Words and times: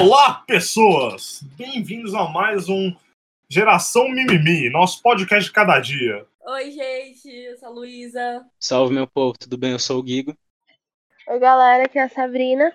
Olá, 0.00 0.42
pessoas! 0.46 1.42
Bem-vindos 1.58 2.14
a 2.14 2.24
mais 2.28 2.68
um 2.68 2.94
Geração 3.48 4.08
Mimimi, 4.08 4.70
nosso 4.70 5.02
podcast 5.02 5.44
de 5.48 5.52
cada 5.52 5.78
dia. 5.78 6.24
Oi, 6.46 6.70
gente, 6.70 7.28
eu 7.28 7.56
sou 7.58 7.68
a 7.68 7.72
Luísa. 7.72 8.44
Salve, 8.58 8.94
meu 8.94 9.06
povo, 9.06 9.34
tudo 9.38 9.58
bem? 9.58 9.72
Eu 9.72 9.78
sou 9.78 9.98
o 9.98 10.02
Guigo. 10.02 10.34
Oi, 11.28 11.38
galera, 11.38 11.84
aqui 11.84 11.98
é 11.98 12.02
a 12.04 12.08
Sabrina. 12.08 12.72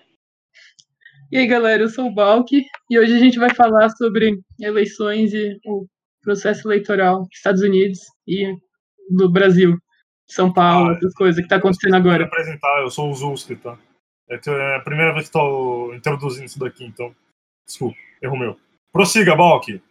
E 1.32 1.38
aí, 1.38 1.48
galera, 1.48 1.82
eu 1.82 1.89
sou 1.89 2.05
o 2.05 2.14
Balk 2.14 2.64
e 2.89 3.00
hoje 3.00 3.16
a 3.16 3.20
gente 3.20 3.39
vai 3.39 3.54
falar 3.54 3.89
sobre 3.89 4.39
eleições 4.60 5.34
e 5.34 5.57
o 5.66 5.88
processo 6.21 6.68
eleitoral 6.68 7.21
dos 7.21 7.36
Estados 7.36 7.62
Unidos 7.62 8.00
e 8.28 8.54
do 9.10 9.32
Brasil, 9.32 9.78
São 10.28 10.54
Paulo, 10.54 10.92
Ah, 10.92 10.98
essas 10.98 11.14
coisas 11.16 11.42
que 11.42 11.48
tá 11.48 11.55
acontecendo 11.55 11.96
agora. 11.96 12.26
apresentar, 12.26 12.81
eu 12.81 12.89
sou 12.91 13.09
o 13.09 13.16
Zulski, 13.16 13.55
tá? 13.55 13.77
É 14.27 14.39
é 14.49 14.76
a 14.77 14.80
primeira 14.80 15.13
vez 15.13 15.27
que 15.27 15.34
tô 15.34 15.94
introduzindo 15.94 16.45
isso 16.45 16.57
daqui, 16.57 16.84
então. 16.84 17.16
Desculpa, 17.66 17.98
erro 18.22 18.38
meu. 18.38 18.60
Prossiga, 18.92 19.36
Balk. 19.36 19.82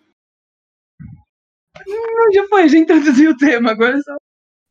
Não, 1.87 2.33
já 2.33 2.47
foi, 2.48 2.69
já 2.69 2.78
introduziu 2.78 3.33
o 3.33 3.37
tema, 3.37 3.73
agora 3.73 3.98
é 3.98 4.00
só. 4.00 4.16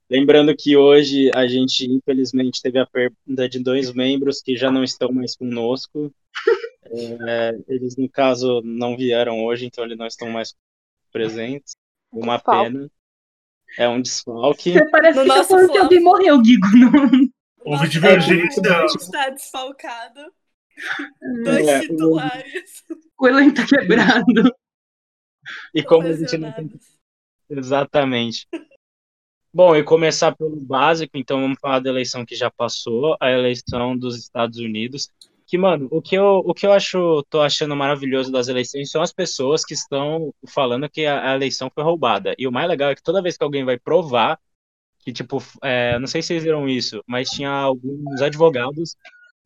Lembrando 0.10 0.56
que 0.56 0.76
hoje 0.78 1.32
a 1.34 1.48
gente, 1.48 1.86
infelizmente, 1.92 2.62
teve 2.62 2.80
a 2.80 2.86
perda 2.86 3.50
de 3.50 3.60
dois 3.60 3.92
membros 3.94 4.42
que 4.42 4.56
já 4.56 4.70
não 4.72 4.84
estão 4.84 5.12
mais 5.12 5.36
conosco. 5.36 6.14
É, 6.96 7.58
eles, 7.70 7.96
no 7.98 8.08
caso, 8.08 8.62
não 8.64 8.96
vieram 8.96 9.44
hoje, 9.44 9.66
então 9.66 9.84
eles 9.84 9.98
não 9.98 10.06
estão 10.06 10.30
mais 10.30 10.54
presentes. 11.12 11.76
Uma 12.12 12.36
Desfalque. 12.36 12.72
pena. 12.72 12.92
É 13.80 13.90
um 13.90 14.00
desfalque. 14.00 14.74
Você 14.74 14.90
parece 14.92 15.18
No 15.18 15.24
que 15.24 15.30
tá 15.30 15.38
nosso 15.38 15.72
que 15.72 15.78
alguém 15.80 16.04
morreu, 16.04 16.40
Guigo. 16.40 16.68
Não. 16.78 17.30
Houve 17.66 17.88
divergência. 17.88 18.62
A 18.62 18.88
gente 18.88 19.10
tá 19.12 19.30
desfalcado. 19.30 20.32
Dois 21.44 21.68
É, 21.68 21.78
o- 21.80 21.82
titulares. 21.82 22.84
O 23.20 23.28
elenco 23.28 23.56
tá 23.56 23.66
quebrado. 23.66 24.54
E 25.74 25.84
como 25.84 26.08
a 26.08 26.14
gente 26.14 26.38
não 26.38 26.52
tem. 26.52 26.70
Exatamente. 27.50 28.48
Bom, 29.54 29.76
e 29.76 29.84
começar 29.84 30.36
pelo 30.36 30.56
básico, 30.60 31.16
então 31.18 31.40
vamos 31.40 31.60
falar 31.60 31.80
da 31.80 31.90
eleição 31.90 32.26
que 32.26 32.36
já 32.36 32.50
passou, 32.50 33.16
a 33.20 33.30
eleição 33.30 33.96
dos 33.98 34.18
Estados 34.18 34.58
Unidos. 34.58 35.10
Que, 35.46 35.58
mano, 35.58 35.88
o 35.92 36.02
que 36.02 36.16
eu, 36.16 36.38
o 36.44 36.54
que 36.54 36.66
eu 36.66 36.72
acho, 36.74 37.24
tô 37.30 37.40
achando 37.42 37.76
maravilhoso 37.76 38.32
das 38.32 38.48
eleições 38.48 38.90
são 38.90 39.02
as 39.02 39.14
pessoas 39.14 39.64
que 39.64 39.74
estão 39.76 40.34
falando 40.48 40.90
que 40.90 41.06
a, 41.06 41.32
a 41.32 41.36
eleição 41.36 41.70
foi 41.74 41.84
roubada. 41.84 42.34
E 42.38 42.48
o 42.48 42.52
mais 42.52 42.68
legal 42.68 42.90
é 42.90 42.96
que 42.96 43.04
toda 43.04 43.22
vez 43.22 43.38
que 43.38 43.44
alguém 43.44 43.64
vai 43.64 43.78
provar, 43.78 44.40
que, 45.00 45.14
tipo, 45.14 45.38
é, 45.64 46.00
não 46.00 46.08
sei 46.08 46.22
se 46.22 46.30
vocês 46.30 46.44
viram 46.44 46.68
isso, 46.68 47.04
mas 47.08 47.30
tinha 47.30 47.50
alguns 47.52 48.22
advogados 48.22 48.96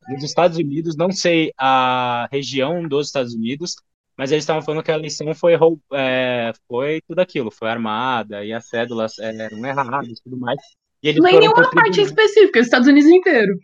nos 0.08 0.22
Estados 0.22 0.56
Unidos, 0.56 0.96
não 0.96 1.10
sei 1.12 1.52
a 1.58 2.28
região 2.30 2.86
dos 2.86 3.06
Estados 3.06 3.34
Unidos, 3.34 3.76
mas 4.16 4.32
eles 4.32 4.42
estavam 4.42 4.62
falando 4.62 4.82
que 4.82 4.90
a 4.90 4.96
eleição 4.96 5.32
foi, 5.34 5.54
é, 5.92 6.52
foi 6.66 7.00
tudo 7.06 7.20
aquilo, 7.20 7.50
foi 7.50 7.68
armada 7.68 8.44
e 8.44 8.52
as 8.52 8.68
cédulas 8.68 9.18
é, 9.18 9.34
eram 9.34 9.64
erradas 9.64 10.18
e 10.18 10.22
tudo 10.22 10.36
mais. 10.36 10.58
E 11.02 11.08
eles 11.08 11.22
Não 11.22 11.30
em 11.30 11.38
nenhuma 11.38 11.70
parte 11.70 12.00
específica, 12.00 12.58
os 12.58 12.66
Estados 12.66 12.88
Unidos 12.88 13.08
inteiro. 13.08 13.58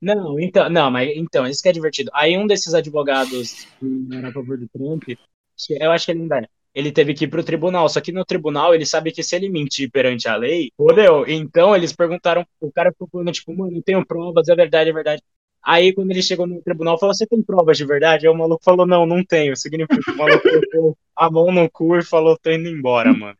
Não, 0.00 0.38
então, 0.38 0.68
não, 0.68 0.90
mas 0.90 1.10
então, 1.16 1.46
isso 1.46 1.62
que 1.62 1.68
é 1.68 1.72
divertido. 1.72 2.10
Aí 2.12 2.36
um 2.36 2.46
desses 2.46 2.74
advogados 2.74 3.66
que 3.78 4.08
era 4.16 4.28
a 4.28 4.32
favor 4.32 4.58
do 4.58 4.68
Trump, 4.68 5.04
eu 5.70 5.92
acho 5.92 6.06
que 6.06 6.12
ele 6.12 6.22
ainda 6.22 6.40
é, 6.40 6.48
ele 6.74 6.90
teve 6.90 7.14
que 7.14 7.24
ir 7.24 7.28
pro 7.28 7.44
tribunal, 7.44 7.88
só 7.88 8.00
que 8.00 8.12
no 8.12 8.24
tribunal 8.24 8.74
ele 8.74 8.86
sabe 8.86 9.12
que 9.12 9.22
se 9.22 9.36
ele 9.36 9.48
mentir 9.48 9.90
perante 9.90 10.28
a 10.28 10.36
lei, 10.36 10.70
fodeu. 10.76 11.24
Então 11.28 11.76
eles 11.76 11.92
perguntaram, 11.92 12.46
o 12.60 12.72
cara 12.72 12.92
ficou 12.92 13.08
falando, 13.10 13.32
tipo, 13.32 13.56
mano, 13.56 13.76
eu 13.76 13.82
tenho 13.82 14.04
provas, 14.04 14.48
é 14.48 14.54
verdade, 14.54 14.90
é 14.90 14.92
verdade. 14.92 15.22
Aí 15.64 15.92
quando 15.92 16.10
ele 16.10 16.22
chegou 16.22 16.46
no 16.46 16.60
tribunal, 16.62 16.98
falou, 16.98 17.14
você 17.14 17.26
tem 17.26 17.42
provas 17.42 17.76
de 17.76 17.84
verdade? 17.84 18.26
Aí 18.26 18.32
o 18.32 18.36
maluco 18.36 18.64
falou, 18.64 18.86
não, 18.86 19.06
não 19.06 19.24
tenho. 19.24 19.56
Significa 19.56 20.00
que 20.02 20.10
o 20.10 20.16
maluco 20.16 20.42
colocou 20.42 20.98
a 21.16 21.30
mão 21.30 21.52
no 21.52 21.70
cu 21.70 21.96
e 21.96 22.04
falou, 22.04 22.36
tô 22.36 22.50
indo 22.50 22.68
embora, 22.68 23.12
mano. 23.12 23.36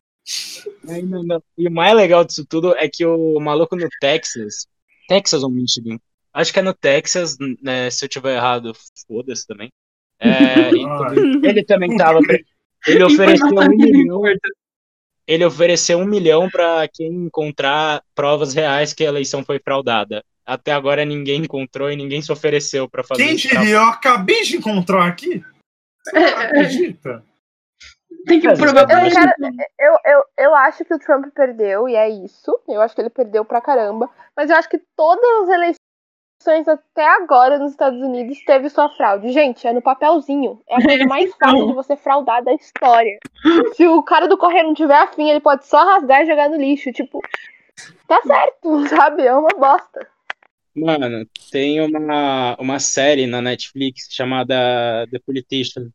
Aí, 0.88 1.02
não, 1.02 1.22
não. 1.22 1.42
E 1.58 1.66
o 1.66 1.70
mais 1.70 1.94
legal 1.96 2.24
disso 2.24 2.46
tudo 2.46 2.76
é 2.76 2.88
que 2.88 3.04
o 3.04 3.41
maluco 3.41 3.74
no 3.74 3.88
Texas, 4.00 4.66
Texas 5.08 5.42
ou 5.42 5.50
Michigan? 5.50 5.98
Acho 6.32 6.52
que 6.52 6.60
é 6.60 6.62
no 6.62 6.72
Texas, 6.72 7.36
né, 7.60 7.91
se 7.91 8.04
eu 8.04 8.08
tiver 8.08 8.36
errado, 8.36 8.72
foda-se 9.06 9.46
também. 9.46 9.70
É, 10.19 10.70
ele 11.42 11.64
também 11.64 11.96
tava. 11.96 12.20
Ele 12.86 13.04
ofereceu 13.04 13.48
um 13.48 13.69
milhão, 13.69 14.22
ele 15.26 15.44
ofereceu 15.44 15.98
um 15.98 16.06
milhão 16.06 16.48
para 16.48 16.88
quem 16.88 17.08
encontrar 17.08 18.02
provas 18.14 18.54
reais 18.54 18.92
que 18.92 19.04
a 19.04 19.08
eleição 19.08 19.44
foi 19.44 19.58
fraudada. 19.58 20.25
Até 20.44 20.72
agora 20.72 21.04
ninguém 21.04 21.42
encontrou 21.42 21.91
e 21.91 21.97
ninguém 21.97 22.20
se 22.20 22.32
ofereceu 22.32 22.88
para 22.88 23.04
fazer 23.04 23.25
Quem 23.25 23.36
diria? 23.36 23.76
Eu 23.76 23.84
acabei 23.84 24.42
de 24.42 24.56
encontrar 24.56 25.06
aqui. 25.06 25.44
Você 26.04 26.16
É, 26.16 26.30
não 26.30 26.42
acredita? 26.42 27.25
Tem 28.26 28.41
que 28.41 28.48
provar 28.54 28.86
pra 28.86 29.06
Eu, 29.06 29.12
cara, 29.12 29.34
eu, 29.78 29.97
eu, 30.04 30.25
eu 30.38 30.54
acho 30.54 30.84
que 30.84 30.94
o 30.94 30.98
Trump 30.98 31.26
perdeu, 31.34 31.88
e 31.88 31.97
é 31.97 32.08
isso. 32.08 32.56
Eu 32.69 32.81
acho 32.81 32.94
que 32.94 33.00
ele 33.00 33.10
perdeu 33.10 33.44
pra 33.44 33.60
caramba. 33.60 34.08
Mas 34.36 34.50
eu 34.50 34.56
acho 34.56 34.69
que 34.69 34.81
todas 34.97 35.42
as 35.42 35.48
eleições 35.48 36.69
até 36.69 37.06
agora 37.06 37.58
nos 37.58 37.72
Estados 37.72 38.00
Unidos 38.00 38.38
teve 38.44 38.69
sua 38.69 38.88
fraude. 38.91 39.32
Gente, 39.32 39.66
é 39.66 39.72
no 39.72 39.82
papelzinho. 39.82 40.60
É 40.69 40.76
a 40.76 40.82
coisa 40.82 41.06
mais 41.06 41.34
fácil 41.38 41.66
de 41.66 41.72
você 41.72 41.97
fraudar 41.97 42.42
da 42.44 42.52
história. 42.52 43.19
Se 43.75 43.86
o 43.86 44.02
cara 44.02 44.28
do 44.28 44.38
correio 44.38 44.66
não 44.66 44.75
tiver 44.75 44.97
afim, 44.97 45.31
ele 45.31 45.41
pode 45.41 45.66
só 45.66 45.84
rasgar 45.84 46.22
e 46.22 46.26
jogar 46.26 46.48
no 46.48 46.56
lixo. 46.56 46.92
Tipo, 46.92 47.20
tá 48.06 48.20
certo, 48.22 48.86
sabe? 48.88 49.26
É 49.26 49.34
uma 49.34 49.50
bosta. 49.56 50.08
Mano, 50.74 51.26
tem 51.50 51.80
uma, 51.80 52.56
uma 52.58 52.78
série 52.78 53.26
na 53.26 53.42
Netflix 53.42 54.08
chamada 54.10 55.06
The 55.10 55.18
Politician, 55.18 55.90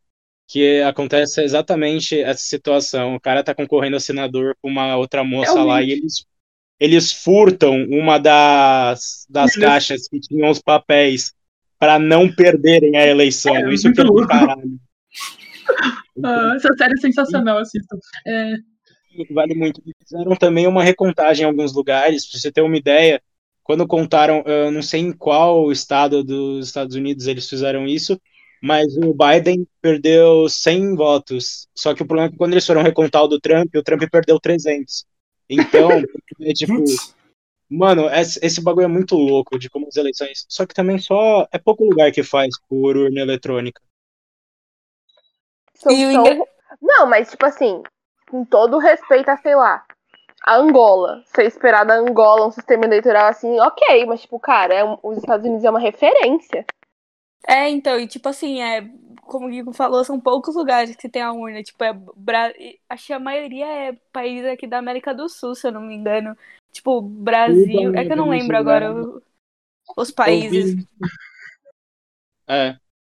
que 0.46 0.80
acontece 0.82 1.42
exatamente 1.42 2.20
essa 2.20 2.42
situação. 2.42 3.16
O 3.16 3.20
cara 3.20 3.42
tá 3.42 3.54
concorrendo 3.54 3.96
a 3.96 4.00
senador 4.00 4.56
com 4.62 4.68
uma 4.68 4.96
outra 4.96 5.24
moça 5.24 5.62
lá 5.62 5.82
e 5.82 5.90
eles, 5.90 6.24
eles 6.78 7.12
furtam 7.12 7.74
uma 7.90 8.18
das, 8.18 9.26
das 9.28 9.52
Meu 9.52 9.60
Deus. 9.60 9.72
caixas 9.72 10.08
que 10.08 10.20
tinham 10.20 10.48
os 10.48 10.60
papéis 10.60 11.32
para 11.78 11.98
não 11.98 12.32
perderem 12.32 12.96
a 12.96 13.06
eleição. 13.06 13.56
É, 13.56 13.72
Isso 13.72 13.92
que 13.92 14.00
é 14.00 14.04
do 14.04 14.26
caralho. 14.26 14.78
Ah, 16.24 16.54
essa 16.56 16.74
série 16.76 16.94
é 16.94 16.96
sensacional, 16.96 17.58
assistam. 17.58 17.96
É, 18.26 18.54
Vale 19.30 19.54
muito. 19.54 19.82
Fizeram 20.02 20.36
também 20.36 20.66
uma 20.66 20.82
recontagem 20.82 21.44
em 21.44 21.46
alguns 21.46 21.72
lugares, 21.74 22.28
pra 22.28 22.38
você 22.38 22.52
ter 22.52 22.60
uma 22.60 22.76
ideia. 22.76 23.22
Quando 23.68 23.86
contaram, 23.86 24.42
eu 24.46 24.70
não 24.72 24.80
sei 24.80 25.02
em 25.02 25.12
qual 25.12 25.70
estado 25.70 26.24
dos 26.24 26.68
Estados 26.68 26.96
Unidos 26.96 27.26
eles 27.26 27.46
fizeram 27.46 27.86
isso, 27.86 28.18
mas 28.62 28.96
o 28.96 29.12
Biden 29.12 29.68
perdeu 29.82 30.48
100 30.48 30.96
votos. 30.96 31.68
Só 31.74 31.92
que 31.94 32.02
o 32.02 32.06
problema 32.06 32.28
é 32.28 32.32
que 32.32 32.38
quando 32.38 32.52
eles 32.54 32.66
foram 32.66 32.80
recontar 32.82 33.24
o 33.24 33.28
do 33.28 33.38
Trump, 33.38 33.68
o 33.74 33.82
Trump 33.82 34.00
perdeu 34.10 34.40
300. 34.40 35.04
Então, 35.50 35.90
é 36.40 36.52
tipo, 36.54 36.82
mano, 37.68 38.08
esse, 38.08 38.62
bagulho 38.62 38.86
é 38.86 38.88
muito 38.88 39.14
louco 39.16 39.58
de 39.58 39.68
como 39.68 39.86
as 39.86 39.96
eleições. 39.96 40.46
Só 40.48 40.64
que 40.64 40.74
também 40.74 40.96
só 40.98 41.46
é 41.52 41.58
pouco 41.58 41.84
lugar 41.84 42.10
que 42.10 42.22
faz 42.22 42.48
por 42.70 42.96
urna 42.96 43.20
eletrônica. 43.20 43.82
São 45.74 45.92
E 45.92 46.06
o 46.06 46.12
tão- 46.12 46.26
engra- 46.32 46.46
Não, 46.80 47.06
mas 47.06 47.30
tipo 47.30 47.44
assim, 47.44 47.82
com 48.30 48.46
todo 48.46 48.78
respeito 48.78 49.28
a, 49.28 49.36
sei 49.36 49.54
lá, 49.54 49.84
a 50.42 50.56
Angola. 50.56 51.22
Ser 51.26 51.44
esperar 51.46 51.84
da 51.84 51.94
Angola 51.94 52.46
um 52.46 52.50
sistema 52.50 52.84
eleitoral 52.84 53.26
assim, 53.26 53.58
ok, 53.60 54.06
mas 54.06 54.22
tipo, 54.22 54.38
cara, 54.38 54.74
é 54.74 54.84
um- 54.84 54.98
os 55.02 55.18
Estados 55.18 55.46
Unidos 55.46 55.64
é 55.64 55.70
uma 55.70 55.80
referência. 55.80 56.64
É, 57.46 57.68
então, 57.68 57.98
e 57.98 58.06
tipo 58.06 58.28
assim, 58.28 58.60
é, 58.60 58.88
como 59.22 59.46
o 59.46 59.50
Guigo 59.50 59.72
falou, 59.72 60.04
são 60.04 60.18
poucos 60.20 60.54
lugares 60.54 60.94
que 60.96 61.08
tem 61.08 61.22
a 61.22 61.32
urna. 61.32 61.62
Tipo, 61.62 61.84
é 61.84 61.92
Bra... 61.92 62.52
acho 62.88 63.06
que 63.06 63.12
a 63.12 63.18
maioria 63.18 63.66
é 63.66 63.92
país 64.12 64.44
aqui 64.44 64.66
da 64.66 64.78
América 64.78 65.14
do 65.14 65.28
Sul, 65.28 65.54
se 65.54 65.66
eu 65.66 65.72
não 65.72 65.80
me 65.82 65.94
engano. 65.94 66.36
Tipo, 66.72 67.00
Brasil. 67.00 67.94
É 67.94 68.04
que 68.04 68.12
eu 68.12 68.16
não 68.16 68.28
lembro 68.30 68.56
agora 68.56 68.92
o- 68.92 69.22
os 69.96 70.10
países. 70.10 70.70
Eu 70.70 70.76
vi- 70.76 70.86
É, 72.48 72.76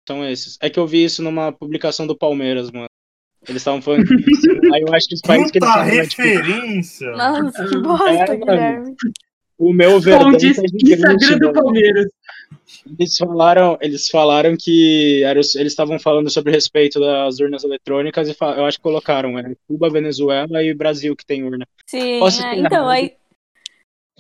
são 0.08 0.26
esses. 0.28 0.58
É 0.62 0.70
que 0.70 0.80
eu 0.80 0.88
vi 0.88 1.04
isso 1.04 1.22
numa 1.22 1.52
publicação 1.52 2.06
do 2.08 2.18
Palmeiras, 2.18 2.72
mano. 2.72 2.90
Eles 3.48 3.62
estavam 3.62 3.82
falando 3.82 4.06
disso. 4.06 4.48
Aí 4.74 4.82
eu 4.82 4.94
acho 4.94 5.08
que 5.08 5.16
os 5.16 5.22
países 5.22 5.52
que 5.52 5.60
eles 5.60 5.70
Puta 5.70 5.84
tipo, 5.86 6.22
referência. 6.22 7.12
Nossa, 7.12 7.66
que 7.66 7.76
É, 7.76 7.80
bosta, 7.80 8.08
mano. 8.08 8.46
Guilherme. 8.46 8.96
o 9.58 9.74
meu 9.74 10.00
Verdão 10.00 10.32
tá 10.32 10.38
Instagram 10.38 11.38
do. 11.40 11.54
Palmeiras. 11.54 12.08
Eles 12.98 13.18
falaram, 13.18 13.78
eles 13.82 14.10
falaram 14.10 14.56
que 14.58 15.24
era, 15.24 15.40
eles 15.40 15.56
estavam 15.56 16.00
falando 16.00 16.30
sobre 16.30 16.52
respeito 16.52 17.00
das 17.00 17.40
urnas 17.40 17.64
eletrônicas 17.64 18.30
e 18.30 18.36
eu 18.40 18.66
acho 18.66 18.78
que 18.78 18.84
colocaram 18.84 19.38
é, 19.38 19.54
Cuba, 19.68 19.90
Venezuela 19.90 20.64
e 20.64 20.74
Brasil 20.74 21.16
que 21.16 21.26
tem 21.26 21.44
urna. 21.44 21.68
Sim, 21.86 22.20
é, 22.44 22.60
então, 22.60 22.88
aí, 22.88 23.14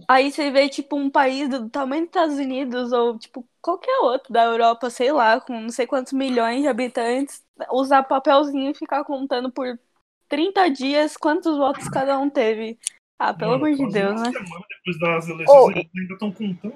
aí 0.09 0.31
você 0.31 0.49
vê, 0.49 0.67
tipo, 0.67 0.95
um 0.97 1.09
país 1.09 1.47
do 1.47 1.69
tamanho 1.69 2.01
dos 2.01 2.09
Estados 2.09 2.37
Unidos, 2.37 2.91
ou, 2.91 3.19
tipo, 3.19 3.47
qualquer 3.61 3.99
outro 3.99 4.33
da 4.33 4.43
Europa, 4.43 4.89
sei 4.89 5.11
lá, 5.11 5.39
com 5.39 5.53
não 5.61 5.69
sei 5.69 5.85
quantos 5.85 6.13
milhões 6.13 6.63
de 6.63 6.67
habitantes, 6.67 7.45
usar 7.71 8.01
papelzinho 8.03 8.71
e 8.71 8.75
ficar 8.75 9.03
contando 9.03 9.51
por 9.51 9.79
30 10.27 10.67
dias 10.67 11.15
quantos 11.15 11.55
votos 11.55 11.87
cada 11.89 12.17
um 12.17 12.27
teve. 12.29 12.79
Ah, 13.19 13.33
pelo 13.33 13.51
Mano, 13.51 13.65
amor 13.65 13.75
de 13.75 13.93
Deus, 13.93 14.15
uma 14.15 14.23
né? 14.23 14.31
depois 14.31 14.99
das 14.99 15.29
eleições, 15.29 15.63
Oh, 15.65 15.71
eles 15.71 15.89
ainda 15.95 16.13
estão 16.13 16.31
contando. 16.31 16.75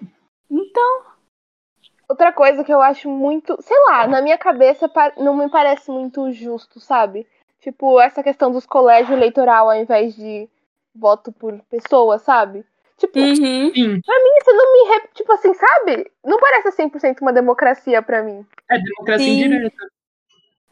Então, 0.52 1.14
Outra 2.08 2.32
coisa 2.32 2.64
que 2.64 2.72
eu 2.72 2.82
acho 2.82 3.10
muito, 3.10 3.58
sei 3.62 3.78
lá, 3.88 4.06
na 4.08 4.22
minha 4.22 4.38
cabeça 4.38 4.92
não 5.18 5.36
me 5.36 5.50
parece 5.50 5.90
muito 5.90 6.32
justo, 6.32 6.80
sabe? 6.80 7.26
Tipo, 7.60 8.00
essa 8.00 8.22
questão 8.22 8.52
dos 8.52 8.66
colégios 8.66 9.18
eleitoral 9.18 9.70
ao 9.70 9.76
invés 9.76 10.16
de 10.16 10.48
voto 10.94 11.32
por 11.32 11.60
pessoa, 11.70 12.20
sabe? 12.20 12.66
Tipo, 13.04 13.20
Uhum. 13.20 13.36
Sim, 13.74 14.02
isso 14.02 14.54
não 14.54 14.74
me. 14.74 14.94
re- 14.94 15.10
Tipo 15.14 15.34
assim, 15.34 15.54
sabe? 15.54 16.10
Não 16.24 16.40
parece 16.40 16.72
100% 16.72 17.22
uma 17.22 17.34
democracia 17.34 18.02
pra 18.02 18.24
mim. 18.24 18.46
é 18.70 18.78
democracia 18.78 19.26
Sim. 19.26 19.44
indireta. 19.46 19.76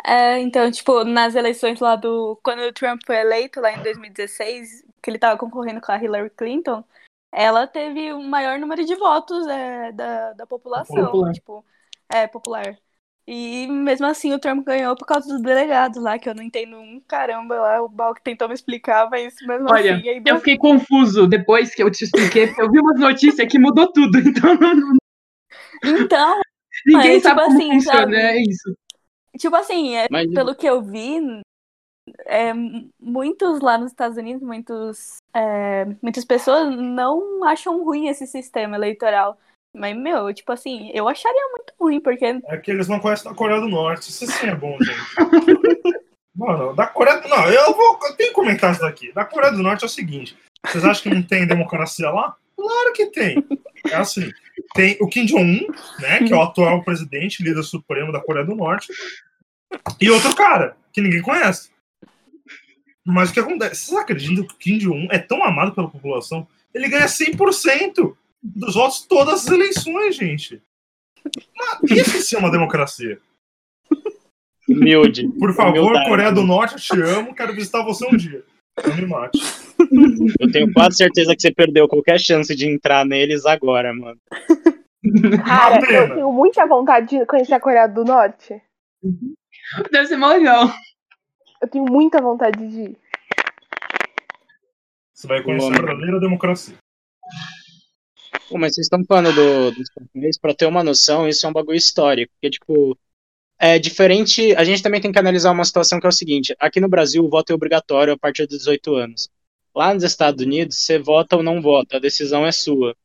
É, 0.06 0.40
então, 0.40 0.72
tipo, 0.72 1.04
nas 1.04 1.36
eleições 1.36 1.80
lá 1.82 1.98
do. 1.98 2.40
Quando 2.42 2.62
o 2.62 2.72
Trump 2.74 3.02
foi 3.06 3.18
eleito, 3.18 3.60
lá 3.60 3.74
em 3.74 3.84
2016, 3.84 4.84
que 5.04 5.10
ele 5.12 5.20
tava 5.20 5.38
concorrendo 5.38 5.82
com 5.82 5.92
a 5.92 6.02
Hillary 6.02 6.30
Clinton, 6.30 6.84
ela 7.34 7.68
teve 7.68 8.14
o 8.14 8.24
maior 8.24 8.58
número 8.58 8.84
de 8.86 8.96
votos 8.96 9.46
é, 9.48 9.92
da, 9.92 10.32
da 10.34 10.48
população. 10.48 10.96
Popular. 11.06 11.34
Tipo, 11.34 11.66
é, 12.10 12.28
popular. 12.28 12.78
E 13.34 13.66
mesmo 13.66 14.06
assim 14.06 14.34
o 14.34 14.40
Trump 14.40 14.66
ganhou 14.66 14.94
por 14.94 15.06
causa 15.06 15.26
dos 15.26 15.42
delegados 15.42 16.04
lá, 16.04 16.20
que 16.20 16.28
eu 16.28 16.36
não 16.36 16.44
entendo 16.44 16.76
um 16.76 17.00
caramba 17.08 17.56
lá. 17.56 17.82
O 17.82 17.88
Balk 17.88 18.22
tentou 18.22 18.50
me 18.50 18.54
explicar, 18.54 19.10
mas 19.10 19.34
mesmo 19.48 19.72
Olha, 19.72 19.96
assim. 19.96 20.10
Aí 20.10 20.22
Eu 20.26 20.40
fiquei 20.40 20.58
confuso 20.58 21.26
depois 21.26 21.74
que 21.74 21.82
eu 21.82 21.90
te 21.90 22.04
expliquei, 22.04 22.48
porque 22.48 22.62
eu 22.62 22.70
vi 22.70 22.80
umas 22.80 23.00
notícias 23.00 23.48
que 23.50 23.58
mudou 23.58 23.90
tudo, 23.94 24.18
então 24.20 24.58
Então, 25.82 26.42
ninguém 26.86 27.14
Mas, 27.14 27.24
sabe 27.24 27.40
tipo 27.40 27.46
como 27.46 27.58
assim, 27.58 27.72
funciona, 27.72 28.00
sabe? 28.00 28.16
é 28.18 28.42
isso. 28.42 28.78
tipo 29.38 29.56
assim, 29.56 29.96
é, 29.96 30.08
Mas 30.12 30.30
pelo 30.34 30.54
que 30.54 30.68
eu 30.68 30.82
vi, 30.82 31.22
é, 32.26 32.52
muitos 33.00 33.62
lá 33.62 33.78
nos 33.78 33.92
Estados 33.92 34.18
Unidos, 34.18 34.44
muitos, 34.44 35.20
é, 35.34 35.86
muitas 36.02 36.26
pessoas 36.26 36.76
não 36.76 37.46
acham 37.46 37.82
ruim 37.82 38.10
esse 38.10 38.28
sistema 38.28 38.76
eleitoral. 38.76 39.38
Mas, 39.74 39.96
meu, 39.96 40.34
tipo 40.34 40.52
assim, 40.52 40.92
eu 40.94 41.08
acharia 41.08 41.48
muito 41.52 41.74
ruim, 41.80 42.00
porque. 42.02 42.26
É 42.26 42.58
que 42.58 42.72
eles 42.72 42.88
não 42.88 43.00
conhecem 43.00 43.32
da 43.32 43.36
Coreia 43.36 43.62
do 43.62 43.70
Norte. 43.70 44.10
Isso 44.10 44.28
sim 44.28 44.48
é 44.48 44.56
bom, 44.56 44.78
gente. 44.82 45.00
Mano, 46.36 46.74
da 46.74 46.88
Coreia 46.88 47.20
do 47.20 47.28
Não, 47.28 47.50
eu 47.50 47.74
vou. 47.74 48.00
Eu 48.04 48.16
tenho 48.16 48.72
isso 48.72 48.82
daqui. 48.82 49.12
Da 49.14 49.26
Coreia 49.26 49.52
do 49.52 49.62
Norte 49.62 49.84
é 49.84 49.86
o 49.86 49.90
seguinte: 49.90 50.38
vocês 50.66 50.84
acham 50.84 51.04
que 51.04 51.10
não 51.10 51.24
tem 51.24 51.46
democracia 51.46 52.10
lá? 52.10 52.36
Claro 52.56 52.94
que 52.94 53.08
tem. 53.08 53.44
É 53.90 53.96
assim: 53.96 54.32
tem 54.74 54.98
o 55.02 55.08
Kim 55.08 55.26
Jong-un, 55.26 55.68
né? 56.00 56.20
Que 56.20 56.34
é 56.34 56.36
o 56.36 56.42
atual 56.42 56.84
presidente, 56.84 57.44
líder 57.44 57.64
supremo 57.64 58.12
da 58.12 58.22
Coreia 58.22 58.46
do 58.46 58.56
Norte. 58.56 58.92
E 60.00 60.10
outro 60.10 60.36
cara, 60.36 60.76
que 60.92 61.02
ninguém 61.02 61.22
conhece. 61.22 61.70
Mas 63.06 63.30
o 63.30 63.34
que 63.34 63.40
acontece? 63.40 63.88
Vocês 63.88 63.98
acreditam 63.98 64.46
que 64.46 64.54
o 64.54 64.58
Kim 64.58 64.78
Jong-un 64.78 65.08
é 65.12 65.18
tão 65.18 65.44
amado 65.44 65.74
pela 65.74 65.90
população? 65.90 66.48
Ele 66.74 66.88
ganha 66.88 67.06
100% 67.06 68.16
dos 68.42 68.76
votos 68.76 69.02
todas 69.08 69.46
as 69.46 69.48
eleições, 69.48 70.16
gente. 70.16 70.62
Mas 71.84 71.92
Isso 71.92 72.22
sim 72.22 72.36
é 72.36 72.40
uma 72.40 72.52
democracia. 72.52 73.20
humilde. 74.68 75.28
Por 75.40 75.54
favor, 75.54 75.80
Humildade. 75.80 76.10
Coreia 76.10 76.32
do 76.32 76.44
Norte, 76.44 76.74
eu 76.76 76.80
te 76.80 77.02
amo, 77.02 77.36
quero 77.36 77.54
visitar 77.54 77.84
você 77.84 78.06
um 78.06 78.16
dia. 78.18 78.44
Não 78.88 78.96
me 78.96 79.06
mate. 79.06 79.38
Eu 80.40 80.52
tenho 80.52 80.72
quase 80.74 80.96
certeza 80.98 81.36
que 81.36 81.42
você 81.42 81.54
perdeu 81.54 81.88
qualquer 81.88 82.20
chance 82.20 82.56
de 82.56 82.68
entrar 82.68 83.06
neles 83.06 83.46
agora, 83.46 83.94
mano. 83.94 84.20
Cara, 85.46 85.80
eu 85.92 86.16
tenho 86.16 86.32
muita 86.32 86.66
vontade 86.66 87.18
de 87.20 87.26
conhecer 87.26 87.54
a 87.54 87.60
Coreia 87.60 87.88
do 87.88 88.06
Norte. 88.06 88.62
Deve 89.92 90.08
ser 90.08 90.18
mó 90.18 90.30
legal. 90.30 90.72
Eu 91.62 91.68
tenho 91.68 91.86
muita 91.86 92.22
vontade 92.22 92.66
de 92.68 92.82
ir. 92.82 92.98
Você 95.14 95.28
vai 95.28 95.44
conhecer 95.44 95.66
a 95.66 95.68
Homem. 95.68 95.82
verdadeira 95.82 96.20
democracia. 96.20 96.76
Pô, 98.50 98.58
mas 98.58 98.74
vocês 98.76 98.86
estão 98.86 99.04
falando 99.06 99.34
do, 99.34 99.72
dos 99.72 99.90
papéis, 99.94 100.38
pra 100.38 100.54
ter 100.54 100.66
uma 100.66 100.84
noção, 100.84 101.28
isso 101.28 101.46
é 101.46 101.50
um 101.50 101.54
bagulho 101.54 101.78
histórico. 101.78 102.32
Porque, 102.36 102.50
tipo, 102.50 102.98
é 103.60 103.78
diferente. 103.80 104.56
A 104.56 104.64
gente 104.64 104.82
também 104.82 105.02
tem 105.02 105.12
que 105.12 105.20
analisar 105.20 105.52
uma 105.52 105.64
situação 105.66 106.00
que 106.00 106.06
é 106.06 106.10
o 106.10 106.14
seguinte: 106.14 106.56
aqui 106.60 106.80
no 106.80 106.88
Brasil, 106.90 107.24
o 107.24 107.30
voto 107.30 107.52
é 107.52 107.56
obrigatório 107.56 108.14
a 108.14 108.18
partir 108.18 108.46
dos 108.48 108.60
18 108.60 108.96
anos. 108.96 109.30
Lá 109.76 109.94
nos 109.94 110.04
Estados 110.04 110.44
Unidos, 110.46 110.78
você 110.78 111.00
vota 111.00 111.38
ou 111.38 111.44
não 111.44 111.62
vota, 111.62 111.98
a 111.98 112.00
decisão 112.00 112.46
é 112.46 112.52
sua. 112.52 112.96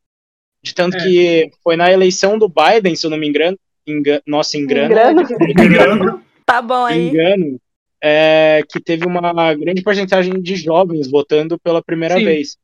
De 0.63 0.75
tanto 0.75 0.97
É. 0.97 1.01
que 1.01 1.51
foi 1.63 1.77
na 1.77 1.93
eleição 1.93 2.37
do 2.39 2.49
Biden, 2.49 2.97
se 2.97 3.07
eu 3.07 3.11
não 3.11 3.19
me 3.19 3.29
engano. 3.29 3.57
Enga, 3.87 4.21
nossa, 4.27 4.57
engano. 4.57 4.93
Engano. 4.93 5.23
Engano, 5.49 6.23
Tá 6.45 6.61
bom 6.61 6.85
aí. 6.87 7.09
engano, 7.09 7.61
é, 8.03 8.63
que 8.69 8.81
teve 8.81 9.07
uma 9.07 9.55
grande 9.55 9.83
porcentagem 9.83 10.41
de 10.43 10.57
jovens 10.57 11.09
votando 11.09 11.57
pela 11.59 11.81
primeira 11.83 12.17
Sim. 12.19 12.25
vez. 12.25 12.57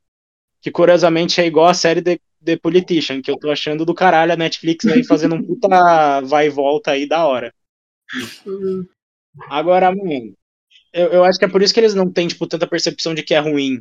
Que 0.60 0.70
curiosamente 0.70 1.40
é 1.40 1.46
igual 1.46 1.66
a 1.68 1.74
série 1.74 2.02
The, 2.02 2.18
The 2.44 2.56
Politician, 2.56 3.22
que 3.22 3.30
eu 3.30 3.36
tô 3.36 3.50
achando 3.50 3.84
do 3.84 3.94
caralho 3.94 4.32
a 4.32 4.36
Netflix 4.36 4.84
aí 4.86 5.04
fazendo 5.04 5.34
um 5.36 5.42
puta 5.42 6.20
vai 6.22 6.46
e 6.46 6.50
volta 6.50 6.92
aí 6.92 7.06
da 7.06 7.26
hora. 7.26 7.52
Agora, 9.48 9.94
mano, 9.94 10.34
eu, 10.92 11.08
eu 11.08 11.24
acho 11.24 11.38
que 11.38 11.44
é 11.44 11.48
por 11.48 11.62
isso 11.62 11.72
que 11.72 11.80
eles 11.80 11.94
não 11.94 12.10
têm, 12.10 12.28
tipo, 12.28 12.46
tanta 12.46 12.66
percepção 12.66 13.14
de 13.14 13.22
que 13.22 13.34
é 13.34 13.38
ruim. 13.38 13.80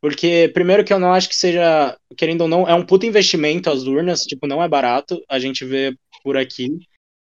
Porque, 0.00 0.50
primeiro 0.52 0.84
que 0.84 0.92
eu 0.92 0.98
não 0.98 1.12
acho 1.12 1.28
que 1.28 1.36
seja, 1.36 1.96
querendo 2.16 2.42
ou 2.42 2.48
não, 2.48 2.68
é 2.68 2.74
um 2.74 2.84
puta 2.84 3.06
investimento 3.06 3.70
as 3.70 3.84
urnas, 3.84 4.22
tipo, 4.22 4.46
não 4.46 4.62
é 4.62 4.68
barato, 4.68 5.22
a 5.28 5.38
gente 5.38 5.64
vê 5.64 5.96
por 6.24 6.36
aqui. 6.36 6.68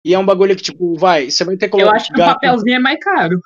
E 0.04 0.14
é 0.14 0.20
um 0.20 0.26
bagulho 0.26 0.56
que, 0.56 0.64
tipo, 0.64 0.96
vai, 0.96 1.30
você 1.30 1.46
vai 1.46 1.56
ter 1.56 1.70
que 1.70 1.80
Eu 1.80 1.90
acho 1.92 2.08
que 2.08 2.14
o 2.14 2.16
colocar- 2.16 2.34
papelzinho 2.34 2.76
é 2.76 2.80
mais 2.80 3.00
caro. 3.00 3.40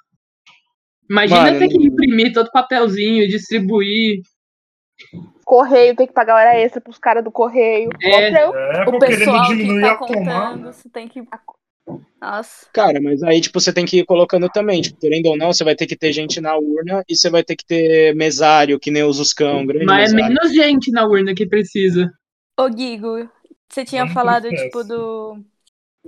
Imagina 1.09 1.41
Mano, 1.43 1.59
ter 1.59 1.67
que 1.67 1.77
imprimir 1.77 2.33
todo 2.33 2.47
o 2.47 2.51
papelzinho, 2.51 3.27
distribuir. 3.27 4.21
Correio, 5.47 5.95
tem 5.95 6.05
que 6.05 6.11
pagar 6.11 6.35
hora 6.35 6.59
extra 6.59 6.81
pros 6.81 6.97
caras 6.97 7.23
do 7.23 7.31
correio. 7.31 7.89
É. 8.03 8.31
É, 8.31 8.49
O 8.85 8.99
pessoal 8.99 9.47
que 9.47 9.79
tá 9.79 9.95
contando, 9.95 10.73
você 10.73 10.89
tem 10.89 11.07
que. 11.07 11.23
Nossa. 12.19 12.67
Cara, 12.73 12.99
mas 13.01 13.23
aí, 13.23 13.39
tipo, 13.39 13.57
você 13.57 13.71
tem 13.71 13.85
que 13.85 13.99
ir 13.99 14.05
colocando 14.05 14.49
também, 14.49 14.81
tipo, 14.81 14.99
querendo 14.99 15.27
ou 15.27 15.37
não, 15.37 15.53
você 15.53 15.63
vai 15.63 15.73
ter 15.73 15.87
que 15.87 15.95
ter 15.95 16.11
gente 16.11 16.41
na 16.41 16.57
urna 16.57 17.01
e 17.07 17.15
você 17.15 17.29
vai 17.29 17.45
ter 17.45 17.55
que 17.55 17.65
ter 17.65 18.13
mesário, 18.13 18.77
que 18.77 18.91
nem 18.91 19.03
os 19.03 19.19
Uscão, 19.19 19.65
grande 19.65 19.85
Mas 19.85 20.11
é 20.11 20.15
mesário. 20.15 20.35
menos 20.35 20.53
gente 20.53 20.91
na 20.91 21.07
urna 21.07 21.33
que 21.33 21.45
precisa. 21.47 22.11
Ô, 22.59 22.67
Guigo, 22.67 23.29
você 23.69 23.85
tinha 23.85 24.05
falado, 24.07 24.49
tipo, 24.49 24.83
do. 24.83 25.41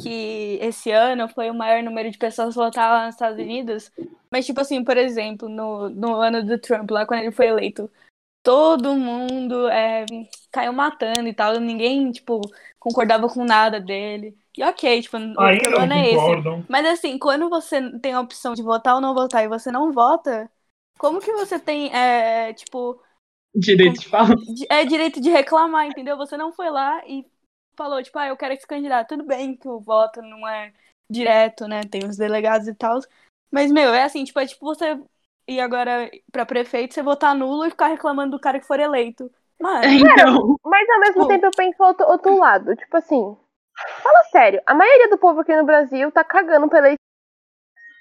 Que 0.01 0.59
esse 0.61 0.91
ano 0.91 1.29
foi 1.29 1.49
o 1.49 1.53
maior 1.53 1.81
número 1.81 2.11
de 2.11 2.17
pessoas 2.17 2.55
votar 2.55 2.89
lá 2.89 3.05
nos 3.05 3.15
Estados 3.15 3.39
Unidos. 3.39 3.89
Mas, 4.29 4.45
tipo 4.45 4.59
assim, 4.59 4.83
por 4.83 4.97
exemplo, 4.97 5.47
no, 5.47 5.89
no 5.89 6.15
ano 6.15 6.45
do 6.45 6.57
Trump, 6.59 6.91
lá 6.91 7.05
quando 7.05 7.21
ele 7.21 7.31
foi 7.31 7.47
eleito, 7.47 7.89
todo 8.43 8.95
mundo 8.95 9.67
é, 9.69 10.05
caiu 10.51 10.73
matando 10.73 11.27
e 11.27 11.33
tal. 11.33 11.59
Ninguém, 11.59 12.11
tipo, 12.11 12.41
concordava 12.79 13.27
com 13.29 13.43
nada 13.43 13.79
dele. 13.79 14.37
E 14.57 14.63
ok, 14.63 15.01
tipo, 15.01 15.17
o 15.17 15.35
problema 15.57 15.95
é 15.95 16.13
esse. 16.13 16.25
Mas 16.67 16.85
assim, 16.85 17.17
quando 17.17 17.49
você 17.49 17.99
tem 17.99 18.13
a 18.13 18.21
opção 18.21 18.53
de 18.53 18.61
votar 18.63 18.95
ou 18.95 19.01
não 19.01 19.13
votar 19.13 19.43
e 19.43 19.47
você 19.47 19.71
não 19.71 19.91
vota, 19.91 20.49
como 20.97 21.19
que 21.21 21.31
você 21.33 21.59
tem, 21.59 21.93
é, 21.93 22.53
tipo, 22.53 23.01
Direito 23.55 23.99
de 24.01 24.07
fala. 24.07 24.35
di- 24.53 24.67
é 24.69 24.85
direito 24.85 25.19
de 25.19 25.29
reclamar, 25.29 25.87
entendeu? 25.87 26.17
Você 26.17 26.37
não 26.37 26.51
foi 26.53 26.69
lá 26.69 27.01
e 27.07 27.25
falou, 27.75 28.01
tipo, 28.03 28.17
ah, 28.19 28.27
eu 28.27 28.37
quero 28.37 28.53
esse 28.53 28.67
candidato. 28.67 29.09
Tudo 29.09 29.23
bem 29.25 29.55
que 29.55 29.67
o 29.67 29.79
voto 29.79 30.21
não 30.21 30.47
é 30.47 30.73
direto, 31.09 31.67
né? 31.67 31.83
Tem 31.83 32.05
os 32.05 32.17
delegados 32.17 32.67
e 32.67 32.75
tal. 32.75 32.99
Mas, 33.51 33.71
meu, 33.71 33.93
é 33.93 34.03
assim, 34.03 34.23
tipo, 34.23 34.39
é 34.39 34.45
tipo 34.45 34.65
você 34.65 34.99
ir 35.49 35.59
agora 35.59 36.09
pra 36.31 36.45
prefeito, 36.45 36.93
você 36.93 37.01
votar 37.01 37.33
nulo 37.35 37.65
e 37.65 37.69
ficar 37.71 37.87
reclamando 37.87 38.31
do 38.37 38.39
cara 38.41 38.59
que 38.59 38.67
for 38.67 38.79
eleito. 38.79 39.29
Mano, 39.59 39.83
Então, 39.85 40.55
Mas 40.63 40.89
ao 40.89 40.99
mesmo 40.99 41.13
Tipo- 41.15 41.27
tempo 41.27 41.45
eu 41.47 41.51
penso 41.55 41.83
outro, 41.83 42.05
outro 42.07 42.37
lado. 42.37 42.75
Tipo 42.75 42.97
assim, 42.97 43.37
fala 44.01 44.23
sério, 44.31 44.61
a 44.65 44.73
maioria 44.73 45.09
do 45.09 45.17
povo 45.17 45.41
aqui 45.41 45.55
no 45.55 45.65
Brasil 45.65 46.11
tá 46.11 46.23
cagando 46.23 46.69
pela 46.69 46.87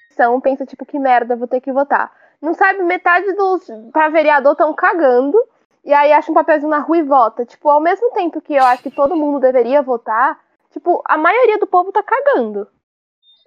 eleição, 0.09 0.39
pensa, 0.41 0.65
tipo, 0.65 0.85
que 0.85 0.99
merda, 0.99 1.35
vou 1.35 1.47
ter 1.47 1.59
que 1.61 1.71
votar. 1.71 2.11
Não 2.41 2.53
sabe, 2.53 2.81
metade 2.83 3.33
dos 3.33 3.67
pra 3.91 4.07
vereador 4.09 4.55
tão 4.55 4.73
cagando, 4.73 5.37
e 5.83 5.93
aí 5.93 6.13
acha 6.13 6.31
um 6.31 6.35
papelzinho 6.35 6.69
na 6.69 6.79
rua 6.79 6.97
e 6.97 7.03
vota. 7.03 7.45
Tipo, 7.45 7.69
ao 7.69 7.81
mesmo 7.81 8.11
tempo 8.11 8.39
que 8.41 8.53
eu 8.53 8.63
acho 8.63 8.83
que 8.83 8.91
todo 8.91 9.15
mundo 9.15 9.39
deveria 9.41 9.81
votar, 9.81 10.39
tipo, 10.71 11.01
a 11.05 11.17
maioria 11.17 11.57
do 11.57 11.67
povo 11.67 11.91
tá 11.91 12.01
cagando. 12.03 12.67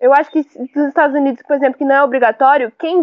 Eu 0.01 0.13
acho 0.13 0.31
que 0.31 0.45
nos 0.77 0.89
Estados 0.89 1.17
Unidos, 1.17 1.43
por 1.47 1.55
exemplo, 1.57 1.79
que 1.79 1.85
não 1.85 1.95
é 1.95 2.03
obrigatório, 2.03 2.73
quem 2.79 3.03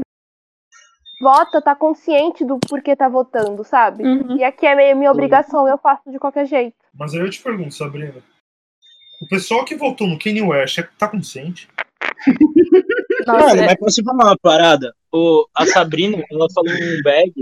vota 1.19 1.61
tá 1.61 1.75
consciente 1.75 2.45
do 2.45 2.59
porquê 2.59 2.95
tá 2.95 3.09
votando, 3.09 3.63
sabe? 3.63 4.03
uhum. 4.03 4.37
E 4.37 4.43
aqui 4.43 4.65
é 4.65 4.75
meio 4.75 4.97
minha 4.97 5.11
obrigação, 5.11 5.67
eu 5.67 5.77
faço 5.77 6.09
de 6.11 6.17
qualquer 6.17 6.45
jeito. 6.45 6.77
Mas 6.93 7.13
aí 7.13 7.19
eu 7.19 7.29
te 7.29 7.41
pergunto, 7.41 7.73
Sabrina. 7.73 8.23
O 9.21 9.27
pessoal 9.27 9.65
que 9.65 9.75
votou 9.75 10.07
no 10.07 10.17
Kanye 10.17 10.41
West 10.41 10.77
é- 10.77 10.89
tá 10.97 11.07
consciente? 11.07 11.67
nossa, 13.27 13.47
Mano, 13.47 13.61
é- 13.61 13.65
mas 13.65 13.75
posso 13.75 13.95
te 13.95 14.03
falar 14.03 14.25
uma 14.25 14.37
parada? 14.37 14.93
O, 15.11 15.45
a 15.53 15.65
Sabrina, 15.65 16.23
ela 16.31 16.47
falou 16.53 16.71
um 16.71 17.01
bag 17.03 17.33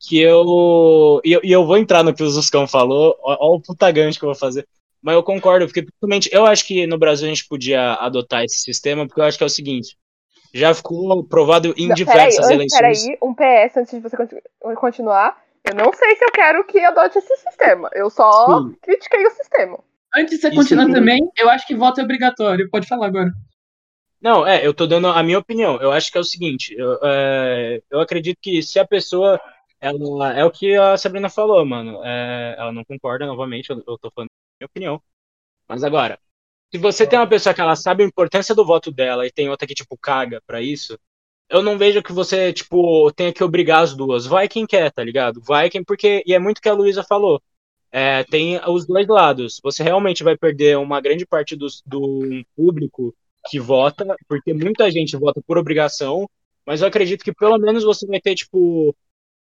que 0.00 0.18
eu. 0.18 1.20
E 1.24 1.32
eu, 1.32 1.40
e 1.42 1.52
eu 1.52 1.64
vou 1.64 1.78
entrar 1.78 2.02
no 2.02 2.14
que 2.14 2.22
o 2.22 2.30
Zuscão 2.30 2.66
falou. 2.66 3.16
Ó, 3.22 3.36
ó 3.40 3.54
o 3.54 3.60
puta 3.60 3.90
gancho 3.90 4.18
que 4.18 4.24
eu 4.24 4.30
vou 4.30 4.36
fazer. 4.36 4.66
Mas 5.02 5.14
eu 5.14 5.22
concordo, 5.22 5.66
porque 5.66 5.82
principalmente 5.82 6.28
eu 6.32 6.44
acho 6.44 6.66
que 6.66 6.86
no 6.86 6.98
Brasil 6.98 7.26
a 7.26 7.30
gente 7.30 7.48
podia 7.48 7.94
adotar 7.94 8.44
esse 8.44 8.58
sistema, 8.58 9.06
porque 9.06 9.20
eu 9.20 9.24
acho 9.24 9.38
que 9.38 9.44
é 9.44 9.46
o 9.46 9.50
seguinte. 9.50 9.96
Já 10.52 10.74
ficou 10.74 11.22
provado 11.24 11.72
em 11.76 11.88
Não, 11.88 11.94
diversas 11.94 12.36
peraí, 12.36 12.58
antes- 12.60 12.74
eleições. 12.76 13.04
Peraí, 13.04 13.18
um 13.22 13.34
PS 13.34 13.76
antes 13.80 13.90
de 13.92 14.00
você 14.00 14.16
continu- 14.16 14.42
continuar. 14.76 15.40
Eu 15.64 15.74
não 15.74 15.92
sei 15.92 16.16
se 16.16 16.24
eu 16.24 16.32
quero 16.32 16.64
que 16.64 16.78
adote 16.80 17.18
esse 17.18 17.36
sistema. 17.36 17.88
Eu 17.92 18.08
só 18.10 18.46
Sim. 18.62 18.74
critiquei 18.82 19.26
o 19.26 19.30
sistema. 19.30 19.78
Antes 20.16 20.34
de 20.36 20.40
você 20.40 20.48
Isso 20.48 20.56
continuar 20.56 20.84
tudo- 20.86 20.94
também, 20.94 21.30
eu 21.38 21.48
acho 21.50 21.66
que 21.66 21.74
voto 21.76 22.00
é 22.00 22.04
obrigatório. 22.04 22.68
Pode 22.70 22.88
falar 22.88 23.06
agora. 23.06 23.30
Não, 24.20 24.46
é, 24.46 24.66
eu 24.66 24.74
tô 24.74 24.86
dando 24.86 25.06
a 25.08 25.22
minha 25.22 25.38
opinião. 25.38 25.76
Eu 25.80 25.92
acho 25.92 26.10
que 26.10 26.18
é 26.18 26.20
o 26.20 26.24
seguinte, 26.24 26.74
eu, 26.76 26.98
é, 27.02 27.80
eu 27.90 28.00
acredito 28.00 28.38
que 28.40 28.62
se 28.62 28.78
a 28.78 28.86
pessoa, 28.86 29.40
ela, 29.80 30.32
é 30.36 30.44
o 30.44 30.50
que 30.50 30.76
a 30.76 30.96
Sabrina 30.96 31.28
falou, 31.30 31.64
mano, 31.64 32.00
é, 32.04 32.54
ela 32.58 32.72
não 32.72 32.84
concorda, 32.84 33.24
novamente, 33.26 33.70
eu, 33.70 33.76
eu 33.86 33.96
tô 33.98 34.10
falando 34.10 34.28
a 34.28 34.60
minha 34.60 34.66
opinião. 34.66 35.02
Mas 35.68 35.84
agora, 35.84 36.18
se 36.72 36.78
você 36.78 37.06
tem 37.06 37.18
uma 37.18 37.28
pessoa 37.28 37.54
que 37.54 37.60
ela 37.60 37.76
sabe 37.76 38.02
a 38.04 38.06
importância 38.06 38.54
do 38.54 38.64
voto 38.64 38.90
dela 38.92 39.26
e 39.26 39.32
tem 39.32 39.48
outra 39.48 39.66
que, 39.66 39.74
tipo, 39.74 39.96
caga 39.98 40.42
pra 40.46 40.60
isso, 40.62 40.98
eu 41.50 41.62
não 41.62 41.78
vejo 41.78 42.02
que 42.02 42.12
você, 42.12 42.52
tipo, 42.52 43.12
tenha 43.12 43.32
que 43.32 43.44
obrigar 43.44 43.82
as 43.82 43.94
duas. 43.96 44.26
Vai 44.26 44.48
quem 44.48 44.66
quer, 44.66 44.92
tá 44.92 45.04
ligado? 45.04 45.40
Vai 45.42 45.70
quem, 45.70 45.84
porque, 45.84 46.22
e 46.26 46.34
é 46.34 46.38
muito 46.38 46.58
o 46.58 46.62
que 46.62 46.68
a 46.68 46.74
Luísa 46.74 47.04
falou, 47.04 47.42
é, 47.92 48.24
tem 48.24 48.60
os 48.68 48.86
dois 48.86 49.06
lados. 49.08 49.60
Você 49.62 49.82
realmente 49.82 50.24
vai 50.24 50.36
perder 50.36 50.78
uma 50.78 51.00
grande 51.00 51.26
parte 51.26 51.56
do, 51.56 51.66
do 51.86 52.44
público 52.56 53.14
que 53.50 53.60
vota, 53.60 54.16
porque 54.28 54.52
muita 54.54 54.90
gente 54.90 55.16
vota 55.16 55.42
por 55.46 55.58
obrigação, 55.58 56.28
mas 56.66 56.82
eu 56.82 56.88
acredito 56.88 57.24
que 57.24 57.32
pelo 57.34 57.58
menos 57.58 57.84
você 57.84 58.06
vai 58.06 58.20
ter, 58.20 58.34
tipo, 58.36 58.94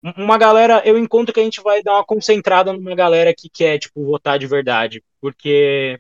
um- 0.04 0.24
uma 0.26 0.38
galera, 0.38 0.82
eu 0.86 0.98
encontro 0.98 1.34
que 1.34 1.40
a 1.40 1.44
gente 1.44 1.62
vai 1.62 1.82
dar 1.84 1.94
uma 1.96 2.06
concentrada 2.06 2.74
numa 2.74 2.96
galera 2.96 3.34
que 3.36 3.50
quer, 3.50 3.80
tipo, 3.80 4.04
votar 4.06 4.40
de 4.40 4.48
verdade, 4.48 5.04
porque, 5.22 6.00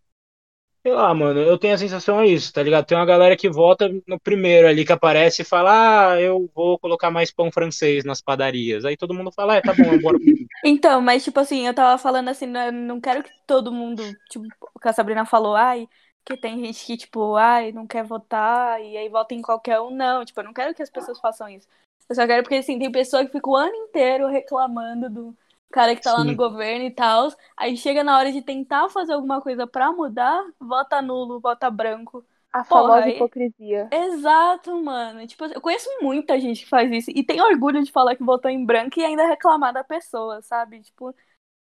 sei 0.86 0.94
lá, 0.94 1.12
mano, 1.16 1.40
eu 1.40 1.58
tenho 1.58 1.74
a 1.74 1.80
sensação 1.80 2.20
é 2.22 2.28
isso, 2.28 2.54
tá 2.54 2.62
ligado? 2.62 2.86
Tem 2.86 2.96
uma 2.96 3.08
galera 3.08 3.36
que 3.36 3.50
vota 3.50 3.90
no 4.06 4.20
primeiro 4.20 4.68
ali 4.68 4.86
que 4.86 4.92
aparece 4.92 5.42
e 5.42 5.46
fala, 5.46 6.12
ah, 6.12 6.22
eu 6.22 6.48
vou 6.54 6.78
colocar 6.78 7.10
mais 7.10 7.32
pão 7.32 7.52
francês 7.52 8.06
nas 8.06 8.22
padarias, 8.22 8.86
aí 8.86 8.96
todo 8.96 9.12
mundo 9.12 9.32
fala, 9.32 9.56
é, 9.56 9.62
tá 9.62 9.74
bom, 9.74 9.98
bora 10.00 10.20
Então, 10.64 11.02
mas 11.02 11.24
tipo 11.24 11.40
assim, 11.40 11.66
eu 11.66 11.74
tava 11.74 11.98
falando 11.98 12.30
assim, 12.30 12.46
não, 12.46 12.72
não 12.72 13.02
quero 13.02 13.24
que 13.24 13.32
todo 13.48 13.72
mundo, 13.72 14.04
tipo, 14.30 14.46
o 14.76 14.80
que 14.80 14.88
a 14.88 14.94
Sabrina 14.94 15.26
falou, 15.26 15.56
ai, 15.56 15.88
que 16.24 16.38
tem 16.38 16.64
gente 16.64 16.86
que, 16.86 16.98
tipo, 16.98 17.36
ai, 17.36 17.72
não 17.72 17.88
quer 17.88 18.04
votar 18.04 18.80
e 18.80 18.96
aí 18.96 19.10
vota 19.10 19.34
em 19.34 19.42
qualquer 19.42 19.80
um. 19.80 19.90
Não, 19.90 20.24
tipo, 20.24 20.40
eu 20.40 20.44
não 20.44 20.54
quero 20.54 20.74
que 20.74 20.84
as 20.84 20.90
pessoas 20.90 21.20
façam 21.20 21.50
isso. 21.50 21.68
Eu 22.08 22.16
só 22.16 22.28
quero 22.28 22.44
porque, 22.44 22.56
assim, 22.56 22.78
tem 22.78 22.92
pessoa 22.92 23.26
que 23.26 23.32
fica 23.32 23.50
o 23.50 23.56
ano 23.56 23.76
inteiro 23.76 24.28
reclamando 24.28 25.10
do 25.10 25.38
cara 25.76 25.96
que 25.96 26.02
tá 26.02 26.14
lá 26.14 26.24
no 26.24 26.30
Sim. 26.32 26.36
governo 26.38 26.86
e 26.86 26.92
tal. 26.92 27.28
Aí 27.58 27.76
chega 27.76 28.04
na 28.04 28.18
hora 28.18 28.32
de 28.32 28.42
tentar 28.42 28.88
fazer 28.90 29.14
alguma 29.14 29.42
coisa 29.42 29.68
pra 29.68 29.92
mudar, 29.92 30.42
vota 30.60 31.02
nulo, 31.02 31.40
vota 31.42 31.70
branco. 31.70 32.26
A 32.54 32.64
Porra, 32.64 32.82
famosa 32.84 33.06
aí- 33.06 33.16
hipocrisia. 33.16 33.90
Exato, 33.92 34.82
mano. 34.82 35.28
Tipo, 35.28 35.44
eu 35.46 35.60
conheço 35.60 35.90
muita 36.02 36.40
gente 36.40 36.64
que 36.64 36.70
faz 36.70 36.90
isso 36.90 37.12
e 37.14 37.22
tem 37.22 37.42
orgulho 37.42 37.84
de 37.84 37.92
falar 37.92 38.16
que 38.16 38.24
votou 38.24 38.50
em 38.50 38.66
branco 38.66 38.98
e 38.98 39.04
ainda 39.04 39.28
reclamar 39.28 39.74
da 39.74 39.84
pessoa, 39.84 40.42
sabe? 40.42 40.80
Tipo, 40.82 41.14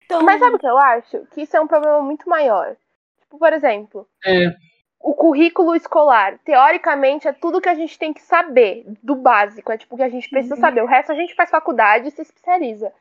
então, 0.03 0.21
Mas 0.21 0.39
sabe 0.41 0.57
o 0.57 0.59
que 0.59 0.67
eu 0.67 0.77
acho? 0.77 1.25
Que 1.33 1.43
isso 1.43 1.55
é 1.55 1.61
um 1.61 1.67
problema 1.67 2.01
muito 2.01 2.27
maior. 2.29 2.75
Tipo, 3.21 3.39
por 3.39 3.53
exemplo, 3.53 4.05
É, 4.25 4.53
o 4.99 5.13
currículo 5.13 5.73
escolar, 5.73 6.37
teoricamente, 6.43 7.29
é 7.29 7.31
tudo 7.31 7.61
que 7.61 7.69
a 7.69 7.75
gente 7.75 7.97
tem 7.97 8.11
que 8.13 8.21
saber, 8.21 8.83
do 9.01 9.15
básico. 9.15 9.71
É 9.71 9.77
tipo 9.77 9.95
o 9.95 9.97
que 9.97 10.03
a 10.03 10.09
gente 10.09 10.29
precisa 10.29 10.55
Uhum. 10.55 10.61
saber. 10.61 10.83
O 10.83 10.87
resto 10.87 11.13
a 11.13 11.15
gente 11.15 11.33
faz 11.33 11.49
faculdade 11.49 12.09
e 12.09 12.11
se 12.11 12.21
especializa. 12.21 12.91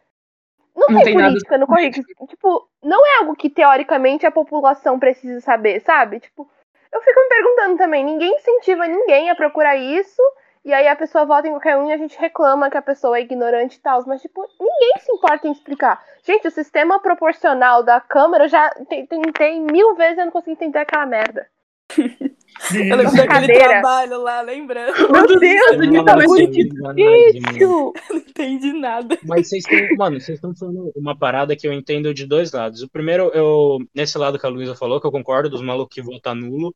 Não, 0.75 0.87
Não 0.89 0.97
tem, 0.97 1.05
tem 1.05 1.15
nada- 1.17 1.29
política 1.29 1.59
no 1.59 1.67
currículo. 1.67 2.05
Tipo, 2.29 2.69
não 2.83 3.07
é 3.07 3.19
algo 3.19 3.37
que 3.37 3.51
teoricamente 3.51 4.25
a 4.27 4.31
população 4.31 4.99
precisa 4.99 5.41
saber, 5.41 5.81
sabe? 5.81 6.21
Tipo, 6.21 6.49
eu 6.93 7.01
fico 7.03 7.21
me 7.21 7.29
perguntando 7.29 7.77
também, 7.79 8.05
ninguém 8.05 8.35
incentiva 8.37 8.87
ninguém 8.87 9.29
a 9.31 9.35
procurar 9.35 9.77
isso. 9.77 10.21
E 10.65 10.73
aí 10.73 10.87
a 10.87 10.95
pessoa 10.95 11.25
vota 11.25 11.49
em 11.49 11.51
qualquer 11.51 11.77
um 11.77 11.91
e 11.91 11.93
a 11.93 11.97
gente 11.97 12.17
reclama 12.19 12.71
que 12.71 12.77
a 12.77 12.83
pessoa 12.83 13.19
é 13.19 13.23
ignorante 13.23 13.77
e 13.77 13.81
tal. 13.81 14.03
Mas, 14.07 14.23
tipo, 14.23 14.47
ninguém 14.61 14.93
se 15.01 15.13
importa 15.13 15.49
em 15.49 15.53
explicar. 15.53 16.01
Gente, 16.23 16.47
o 16.47 16.51
sistema 16.53 17.01
proporcional 17.01 17.83
da 17.83 18.01
Câmara 18.01 18.45
eu 18.45 18.49
já 18.49 18.71
te- 18.71 19.07
tentei 19.09 19.59
mil 19.61 19.95
vezes 19.97 20.19
e 20.19 20.21
eu 20.21 20.25
não 20.27 20.33
consegui 20.33 20.53
entender 20.53 20.79
aquela 20.79 21.05
merda. 21.05 21.49
eu 22.75 22.97
lembro 22.97 23.17
daquele 23.17 23.53
trabalho 23.59 24.23
lá, 24.23 24.41
lembrando. 24.43 24.95
Meu 25.13 25.39
Deus, 25.39 25.71
que 25.81 26.03
bagulho 26.03 26.29
muito 26.29 26.51
difícil! 26.95 27.93
Não 28.11 28.17
entendi 28.19 28.73
nada. 28.73 29.19
Mas 29.27 29.49
vocês 29.49 29.65
estão, 29.67 29.97
mano, 29.97 30.21
vocês 30.21 30.37
estão 30.39 30.55
falando 30.55 30.93
uma 30.97 31.17
parada 31.17 31.57
que 31.57 31.67
eu 31.67 31.73
entendo 31.73 32.13
de 32.15 32.27
dois 32.27 32.53
lados. 32.53 32.83
O 32.83 32.89
primeiro, 32.91 33.31
eu, 33.35 33.79
nesse 33.95 34.17
lado 34.19 34.39
que 34.39 34.47
a 34.47 34.49
Luísa 34.49 34.75
falou, 34.75 35.01
que 35.01 35.07
eu 35.07 35.13
concordo, 35.13 35.51
dos 35.51 35.63
malucos 35.63 35.95
que 35.95 36.03
votam 36.03 36.35
nulo 36.35 36.75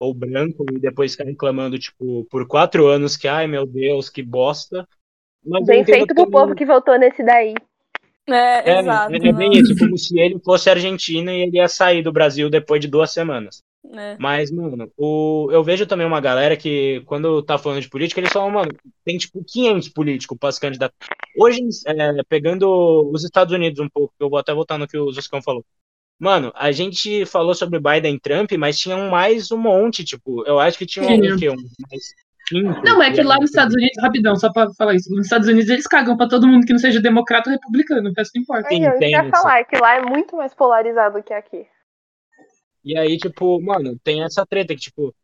ou 0.00 0.12
branco 0.12 0.64
e 0.72 0.78
depois 0.78 1.12
ficar 1.12 1.24
reclamando, 1.24 1.78
tipo, 1.78 2.26
por 2.30 2.46
quatro 2.46 2.86
anos 2.86 3.16
que, 3.16 3.28
ai 3.28 3.46
meu 3.46 3.64
Deus, 3.66 4.08
que 4.10 4.22
bosta. 4.22 4.86
Mas 5.46 5.60
eu 5.60 5.66
Bem 5.66 5.84
feito 5.84 6.06
pro 6.06 6.14
também- 6.16 6.30
povo 6.30 6.54
que 6.54 6.64
votou 6.64 6.98
nesse 6.98 7.22
daí. 7.24 7.54
É, 8.26 8.70
É, 8.70 8.80
exato. 8.80 9.12
é, 9.12 9.16
é 9.28 9.32
bem 9.32 9.52
isso, 9.52 9.76
como 9.78 9.98
se 9.98 10.18
ele 10.18 10.38
fosse 10.42 10.70
argentino 10.70 11.30
e 11.30 11.42
ele 11.42 11.58
ia 11.58 11.68
sair 11.68 12.02
do 12.02 12.10
Brasil 12.12 12.48
depois 12.48 12.80
de 12.80 12.88
duas 12.88 13.12
semanas. 13.12 13.62
É. 13.92 14.16
Mas, 14.18 14.50
mano, 14.50 14.90
o, 14.96 15.48
eu 15.52 15.62
vejo 15.62 15.86
também 15.86 16.06
uma 16.06 16.20
galera 16.20 16.56
que, 16.56 17.02
quando 17.06 17.42
tá 17.42 17.58
falando 17.58 17.80
de 17.80 17.88
política, 17.88 18.20
eles 18.20 18.32
falam, 18.32 18.50
mano, 18.50 18.70
tem 19.04 19.18
tipo 19.18 19.44
500 19.44 19.88
políticos 19.90 20.38
pra 20.38 20.50
se 20.50 20.60
candidatar. 20.60 20.94
Hoje, 21.38 21.60
é, 21.86 22.22
pegando 22.28 22.66
os 23.12 23.24
Estados 23.24 23.52
Unidos 23.52 23.80
um 23.80 23.88
pouco, 23.88 24.14
eu 24.18 24.30
vou 24.30 24.38
até 24.38 24.54
voltar 24.54 24.78
no 24.78 24.88
que 24.88 24.96
o 24.96 25.12
Zuscão 25.12 25.42
falou. 25.42 25.64
Mano, 26.18 26.52
a 26.54 26.72
gente 26.72 27.26
falou 27.26 27.54
sobre 27.54 27.80
Biden 27.80 28.14
e 28.14 28.20
Trump, 28.20 28.52
mas 28.52 28.78
tinham 28.78 29.10
mais 29.10 29.50
um 29.50 29.58
monte, 29.58 30.04
tipo, 30.04 30.46
eu 30.46 30.58
acho 30.58 30.78
que 30.78 30.86
tinha 30.86 31.04
um, 31.04 31.20
Tinha. 31.20 31.36
quê? 31.36 31.50
Um, 31.50 31.56
mais 31.90 32.14
cinco, 32.48 32.80
Não, 32.84 33.02
é 33.02 33.12
que 33.12 33.22
lá 33.22 33.36
nos 33.36 33.50
Estados 33.50 33.74
Unidos, 33.74 34.02
rapidão, 34.02 34.36
só 34.36 34.52
pra 34.52 34.68
falar 34.74 34.94
isso, 34.94 35.10
nos 35.10 35.26
Estados 35.26 35.48
Unidos 35.48 35.68
eles 35.68 35.86
cagam 35.86 36.16
pra 36.16 36.28
todo 36.28 36.46
mundo 36.46 36.66
que 36.66 36.72
não 36.72 36.78
seja 36.78 37.00
democrata 37.00 37.50
ou 37.50 37.54
republicano, 37.54 38.10
o 38.10 38.12
resto 38.16 38.32
não 38.36 38.42
importa. 38.42 38.68
Sim, 38.68 38.86
Aí, 38.86 38.92
eu 38.92 38.98
tem 38.98 39.10
ia 39.10 39.28
falar 39.28 39.64
que 39.64 39.76
lá 39.76 39.96
é 39.96 40.02
muito 40.02 40.36
mais 40.36 40.54
polarizado 40.54 41.22
que 41.22 41.34
aqui. 41.34 41.66
E 42.84 42.96
aí, 42.98 43.16
tipo, 43.18 43.60
mano, 43.62 43.98
tem 44.04 44.22
essa 44.22 44.44
treta 44.46 44.74
que, 44.74 44.80
tipo, 44.80 45.14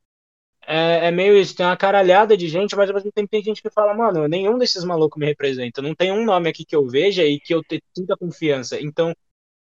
é, 0.66 1.08
é 1.08 1.10
meio 1.10 1.36
isso, 1.38 1.56
tem 1.56 1.66
uma 1.66 1.76
caralhada 1.76 2.36
de 2.36 2.48
gente, 2.48 2.76
mas 2.76 2.90
ao 2.90 2.94
mesmo 2.96 3.12
tempo 3.12 3.28
tem 3.30 3.42
gente 3.42 3.62
que 3.62 3.70
fala, 3.70 3.94
mano, 3.94 4.28
nenhum 4.28 4.58
desses 4.58 4.84
malucos 4.84 5.18
me 5.20 5.26
representa, 5.26 5.82
não 5.82 5.94
tem 5.94 6.12
um 6.12 6.24
nome 6.24 6.48
aqui 6.50 6.64
que 6.64 6.76
eu 6.76 6.86
veja 6.88 7.24
e 7.24 7.40
que 7.40 7.54
eu 7.54 7.62
te, 7.64 7.82
sinta 7.96 8.16
confiança. 8.16 8.80
Então, 8.80 9.14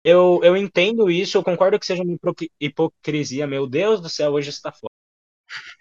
eu, 0.04 0.40
eu 0.44 0.56
entendo 0.56 1.10
isso, 1.10 1.38
eu 1.38 1.44
concordo 1.44 1.78
que 1.80 1.86
seja 1.86 2.02
uma 2.04 2.14
hipoc- 2.14 2.50
hipocrisia, 2.60 3.46
meu 3.46 3.66
Deus 3.68 4.00
do 4.00 4.08
céu, 4.10 4.32
hoje 4.34 4.50
está 4.50 4.72
foda. 4.72 4.92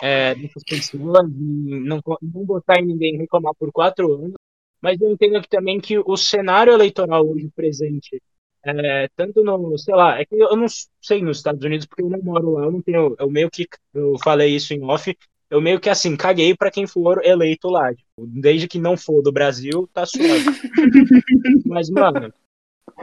É, 0.01 0.35
não, 0.35 2.01
não 2.21 2.45
botar 2.45 2.79
em 2.79 2.85
ninguém 2.85 3.17
reclamar 3.17 3.53
por 3.55 3.71
quatro 3.71 4.13
anos, 4.13 4.33
mas 4.81 4.99
eu 5.01 5.11
entendo 5.11 5.41
que 5.41 5.49
também 5.49 5.79
que 5.79 5.97
o 5.99 6.17
cenário 6.17 6.73
eleitoral 6.73 7.27
hoje 7.27 7.49
presente 7.55 8.21
é, 8.65 9.07
tanto 9.15 9.43
no, 9.43 9.77
sei 9.77 9.93
lá, 9.93 10.19
é 10.19 10.25
que 10.25 10.35
eu 10.35 10.55
não 10.55 10.65
sei 11.01 11.21
nos 11.21 11.37
Estados 11.37 11.63
Unidos 11.63 11.85
porque 11.85 12.01
eu 12.01 12.09
não 12.09 12.21
moro 12.21 12.53
lá, 12.53 12.65
eu 12.65 12.71
não 12.71 12.81
tenho, 12.81 13.15
eu 13.19 13.29
meio 13.29 13.49
que, 13.49 13.67
eu 13.93 14.17
falei 14.23 14.55
isso 14.55 14.73
em 14.73 14.83
off, 14.83 15.15
eu 15.49 15.61
meio 15.61 15.79
que 15.79 15.89
assim, 15.89 16.17
caguei 16.17 16.55
pra 16.55 16.71
quem 16.71 16.87
for 16.87 17.23
eleito 17.23 17.69
lá, 17.69 17.93
tipo, 17.93 18.25
desde 18.27 18.67
que 18.67 18.79
não 18.79 18.97
for 18.97 19.21
do 19.21 19.31
Brasil, 19.31 19.87
tá 19.93 20.05
suave. 20.05 20.43
Mas, 21.65 21.89
mano, 21.89 22.33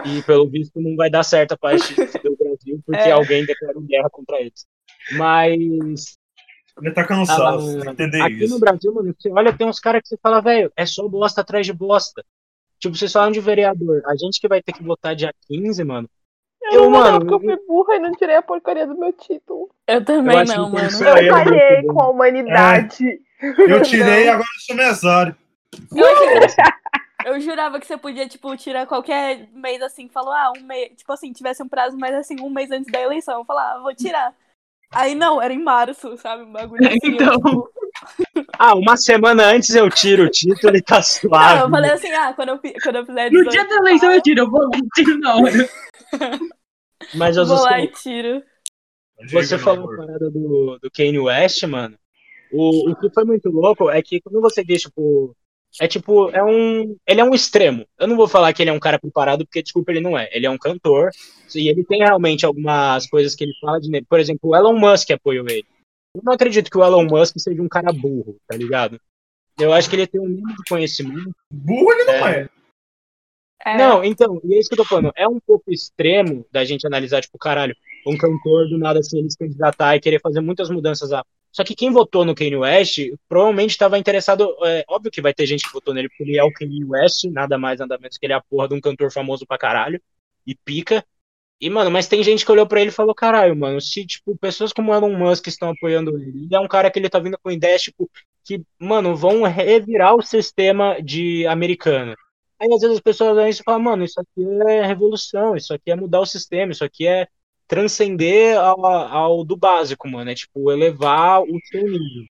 e 0.04 0.22
pelo 0.22 0.48
visto 0.48 0.80
não 0.80 0.96
vai 0.96 1.08
dar 1.08 1.22
certo 1.22 1.52
a 1.52 1.56
parte 1.56 1.94
do 1.94 2.36
Brasil 2.36 2.82
porque 2.84 3.08
É. 3.08 3.12
alguém 3.12 3.44
declarou 3.46 3.82
guerra 3.82 4.10
contra 4.10 4.40
eles. 4.40 4.66
Mas 5.12 6.16
Ele 6.80 6.92
tá 6.92 7.06
cansado, 7.06 7.42
ah, 7.42 7.60
você 7.60 7.72
tem 7.74 7.84
que 7.84 7.90
entender 8.02 8.22
aqui 8.22 8.38
no 8.38 8.44
isso. 8.44 8.60
Brasil, 8.60 8.94
mano, 8.94 9.14
você 9.16 9.30
olha, 9.30 9.56
tem 9.56 9.66
uns 9.66 9.78
caras 9.78 10.02
que 10.02 10.08
você 10.08 10.16
fala, 10.22 10.40
velho, 10.40 10.72
é 10.76 10.86
só 10.86 11.06
bosta 11.06 11.42
atrás 11.42 11.66
de 11.66 11.72
bosta. 11.72 12.24
Tipo, 12.82 12.96
vocês 12.96 13.12
falam 13.12 13.30
de 13.30 13.38
vereador, 13.38 14.02
a 14.06 14.16
gente 14.16 14.40
que 14.40 14.48
vai 14.48 14.60
ter 14.60 14.72
que 14.72 14.82
votar 14.82 15.14
dia 15.14 15.32
15, 15.46 15.84
mano. 15.84 16.10
Eu, 16.60 16.84
Eu, 16.84 16.90
mano, 16.90 17.30
eu 17.30 17.38
fui 17.40 17.56
burra 17.64 17.94
e 17.94 17.98
não 18.00 18.10
tirei 18.10 18.34
a 18.34 18.42
porcaria 18.42 18.84
do 18.88 18.98
meu 18.98 19.12
título. 19.12 19.70
Eu 19.86 20.04
também 20.04 20.36
acho 20.40 20.56
não, 20.56 20.68
mano. 20.68 20.88
Eu 20.90 21.06
é 21.16 21.22
muito 21.22 21.32
falhei 21.32 21.82
com 21.84 22.02
a 22.02 22.08
humanidade. 22.10 23.20
Eu 23.40 23.82
tirei, 23.82 24.28
agora 24.28 24.48
eu 24.56 24.60
sou 24.60 24.74
mesário. 24.74 25.36
Eu, 25.94 26.04
achei- 26.06 26.64
eu 27.24 27.40
jurava 27.40 27.78
que 27.78 27.86
você 27.86 27.96
podia, 27.96 28.28
tipo, 28.28 28.56
tirar 28.56 28.84
qualquer 28.86 29.48
mês 29.52 29.80
assim, 29.80 30.08
falou, 30.08 30.32
ah, 30.32 30.52
um 30.56 30.62
mês, 30.64 30.90
tipo 30.96 31.12
assim, 31.12 31.32
tivesse 31.32 31.62
um 31.62 31.68
prazo, 31.68 31.96
mas 31.96 32.12
assim, 32.16 32.40
um 32.40 32.50
mês 32.50 32.68
antes 32.72 32.90
da 32.90 33.00
eleição. 33.00 33.38
Eu 33.38 33.44
falava, 33.44 33.78
ah, 33.78 33.82
vou 33.82 33.94
tirar. 33.94 34.34
Aí 34.90 35.14
não, 35.14 35.40
era 35.40 35.54
em 35.54 35.62
março, 35.62 36.16
sabe? 36.18 36.42
Um 36.42 36.52
bagulho 36.52 36.84
assim. 36.84 36.98
eu, 37.04 37.12
Então. 37.14 37.36
tipo, 37.36 37.72
Ah, 38.64 38.76
uma 38.76 38.96
semana 38.96 39.44
antes 39.46 39.74
eu 39.74 39.90
tiro 39.90 40.26
o 40.26 40.30
título 40.30 40.76
e 40.76 40.80
tá 40.80 40.98
não, 41.02 41.02
suave. 41.02 41.62
eu 41.62 41.68
falei 41.68 41.90
assim, 41.90 42.12
ah, 42.12 42.32
quando 42.32 42.50
eu, 42.50 42.60
quando 42.80 42.96
eu 42.96 43.06
fizer 43.06 43.24
No 43.32 43.44
18, 43.44 43.50
dia 43.50 43.66
da 43.66 43.74
eleição 43.74 44.12
eu 44.12 44.22
tiro, 44.22 44.40
eu 44.42 44.48
vou 44.48 44.60
lá 44.60 44.78
e 44.78 44.88
tiro 44.94 45.18
na 45.18 45.34
hora. 45.34 45.68
Mas 47.12 47.36
eu 47.36 47.42
eu 47.42 47.48
vou 47.48 47.60
lá 47.60 47.80
e 47.80 47.88
você, 47.88 48.02
tiro. 48.04 48.42
você 49.32 49.58
falou 49.58 49.88
parada 49.96 50.30
do, 50.30 50.78
do 50.80 50.88
Kanye 50.92 51.18
West, 51.18 51.64
mano. 51.64 51.98
O, 52.52 52.92
o 52.92 52.94
que 52.94 53.10
foi 53.12 53.24
muito 53.24 53.50
louco 53.50 53.90
é 53.90 54.00
que 54.00 54.20
quando 54.20 54.40
você 54.40 54.62
diz, 54.62 54.82
tipo. 54.82 55.34
É 55.80 55.88
tipo, 55.88 56.30
é 56.30 56.44
um. 56.44 56.96
Ele 57.04 57.20
é 57.20 57.24
um 57.24 57.34
extremo. 57.34 57.84
Eu 57.98 58.06
não 58.06 58.14
vou 58.14 58.28
falar 58.28 58.52
que 58.52 58.62
ele 58.62 58.70
é 58.70 58.72
um 58.72 58.78
cara 58.78 58.96
preparado, 58.96 59.44
porque, 59.44 59.62
desculpa, 59.62 59.90
ele 59.90 60.00
não 60.00 60.16
é. 60.16 60.28
Ele 60.30 60.46
é 60.46 60.50
um 60.50 60.58
cantor. 60.58 61.10
E 61.52 61.68
ele 61.68 61.82
tem 61.82 61.98
realmente 61.98 62.46
algumas 62.46 63.08
coisas 63.08 63.34
que 63.34 63.42
ele 63.42 63.54
fala 63.60 63.80
de. 63.80 64.02
Por 64.02 64.20
exemplo, 64.20 64.50
o 64.50 64.54
Elon 64.54 64.78
Musk 64.78 65.10
apoiou 65.10 65.48
ele. 65.48 65.66
Eu 66.14 66.22
não 66.22 66.32
acredito 66.32 66.70
que 66.70 66.76
o 66.76 66.84
Elon 66.84 67.06
Musk 67.06 67.38
seja 67.38 67.62
um 67.62 67.68
cara 67.68 67.92
burro, 67.92 68.36
tá 68.46 68.56
ligado? 68.56 69.00
Eu 69.58 69.72
acho 69.72 69.88
que 69.88 69.96
ele 69.96 70.06
tem 70.06 70.20
um 70.20 70.28
mínimo 70.28 70.48
de 70.48 70.68
conhecimento. 70.68 71.34
Burro 71.50 71.92
ele 71.92 72.04
não 72.04 72.26
é. 72.26 72.48
É, 73.64 73.76
Não, 73.76 74.04
então, 74.04 74.40
e 74.44 74.54
é 74.54 74.58
isso 74.58 74.68
que 74.68 74.74
eu 74.74 74.78
tô 74.78 74.84
falando. 74.84 75.12
É 75.16 75.26
um 75.26 75.38
pouco 75.38 75.70
extremo 75.70 76.44
da 76.50 76.64
gente 76.64 76.86
analisar, 76.86 77.20
tipo, 77.20 77.38
caralho, 77.38 77.76
um 78.06 78.16
cantor 78.16 78.68
do 78.68 78.76
nada 78.76 78.98
assim, 78.98 79.20
ele 79.20 79.30
se 79.30 79.38
candidatar 79.38 79.94
e 79.94 80.00
querer 80.00 80.20
fazer 80.20 80.40
muitas 80.40 80.68
mudanças 80.68 81.10
lá. 81.10 81.24
Só 81.52 81.62
que 81.62 81.74
quem 81.74 81.92
votou 81.92 82.24
no 82.24 82.34
Kanye 82.34 82.56
West 82.56 82.98
provavelmente 83.28 83.70
estava 83.70 83.98
interessado. 83.98 84.56
É, 84.64 84.84
óbvio 84.88 85.12
que 85.12 85.20
vai 85.20 85.32
ter 85.32 85.46
gente 85.46 85.64
que 85.64 85.72
votou 85.72 85.94
nele 85.94 86.08
porque 86.08 86.24
ele 86.24 86.38
é 86.38 86.42
o 86.42 86.52
Kanye 86.52 86.84
West, 86.84 87.24
nada 87.24 87.58
mais, 87.58 87.78
nada 87.78 87.98
menos 87.98 88.16
que 88.16 88.24
ele 88.26 88.32
é 88.32 88.36
a 88.36 88.42
porra 88.42 88.68
de 88.68 88.74
um 88.74 88.80
cantor 88.80 89.12
famoso 89.12 89.46
pra 89.46 89.58
caralho 89.58 90.00
e 90.46 90.54
pica. 90.54 91.04
E, 91.62 91.70
mano, 91.70 91.92
mas 91.92 92.08
tem 92.08 92.24
gente 92.24 92.44
que 92.44 92.50
olhou 92.50 92.66
para 92.66 92.80
ele 92.80 92.90
e 92.90 92.92
falou: 92.92 93.14
caralho, 93.14 93.54
mano, 93.54 93.80
se, 93.80 94.04
tipo, 94.04 94.36
pessoas 94.36 94.72
como 94.72 94.92
Elon 94.92 95.16
Musk 95.16 95.46
estão 95.46 95.70
apoiando 95.70 96.10
ele, 96.18 96.46
ele 96.46 96.54
é 96.56 96.58
um 96.58 96.66
cara 96.66 96.90
que 96.90 96.98
ele 96.98 97.08
tá 97.08 97.20
vindo 97.20 97.38
com 97.38 97.52
ideias, 97.52 97.82
tipo, 97.82 98.10
que, 98.44 98.60
mano, 98.80 99.14
vão 99.14 99.44
revirar 99.44 100.16
o 100.16 100.22
sistema 100.22 101.00
de 101.00 101.46
americano. 101.46 102.16
Aí 102.58 102.66
às 102.72 102.80
vezes 102.80 102.96
as 102.96 103.00
pessoas 103.00 103.38
olham 103.38 103.48
e 103.48 103.54
falam, 103.54 103.80
mano, 103.80 104.04
isso 104.04 104.20
aqui 104.20 104.44
é 104.68 104.84
revolução, 104.84 105.54
isso 105.56 105.72
aqui 105.72 105.92
é 105.92 105.96
mudar 105.96 106.20
o 106.20 106.26
sistema, 106.26 106.72
isso 106.72 106.84
aqui 106.84 107.06
é 107.06 107.28
transcender 107.68 108.58
ao, 108.58 108.84
ao 108.84 109.44
do 109.44 109.56
básico, 109.56 110.08
mano. 110.08 110.30
É 110.30 110.34
tipo 110.34 110.70
elevar 110.72 111.42
o 111.42 111.58
seu 111.70 111.82
nível. 111.84 112.24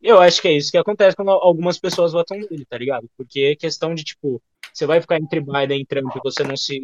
Eu 0.00 0.20
acho 0.20 0.40
que 0.40 0.46
é 0.46 0.52
isso 0.52 0.70
que 0.70 0.78
acontece 0.78 1.16
quando 1.16 1.30
algumas 1.32 1.78
pessoas 1.80 2.12
votam 2.12 2.38
nele, 2.38 2.64
tá 2.64 2.78
ligado? 2.78 3.08
Porque 3.16 3.40
é 3.40 3.56
questão 3.56 3.92
de, 3.92 4.04
tipo, 4.04 4.40
você 4.72 4.86
vai 4.86 5.00
ficar 5.00 5.16
entre 5.16 5.40
Biden 5.40 5.80
e 5.80 5.86
Trump 5.86 6.14
e 6.14 6.20
você 6.22 6.44
não 6.44 6.56
se 6.56 6.78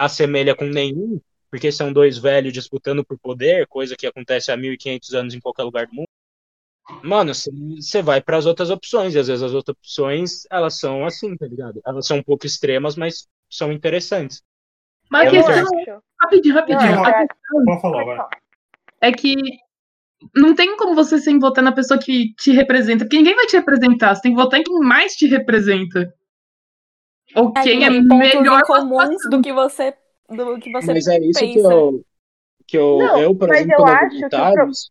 assemelha 0.00 0.54
com 0.54 0.64
nenhum, 0.64 1.20
porque 1.50 1.70
são 1.70 1.92
dois 1.92 2.16
velhos 2.16 2.54
disputando 2.54 3.04
por 3.04 3.18
poder, 3.18 3.66
coisa 3.66 3.94
que 3.94 4.06
acontece 4.06 4.50
há 4.50 4.56
1500 4.56 5.14
anos 5.14 5.34
em 5.34 5.40
qualquer 5.40 5.64
lugar 5.64 5.86
do 5.86 5.94
mundo. 5.94 6.08
Mano, 7.04 7.32
você 7.34 8.00
vai 8.00 8.20
para 8.20 8.38
as 8.38 8.46
outras 8.46 8.70
opções, 8.70 9.14
e 9.14 9.18
às 9.18 9.28
vezes 9.28 9.42
as 9.42 9.52
outras 9.52 9.76
opções, 9.76 10.46
elas 10.50 10.78
são 10.78 11.04
assim, 11.04 11.36
tá 11.36 11.46
ligado? 11.46 11.80
Elas 11.86 12.06
são 12.06 12.16
um 12.16 12.22
pouco 12.22 12.46
extremas, 12.46 12.96
mas 12.96 13.28
são 13.48 13.70
interessantes. 13.70 14.42
Mas 15.10 15.28
a 15.28 15.30
questão, 15.30 16.02
rapidinho, 16.20 16.54
rapidinho. 16.54 16.92
Não, 16.92 17.04
a 17.04 17.12
questão 17.12 17.64
Pode 17.64 17.82
falar, 17.82 18.04
vai. 18.04 18.26
é 19.02 19.12
que 19.12 19.34
não 20.34 20.54
tem 20.54 20.76
como 20.76 20.94
você 20.94 21.18
sem 21.18 21.38
votar 21.38 21.62
na 21.62 21.72
pessoa 21.72 22.00
que 22.00 22.32
te 22.34 22.52
representa, 22.52 23.04
porque 23.04 23.18
ninguém 23.18 23.34
vai 23.34 23.46
te 23.46 23.56
representar, 23.56 24.14
você 24.14 24.22
tem 24.22 24.34
que 24.34 24.42
votar 24.42 24.58
em 24.60 24.64
quem 24.64 24.78
mais 24.78 25.12
te 25.12 25.26
representa. 25.26 26.12
Ou 27.36 27.52
É, 27.56 27.62
quem 27.62 27.84
é 27.84 27.90
melhor 27.90 28.62
comuns 28.62 29.22
do 29.30 29.40
que 29.40 29.52
você, 29.52 29.96
do 30.28 30.58
que 30.58 30.70
você 30.72 30.92
Mas 30.92 31.06
é 31.06 31.18
isso 31.18 31.38
que 31.38 31.54
pensa. 31.54 31.72
eu, 31.72 32.04
que 32.66 32.78
eu, 32.78 32.98
Não, 32.98 33.18
eu 33.18 33.34
por 33.34 33.52
exemplo, 33.54 33.72
eu 33.72 33.76
quando 33.76 34.02
eu 34.02 34.08
que 34.08 34.16
deputados... 34.16 34.90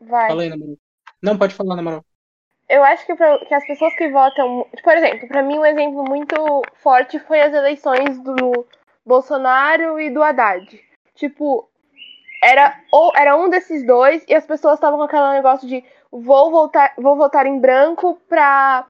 Vai. 0.00 0.28
Fala 0.28 0.42
aí, 0.42 0.48
na 0.48 0.56
moral. 0.56 0.76
Não, 1.22 1.38
pode 1.38 1.54
falar, 1.54 1.76
na 1.76 1.82
moral. 1.82 2.04
Eu 2.68 2.82
acho 2.82 3.06
que, 3.06 3.14
pra- 3.14 3.38
que 3.38 3.54
as 3.54 3.66
pessoas 3.66 3.94
que 3.96 4.08
votam. 4.10 4.66
Por 4.82 4.96
exemplo, 4.96 5.28
pra 5.28 5.42
mim 5.42 5.58
um 5.58 5.64
exemplo 5.64 6.04
muito 6.04 6.34
forte 6.82 7.18
foi 7.20 7.40
as 7.40 7.54
eleições 7.54 8.18
do 8.20 8.66
Bolsonaro 9.04 9.98
e 10.00 10.10
do 10.10 10.22
Haddad. 10.22 10.80
Tipo, 11.14 11.68
era, 12.42 12.78
ou, 12.92 13.12
era 13.16 13.36
um 13.36 13.48
desses 13.48 13.86
dois 13.86 14.24
e 14.28 14.34
as 14.34 14.44
pessoas 14.44 14.74
estavam 14.74 14.98
com 14.98 15.04
aquele 15.04 15.32
negócio 15.32 15.66
de 15.66 15.82
vou 16.10 16.50
votar, 16.50 16.92
vou 16.98 17.16
votar 17.16 17.46
em 17.46 17.58
branco 17.58 18.20
pra, 18.28 18.86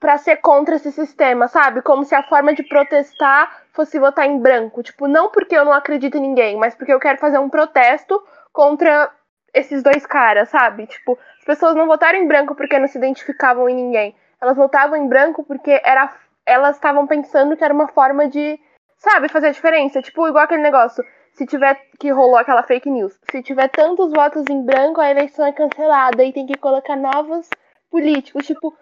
pra 0.00 0.16
ser 0.16 0.36
contra 0.36 0.76
esse 0.76 0.92
sistema, 0.92 1.48
sabe? 1.48 1.82
Como 1.82 2.04
se 2.04 2.14
a 2.14 2.22
forma 2.22 2.54
de 2.54 2.62
protestar 2.62 3.64
fosse 3.72 3.98
votar 3.98 4.26
em 4.26 4.38
branco. 4.38 4.82
Tipo, 4.82 5.08
não 5.08 5.30
porque 5.30 5.56
eu 5.56 5.64
não 5.64 5.72
acredito 5.72 6.16
em 6.16 6.20
ninguém, 6.20 6.56
mas 6.56 6.74
porque 6.74 6.92
eu 6.92 7.00
quero 7.00 7.18
fazer 7.18 7.38
um 7.38 7.48
protesto 7.48 8.22
contra 8.52 9.10
esses 9.52 9.82
dois 9.82 10.06
caras, 10.06 10.48
sabe? 10.50 10.86
Tipo, 10.86 11.18
as 11.38 11.44
pessoas 11.44 11.74
não 11.74 11.86
votaram 11.86 12.18
em 12.18 12.28
branco 12.28 12.54
porque 12.54 12.78
não 12.78 12.86
se 12.86 12.98
identificavam 12.98 13.68
em 13.68 13.74
ninguém. 13.74 14.14
Elas 14.40 14.56
votavam 14.56 14.96
em 14.96 15.08
branco 15.08 15.44
porque 15.44 15.80
era, 15.84 16.12
elas 16.46 16.76
estavam 16.76 17.06
pensando 17.06 17.56
que 17.56 17.64
era 17.64 17.74
uma 17.74 17.88
forma 17.88 18.28
de, 18.28 18.58
sabe, 18.98 19.28
fazer 19.28 19.48
a 19.48 19.52
diferença. 19.52 20.02
Tipo, 20.02 20.28
igual 20.28 20.44
aquele 20.44 20.62
negócio. 20.62 21.04
Se 21.32 21.46
tiver 21.46 21.80
que 21.98 22.10
rolou 22.10 22.36
aquela 22.36 22.62
fake 22.62 22.90
news. 22.90 23.18
Se 23.30 23.42
tiver 23.42 23.68
tantos 23.68 24.12
votos 24.12 24.44
em 24.50 24.64
branco, 24.64 25.00
a 25.00 25.10
eleição 25.10 25.46
é 25.46 25.52
cancelada 25.52 26.24
e 26.24 26.32
tem 26.32 26.46
que 26.46 26.58
colocar 26.58 26.96
novos 26.96 27.48
políticos. 27.90 28.46
Tipo, 28.46 28.74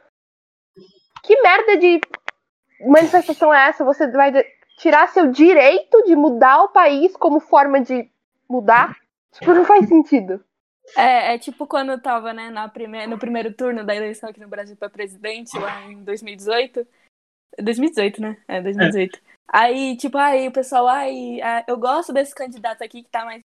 que 1.27 1.43
merda 1.43 1.77
de 1.77 2.01
manifestação 2.87 3.53
é 3.53 3.69
essa? 3.69 3.85
Você 3.85 4.09
vai 4.09 4.33
tirar 4.79 5.09
seu 5.09 5.31
direito 5.31 6.05
de 6.05 6.15
mudar 6.15 6.63
o 6.63 6.69
país 6.69 7.17
como 7.17 7.41
forma 7.41 7.81
de 7.81 8.09
mudar? 8.49 8.97
Tipo, 9.33 9.53
não 9.53 9.65
faz 9.65 9.89
sentido. 9.89 10.43
É, 10.97 11.35
é 11.35 11.39
tipo 11.39 11.67
quando 11.67 11.91
eu 11.91 12.01
tava, 12.01 12.33
né, 12.33 12.49
na 12.49 12.73
no 13.09 13.19
primeiro 13.19 13.53
turno 13.53 13.85
da 13.85 13.95
eleição 13.95 14.31
aqui 14.31 14.39
no 14.39 14.49
Brasil 14.49 14.77
pra 14.77 14.89
presidente, 14.89 15.59
lá 15.59 15.83
em 15.91 16.05
2018. 16.05 16.87
2018, 17.61 18.21
né? 18.21 18.37
É, 18.47 18.61
2018. 18.61 19.21
Aí, 19.49 19.97
tipo, 19.97 20.17
aí 20.19 20.47
o 20.47 20.53
pessoal, 20.53 20.87
ah, 20.89 21.05
eu 21.67 21.77
gosto 21.77 22.13
desse 22.13 22.35
candidato 22.35 22.83
aqui 22.83 23.03
que 23.03 23.11
tá 23.11 23.25
mais. 23.25 23.41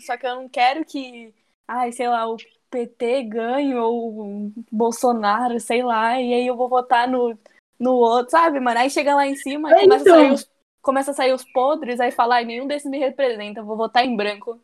Só 0.00 0.16
que 0.16 0.26
eu 0.26 0.36
não 0.36 0.48
quero 0.48 0.84
que, 0.84 1.34
ai, 1.66 1.90
sei 1.92 2.08
lá, 2.08 2.28
o 2.28 2.36
PT 2.70 3.22
ganhe 3.24 3.74
ou 3.74 4.50
Bolsonaro, 4.70 5.58
sei 5.60 5.82
lá, 5.82 6.20
e 6.20 6.32
aí 6.34 6.46
eu 6.46 6.56
vou 6.56 6.68
votar 6.68 7.08
no, 7.08 7.36
no 7.78 7.94
outro, 7.94 8.30
sabe, 8.30 8.60
mano? 8.60 8.78
Aí 8.80 8.90
chega 8.90 9.14
lá 9.14 9.26
em 9.26 9.36
cima, 9.36 9.70
É, 9.72 9.80
começa, 9.80 10.02
então. 10.02 10.14
a 10.14 10.18
sair 10.18 10.32
os, 10.32 10.50
começa 10.82 11.10
a 11.10 11.14
sair 11.14 11.32
os 11.32 11.44
podres, 11.52 12.00
aí 12.00 12.10
fala, 12.10 12.36
ai, 12.36 12.44
nenhum 12.44 12.66
desses 12.66 12.90
me 12.90 12.98
representa, 12.98 13.62
vou 13.62 13.76
votar 13.76 14.04
em 14.04 14.14
branco. 14.16 14.60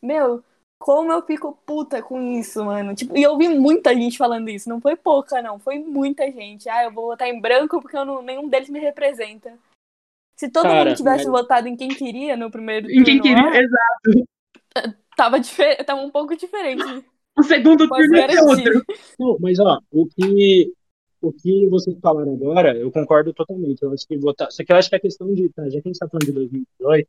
Meu, 0.00 0.42
como 0.80 1.10
eu 1.10 1.20
fico 1.22 1.58
puta 1.66 2.00
com 2.00 2.22
isso, 2.38 2.64
mano. 2.64 2.94
Tipo, 2.94 3.16
e 3.16 3.22
eu 3.22 3.36
vi 3.36 3.48
muita 3.48 3.92
gente 3.94 4.16
falando 4.16 4.48
isso. 4.48 4.68
Não 4.68 4.80
foi 4.80 4.94
pouca, 4.94 5.42
não. 5.42 5.58
Foi 5.58 5.76
muita 5.80 6.30
gente. 6.30 6.68
Ah, 6.68 6.84
eu 6.84 6.92
vou 6.92 7.06
votar 7.06 7.26
em 7.28 7.40
branco 7.40 7.80
porque 7.82 7.96
não- 8.04 8.22
nenhum 8.22 8.48
deles 8.48 8.68
me 8.68 8.78
representa. 8.78 9.58
Se 10.36 10.48
todo 10.48 10.62
Cara, 10.62 10.84
mundo 10.84 10.96
tivesse 10.96 11.24
mas- 11.28 11.32
votado 11.40 11.66
em 11.66 11.74
quem 11.76 11.88
queria 11.88 12.36
no 12.36 12.48
primeiro 12.48 12.88
Em 12.88 13.02
quem 13.02 13.20
queria. 13.20 13.60
Exato. 13.60 14.28
tava, 15.16 15.40
difer- 15.40 15.84
tava 15.84 16.00
um 16.00 16.10
pouco 16.10 16.36
diferente. 16.36 17.04
O 17.38 17.42
segundo 17.44 17.88
Pode 17.88 18.06
turno 18.08 18.18
é 18.18 18.42
outro. 18.42 18.84
Não, 19.18 19.36
mas 19.40 19.58
ó, 19.60 19.78
o 19.90 20.06
que, 20.06 20.72
o 21.22 21.32
que 21.32 21.66
vocês 21.68 21.96
falaram 22.00 22.34
agora, 22.34 22.76
eu 22.76 22.90
concordo 22.90 23.32
totalmente. 23.32 23.82
Eu 23.82 23.92
acho 23.92 24.06
que 24.06 24.16
votar. 24.18 24.50
Só 24.50 24.64
que 24.64 24.72
eu 24.72 24.76
acho 24.76 24.88
que 24.90 24.96
a 24.96 25.00
questão 25.00 25.32
de. 25.32 25.48
Tá, 25.50 25.64
já 25.68 25.80
que 25.80 25.88
a 25.88 25.92
gente 25.92 25.98
tá 25.98 26.08
falando 26.08 26.26
de 26.26 26.32
2018, 26.32 27.08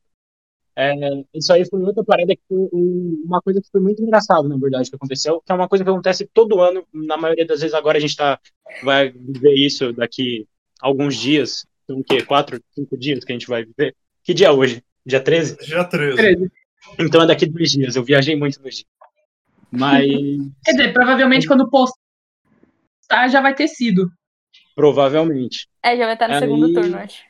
é, 0.76 0.94
isso 1.34 1.52
aí 1.52 1.66
foi 1.68 1.82
outra 1.84 2.04
parada 2.04 2.34
que 2.36 2.42
foi 2.48 2.58
um- 2.72 3.24
uma 3.26 3.42
coisa 3.42 3.60
que 3.62 3.68
foi 3.72 3.82
muito 3.82 4.02
engraçada, 4.02 4.48
na 4.48 4.58
verdade, 4.58 4.90
que 4.90 4.96
aconteceu, 4.96 5.42
que 5.46 5.52
é 5.52 5.56
uma 5.56 5.68
coisa 5.68 5.84
que 5.84 5.90
acontece 5.90 6.30
todo 6.34 6.62
ano, 6.62 6.86
na 6.94 7.18
maioria 7.18 7.46
das 7.46 7.60
vezes 7.62 7.74
agora 7.74 7.98
a 7.98 8.02
gente 8.02 8.16
tá, 8.16 8.40
vai 8.84 9.10
viver 9.12 9.54
isso 9.56 9.92
daqui 9.92 10.48
alguns 10.80 11.16
dias. 11.18 11.66
Então, 11.84 12.00
o 12.00 12.04
quê? 12.04 12.24
Quatro, 12.24 12.62
cinco 12.74 12.98
dias 12.98 13.26
que 13.26 13.32
a 13.32 13.36
gente 13.36 13.48
vai 13.48 13.66
viver? 13.66 13.96
Que 14.24 14.34
dia 14.34 14.48
é 14.48 14.52
hoje? 14.52 14.82
Dia 15.06 15.20
13? 15.20 15.58
Dia 15.58 15.84
13. 15.84 16.16
Beleza. 16.16 16.52
Então 16.98 17.22
é 17.24 17.28
daqui 17.28 17.46
dois 17.46 17.72
dias. 17.72 17.96
Eu 17.96 18.04
viajei 18.04 18.36
muito 18.38 18.62
nos 18.62 18.76
dias. 18.76 18.88
Mas 19.72 20.06
Quer 20.66 20.72
dizer, 20.72 20.94
provavelmente 20.94 21.48
quando 21.48 21.70
postar 21.70 23.28
já 23.30 23.42
vai 23.42 23.54
ter 23.56 23.68
sido. 23.68 24.10
provavelmente. 24.76 25.68
É, 25.84 25.96
já 25.98 26.06
vai 26.06 26.14
estar 26.14 26.28
no 26.28 26.34
Aí- 26.36 26.40
segundo 26.40 26.74
turno, 26.74 26.98
acho. 26.98 27.24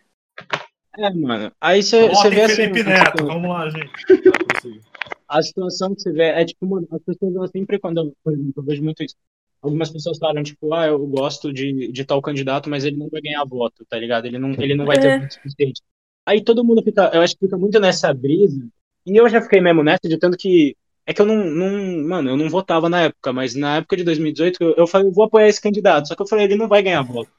É, 0.97 1.09
mano. 1.13 1.51
Aí 1.61 1.81
você 1.83 2.07
vê 2.29 2.41
assim. 2.41 2.55
Felipe 2.55 2.81
a 2.81 2.83
Neto. 2.83 2.99
situação- 3.05 3.27
Vamos 3.27 3.49
lá, 3.49 3.69
gente. 3.69 3.91
A 5.31 5.43
situação 5.43 5.93
que 5.93 6.01
você 6.01 6.11
vê 6.11 6.23
é 6.23 6.43
tipo, 6.43 6.65
mano, 6.65 6.87
as 6.91 7.03
pessoas 7.03 7.35
elas 7.35 7.51
sempre, 7.51 7.77
quando 7.77 7.97
eu, 7.99 8.13
por 8.23 8.33
exemplo, 8.33 8.53
eu 8.57 8.63
vejo 8.63 8.83
muito 8.83 9.03
isso. 9.03 9.13
Algumas 9.61 9.91
pessoas 9.91 10.17
falam, 10.17 10.41
tipo, 10.41 10.73
ah, 10.73 10.87
eu 10.87 11.05
gosto 11.05 11.53
de, 11.53 11.91
de 11.91 12.03
tal 12.03 12.19
candidato, 12.19 12.67
mas 12.67 12.83
ele 12.83 12.97
não 12.97 13.07
vai 13.09 13.21
ganhar 13.21 13.45
voto, 13.45 13.85
tá 13.87 13.99
ligado? 13.99 14.25
Ele 14.25 14.39
não, 14.39 14.53
ele 14.53 14.73
não 14.73 14.87
vai 14.87 14.97
ter 14.97 15.07
É. 15.07 15.19
voto 15.19 15.33
suficiente. 15.35 15.83
Aí 16.25 16.43
todo 16.43 16.63
mundo 16.65 16.81
fica, 16.81 17.11
eu 17.13 17.21
acho 17.21 17.35
que 17.35 17.45
fica 17.45 17.55
muito 17.59 17.79
nessa 17.79 18.11
brisa. 18.11 18.67
E 19.05 19.15
eu 19.17 19.29
já 19.29 19.39
fiquei 19.39 19.61
mesmo 19.61 19.83
nessa, 19.83 19.99
de 20.09 20.17
tanto 20.17 20.35
que. 20.35 20.75
É 21.09 21.13
que 21.13 21.19
eu 21.23 21.25
não, 21.25 21.43
não. 21.43 22.07
Mano, 22.07 22.29
eu 22.29 22.37
não 22.37 22.47
votava 22.47 22.87
na 22.87 23.01
época, 23.01 23.33
mas 23.33 23.55
na 23.55 23.77
época 23.77 23.97
de 23.97 24.03
2018 24.03 24.57
eu, 24.61 24.75
eu 24.75 24.85
falei, 24.85 25.07
eu 25.07 25.11
vou 25.11 25.25
apoiar 25.25 25.47
esse 25.47 25.59
candidato. 25.59 26.07
Só 26.07 26.15
que 26.15 26.21
eu 26.21 26.27
falei, 26.27 26.45
ele 26.45 26.55
não 26.55 26.67
vai 26.67 26.83
ganhar 26.83 27.01
voto. 27.01 27.31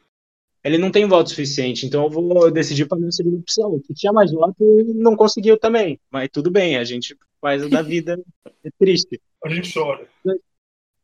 Ele 0.65 0.77
não 0.77 0.91
tem 0.91 1.07
voto 1.07 1.31
suficiente, 1.31 1.87
então 1.87 2.03
eu 2.03 2.11
vou 2.11 2.51
decidir 2.51 2.87
para 2.87 2.99
minha 2.99 3.13
segunda 3.13 3.37
opção. 3.37 3.81
Que 3.87 3.95
tinha 3.95 4.13
mais 4.13 4.33
voto 4.33 4.57
não 4.97 5.15
conseguiu 5.15 5.57
também. 5.57 6.01
Mas 6.11 6.29
tudo 6.33 6.51
bem, 6.51 6.79
a 6.79 6.83
gente 6.83 7.17
faz 7.41 7.71
da 7.71 7.81
vida. 7.81 8.21
É 8.65 8.71
triste. 8.77 9.21
A 9.45 9.49
gente 9.49 9.73
chora. 9.73 10.05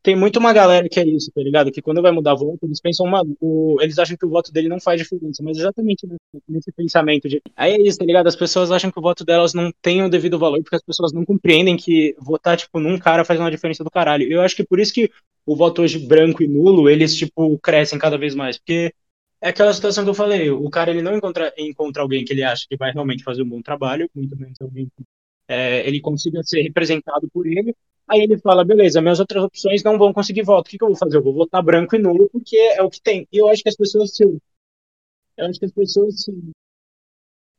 Tem 0.06 0.14
muito 0.14 0.38
uma 0.38 0.52
galera 0.52 0.88
que 0.88 1.00
é 1.00 1.04
isso, 1.04 1.32
tá 1.34 1.40
ligado? 1.42 1.72
Que 1.72 1.82
quando 1.82 2.00
vai 2.00 2.12
mudar 2.12 2.32
voto, 2.36 2.60
eles 2.64 2.80
pensam, 2.80 3.04
mano, 3.08 3.36
o- 3.40 3.76
eles 3.80 3.98
acham 3.98 4.16
que 4.16 4.24
o 4.24 4.28
voto 4.28 4.52
dele 4.52 4.68
não 4.68 4.78
faz 4.80 5.00
diferença, 5.02 5.42
mas 5.42 5.58
exatamente 5.58 6.06
nesse, 6.48 6.70
pensamento 6.70 7.28
de. 7.28 7.42
Aí 7.56 7.72
é 7.72 7.82
isso, 7.82 7.98
tá 7.98 8.04
ligado? 8.04 8.28
As 8.28 8.36
pessoas 8.36 8.70
acham 8.70 8.88
que 8.92 8.98
o 9.00 9.02
voto 9.02 9.24
delas 9.24 9.52
não 9.52 9.72
tem 9.82 10.04
o 10.04 10.08
devido 10.08 10.38
valor, 10.38 10.62
porque 10.62 10.76
as 10.76 10.82
pessoas 10.82 11.12
não 11.12 11.24
compreendem 11.24 11.76
que 11.76 12.14
votar, 12.20 12.56
tipo, 12.56 12.78
num 12.78 12.96
cara 13.00 13.24
faz 13.24 13.40
uma 13.40 13.50
diferença 13.50 13.82
do 13.82 13.90
caralho. 13.90 14.30
Eu 14.30 14.42
acho 14.42 14.54
que 14.54 14.62
por 14.64 14.78
isso 14.78 14.94
que 14.94 15.10
o 15.44 15.56
voto 15.56 15.82
hoje 15.82 15.98
branco 15.98 16.40
e 16.40 16.46
nulo, 16.46 16.88
eles, 16.88 17.16
tipo, 17.16 17.58
crescem 17.58 17.98
cada 17.98 18.16
vez 18.16 18.32
mais, 18.32 18.58
porque 18.58 18.94
é 19.40 19.48
aquela 19.48 19.72
situação 19.74 20.04
que 20.04 20.10
eu 20.10 20.14
falei, 20.14 20.50
o 20.50 20.70
cara 20.70 20.90
ele 20.92 21.02
não 21.02 21.16
encontra, 21.16 21.52
encontra 21.58 22.02
alguém 22.02 22.24
que 22.24 22.32
ele 22.32 22.44
acha 22.44 22.64
que 22.68 22.76
vai 22.76 22.92
realmente 22.92 23.24
fazer 23.24 23.42
um 23.42 23.48
bom 23.48 23.60
trabalho, 23.60 24.08
muito 24.14 24.36
menos 24.38 24.56
alguém 24.60 24.86
que 24.96 25.04
é, 25.48 25.86
ele 25.88 26.00
consiga 26.00 26.42
ser 26.44 26.62
representado 26.62 27.28
por 27.32 27.46
ele. 27.46 27.74
Aí 28.08 28.20
ele 28.20 28.38
fala, 28.38 28.64
beleza, 28.64 29.00
minhas 29.00 29.18
outras 29.18 29.42
opções 29.42 29.82
não 29.82 29.98
vão 29.98 30.12
conseguir 30.12 30.42
voto. 30.42 30.68
O 30.68 30.70
que, 30.70 30.78
que 30.78 30.84
eu 30.84 30.88
vou 30.88 30.96
fazer? 30.96 31.16
Eu 31.16 31.22
vou 31.22 31.34
votar 31.34 31.62
branco 31.62 31.96
e 31.96 31.98
nulo, 31.98 32.28
porque 32.30 32.56
é 32.56 32.82
o 32.82 32.90
que 32.90 33.00
tem. 33.00 33.26
E 33.32 33.38
eu 33.38 33.48
acho 33.48 33.62
que 33.62 33.68
as 33.68 33.76
pessoas 33.76 34.14
se. 34.14 34.22
Eu 34.24 35.46
acho 35.46 35.58
que 35.58 35.66
as 35.66 35.72
pessoas 35.72 36.22
se. 36.22 36.32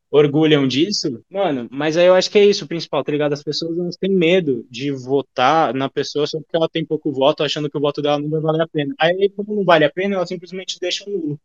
orgulham 0.09 0.65
disso, 0.65 1.21
mano, 1.29 1.67
mas 1.69 1.97
aí 1.97 2.05
eu 2.05 2.15
acho 2.15 2.31
que 2.31 2.39
é 2.39 2.45
isso 2.45 2.63
o 2.63 2.67
principal, 2.67 3.03
tá 3.03 3.11
ligado? 3.11 3.33
As 3.33 3.43
pessoas 3.43 3.77
elas 3.77 3.97
têm 3.97 4.09
medo 4.09 4.65
de 4.69 4.89
votar 4.91 5.73
na 5.73 5.89
pessoa 5.89 6.25
só 6.25 6.39
porque 6.39 6.55
ela 6.55 6.69
tem 6.69 6.85
pouco 6.85 7.11
voto, 7.11 7.43
achando 7.43 7.69
que 7.69 7.77
o 7.77 7.81
voto 7.81 8.01
dela 8.01 8.17
não 8.17 8.29
vai 8.29 8.39
valer 8.39 8.61
a 8.61 8.67
pena. 8.67 8.95
Aí, 8.97 9.29
como 9.35 9.53
não 9.53 9.65
vale 9.65 9.83
a 9.83 9.91
pena, 9.91 10.15
ela 10.15 10.25
simplesmente 10.25 10.79
deixa 10.79 11.03
o 11.09 11.11
nulo. 11.11 11.39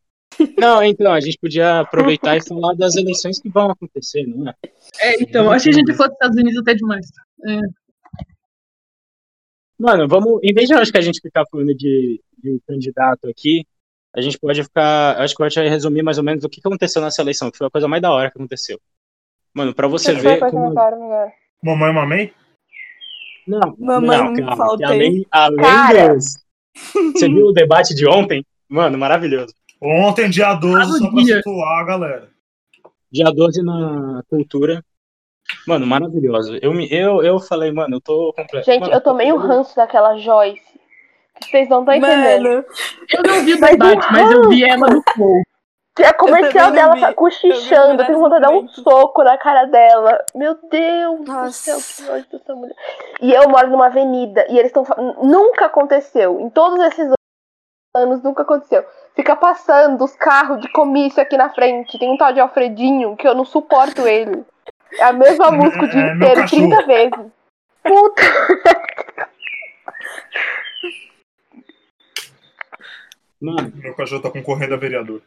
Não, 0.57 0.83
então, 0.83 1.13
a 1.13 1.21
gente 1.21 1.39
podia 1.39 1.81
aproveitar 1.81 2.37
e 2.37 2.47
falar 2.47 2.75
das 2.75 2.97
eleições 2.97 3.41
que 3.41 3.51
vão 3.51 3.71
acontecer, 3.71 4.27
não 4.27 4.49
é? 4.49 4.55
É, 5.01 5.23
então, 5.23 5.51
acho 5.51 5.65
que 5.65 5.71
a 5.71 5.75
gente 5.75 5.93
for 5.95 6.07
dos 6.07 6.15
Estados 6.15 6.37
Unidos 6.37 6.59
até 6.61 6.75
demais. 6.75 7.07
É. 7.47 7.82
Mano, 9.83 10.07
vamos. 10.07 10.39
Em 10.45 10.55
vez 10.55 10.69
de 10.69 10.75
acho 10.75 10.93
que 10.93 10.99
a 10.99 11.03
gente 11.03 11.21
ficar 11.21 11.45
falando 11.51 11.75
de, 11.75 12.21
de 12.39 12.61
candidato 12.69 13.29
aqui, 13.29 13.67
a 14.15 14.21
gente 14.21 14.39
pode 14.39 14.63
ficar. 14.63 15.21
Acho 15.21 15.35
que 15.35 15.43
eu 15.43 15.49
vou 15.51 15.65
resumir 15.69 16.03
mais 16.03 16.19
ou 16.19 16.25
menos 16.25 16.45
o 16.45 16.49
que 16.49 16.61
aconteceu 16.65 17.03
nessa 17.03 17.21
eleição, 17.21 17.51
que 17.51 17.59
foi 17.59 17.67
a 17.67 17.71
coisa 17.71 17.89
mais 17.89 18.01
da 18.01 18.13
hora 18.13 18.31
que 18.31 18.39
aconteceu. 18.39 18.79
Mano, 19.53 19.75
pra 19.75 19.89
você 19.89 20.15
ver. 20.15 20.39
Como... 20.39 20.73
Mamãe 21.65 21.93
mamei? 21.93 22.33
Não, 23.47 23.75
Mamãe 23.77 24.19
não, 24.19 24.35
calma, 24.35 24.57
faltei. 24.57 24.87
além, 24.87 25.27
além 25.33 25.57
Cara. 25.61 26.15
dos. 26.15 26.25
Você 27.13 27.29
viu 27.29 27.47
o 27.47 27.53
debate 27.53 27.93
de 27.93 28.07
ontem? 28.07 28.47
Mano, 28.69 28.97
maravilhoso. 28.97 29.53
Ontem, 29.81 30.31
dia 30.31 30.55
12, 30.55 30.77
Ah, 30.77 30.85
só 30.85 31.05
no 31.05 31.13
pra 31.13 31.23
dia. 31.25 31.37
situar, 31.39 31.85
galera. 31.87 32.31
Dia 33.11 33.33
12 33.33 33.63
na 33.65 34.23
cultura. 34.29 34.83
Mano, 35.67 35.87
maravilhoso. 35.87 36.59
Eu, 36.61 36.73
me, 36.73 36.89
eu, 36.91 37.23
eu 37.23 37.39
falei, 37.39 37.73
mano, 37.73 37.97
eu 37.97 38.01
tô 38.01 38.33
completo. 38.37 38.67
Gente, 38.67 38.81
Mano, 38.83 38.95
eu 38.95 39.01
tomei 39.01 39.33
o 39.33 39.37
ranço 39.37 39.77
daquela 39.77 40.17
Joyce. 40.17 40.81
Que 41.41 41.51
vocês 41.51 41.69
não 41.69 41.81
estão 41.81 41.95
entendendo. 41.95 42.45
Mano, 42.45 42.65
Eu 43.13 43.23
não 43.23 43.45
vi 43.45 43.55
o 43.55 43.61
Mas 43.61 43.71
debate, 43.71 44.13
mas 44.13 44.31
eu 44.31 44.49
vi 44.49 44.65
ela 44.65 44.89
no 44.89 45.03
flow. 45.13 45.43
Que 45.95 46.05
a 46.05 46.15
comercial 46.15 46.71
dela 46.71 46.99
tá 46.99 47.13
cochichando, 47.13 48.03
eu 48.03 48.07
tenho 48.07 48.19
vontade 48.19 48.43
de 48.43 48.51
dar 48.51 48.57
um 48.57 48.67
soco 48.69 49.23
na 49.23 49.37
cara 49.37 49.67
dela. 49.67 50.25
Meu 50.35 50.57
Deus 50.71 51.21
do 51.21 51.33
Nossa. 51.33 51.53
céu, 51.53 51.79
que 51.79 52.11
ódio 52.11 52.39
dessa 52.39 52.55
mulher. 52.55 52.75
E 53.21 53.31
eu 53.31 53.47
moro 53.49 53.69
numa 53.69 53.87
avenida 53.87 54.47
e 54.49 54.59
eles 54.59 54.73
estão 54.75 54.87
Nunca 55.23 55.67
aconteceu. 55.67 56.41
Em 56.41 56.49
todos 56.49 56.81
esses 56.87 57.13
anos, 57.95 58.23
nunca 58.23 58.43
aconteceu. 58.43 58.87
Fica 59.15 59.37
passando 59.37 60.03
os 60.03 60.17
carros 60.17 60.63
de 60.63 60.73
comício 60.73 61.23
aqui 61.23 61.37
na 61.37 61.51
frente. 61.51 61.99
Tem 61.99 62.11
um 62.11 62.17
tal 62.17 62.33
de 62.33 62.41
Alfredinho 62.41 63.15
que 63.15 63.29
eu 63.29 63.35
não 63.35 63.45
suporto 63.45 64.09
ele. 64.09 64.47
É 64.99 65.05
a 65.05 65.13
mesma 65.13 65.51
música 65.51 65.85
o 65.85 65.89
dia 65.89 66.01
é 66.01 66.15
meu 66.15 66.29
inteiro, 66.29 66.41
cachorro. 66.43 66.69
30 66.69 66.87
vezes. 66.87 67.33
Puta. 67.83 68.23
Mano, 73.41 73.73
Meu 73.75 73.95
cachorro 73.95 74.23
tá 74.23 74.31
concorrendo 74.31 74.75
a 74.75 74.77
vereador. 74.77 75.21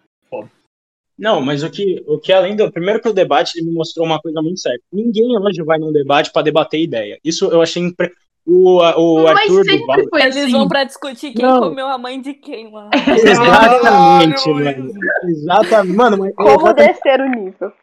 Não, 1.17 1.41
mas 1.41 1.63
o 1.63 1.69
que, 1.69 2.04
o 2.08 2.17
que 2.17 2.32
além 2.32 2.56
do. 2.56 2.71
Primeiro 2.71 3.01
que 3.01 3.08
o 3.10 3.13
debate 3.13 3.58
ele 3.58 3.67
me 3.67 3.73
mostrou 3.73 4.06
uma 4.06 4.19
coisa 4.21 4.41
muito 4.41 4.60
séria. 4.60 4.80
Ninguém 4.91 5.38
hoje 5.38 5.62
vai 5.63 5.78
num 5.78 5.91
debate 5.91 6.32
pra 6.32 6.41
debater 6.41 6.82
ideia. 6.82 7.19
Isso 7.23 7.45
eu 7.45 7.62
achei. 7.62 7.84
Impre... 7.84 8.12
O, 8.47 8.78
o 8.80 9.23
Mas 9.23 9.39
Arthur 9.39 9.63
sempre 9.65 9.80
Duval. 9.80 9.97
foi 10.10 10.21
eles 10.21 10.38
assim. 10.38 10.51
vão 10.51 10.67
pra 10.67 10.84
discutir 10.84 11.34
quem 11.34 11.43
Não. 11.43 11.62
comeu 11.62 11.88
a 11.88 11.97
mãe 11.97 12.21
de 12.21 12.34
quem, 12.36 12.71
mano. 12.71 12.91
Exatamente, 12.93 14.49
mano. 14.49 14.93
Exatamente. 15.23 15.95
Mano, 15.95 16.17
mas 16.19 16.36
Como 16.36 16.49
exatamente. 16.67 16.93
descer 16.93 17.21
o 17.21 17.30
nível? 17.30 17.73